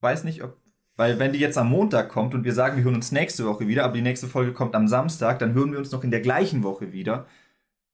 weiß 0.00 0.24
nicht, 0.24 0.42
ob 0.42 0.63
weil 0.96 1.18
wenn 1.18 1.32
die 1.32 1.40
jetzt 1.40 1.58
am 1.58 1.70
Montag 1.70 2.08
kommt 2.08 2.34
und 2.34 2.44
wir 2.44 2.52
sagen, 2.52 2.76
wir 2.76 2.84
hören 2.84 2.94
uns 2.94 3.12
nächste 3.12 3.46
Woche 3.46 3.66
wieder, 3.66 3.84
aber 3.84 3.94
die 3.94 4.02
nächste 4.02 4.28
Folge 4.28 4.52
kommt 4.52 4.74
am 4.74 4.86
Samstag, 4.86 5.38
dann 5.38 5.54
hören 5.54 5.72
wir 5.72 5.78
uns 5.78 5.90
noch 5.90 6.04
in 6.04 6.10
der 6.10 6.20
gleichen 6.20 6.62
Woche 6.62 6.92
wieder. 6.92 7.26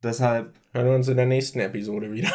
Deshalb. 0.02 0.54
Hören 0.72 0.86
wir 0.86 0.94
uns 0.94 1.08
in 1.08 1.16
der 1.16 1.26
nächsten 1.26 1.60
Episode 1.60 2.12
wieder. 2.12 2.30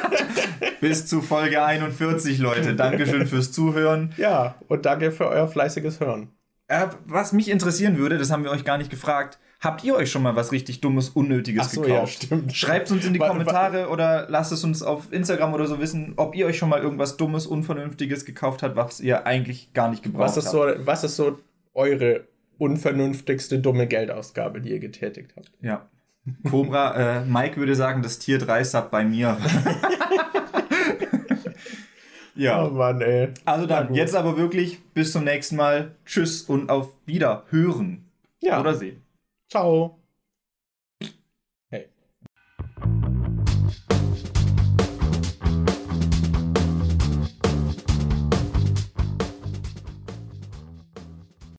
Bis 0.80 1.06
zu 1.06 1.20
Folge 1.20 1.62
41, 1.62 2.38
Leute. 2.38 2.74
Dankeschön 2.74 3.26
fürs 3.26 3.52
Zuhören. 3.52 4.12
Ja, 4.16 4.56
und 4.68 4.86
danke 4.86 5.12
für 5.12 5.28
euer 5.28 5.48
fleißiges 5.48 6.00
Hören. 6.00 6.30
Äh, 6.68 6.86
was 7.06 7.32
mich 7.32 7.50
interessieren 7.50 7.98
würde, 7.98 8.16
das 8.16 8.30
haben 8.30 8.44
wir 8.44 8.50
euch 8.50 8.64
gar 8.64 8.78
nicht 8.78 8.90
gefragt. 8.90 9.38
Habt 9.60 9.84
ihr 9.84 9.94
euch 9.94 10.10
schon 10.10 10.22
mal 10.22 10.34
was 10.36 10.52
richtig 10.52 10.80
Dummes, 10.80 11.10
Unnötiges 11.10 11.72
so, 11.72 11.82
gekauft? 11.82 12.28
Ja, 12.30 12.38
Schreibt 12.50 12.86
es 12.86 12.92
uns 12.92 13.04
in 13.04 13.12
die 13.12 13.18
Kommentare 13.18 13.90
oder 13.90 14.26
lasst 14.30 14.52
es 14.52 14.64
uns 14.64 14.82
auf 14.82 15.12
Instagram 15.12 15.52
oder 15.52 15.66
so 15.66 15.78
wissen, 15.78 16.14
ob 16.16 16.34
ihr 16.34 16.46
euch 16.46 16.56
schon 16.56 16.70
mal 16.70 16.80
irgendwas 16.80 17.18
Dummes, 17.18 17.46
Unvernünftiges 17.46 18.24
gekauft 18.24 18.62
habt, 18.62 18.76
was 18.76 19.00
ihr 19.00 19.26
eigentlich 19.26 19.74
gar 19.74 19.90
nicht 19.90 20.02
gebraucht 20.02 20.22
was 20.22 20.38
ist 20.38 20.46
habt. 20.46 20.78
So, 20.78 20.86
was 20.86 21.04
ist 21.04 21.16
so 21.16 21.38
eure 21.74 22.24
unvernünftigste 22.56 23.58
dumme 23.58 23.86
Geldausgabe, 23.86 24.62
die 24.62 24.70
ihr 24.70 24.78
getätigt 24.78 25.34
habt? 25.36 25.52
Ja. 25.60 25.86
Cobra, 26.48 27.18
äh, 27.18 27.24
Mike 27.26 27.58
würde 27.58 27.74
sagen, 27.74 28.02
das 28.02 28.18
Tier 28.18 28.38
3 28.38 28.64
Sub 28.64 28.90
bei 28.90 29.04
mir. 29.04 29.36
ja. 32.34 32.64
Oh 32.64 32.70
Mann, 32.70 33.02
ey. 33.02 33.28
Also 33.44 33.66
dann, 33.66 33.92
jetzt 33.92 34.16
aber 34.16 34.38
wirklich 34.38 34.82
bis 34.94 35.12
zum 35.12 35.24
nächsten 35.24 35.56
Mal. 35.56 35.96
Tschüss 36.06 36.42
und 36.42 36.70
auf 36.70 36.88
Wiederhören. 37.04 38.06
Ja. 38.40 38.58
Oder 38.58 38.74
sehen. 38.74 39.02
Ciao. 39.50 39.99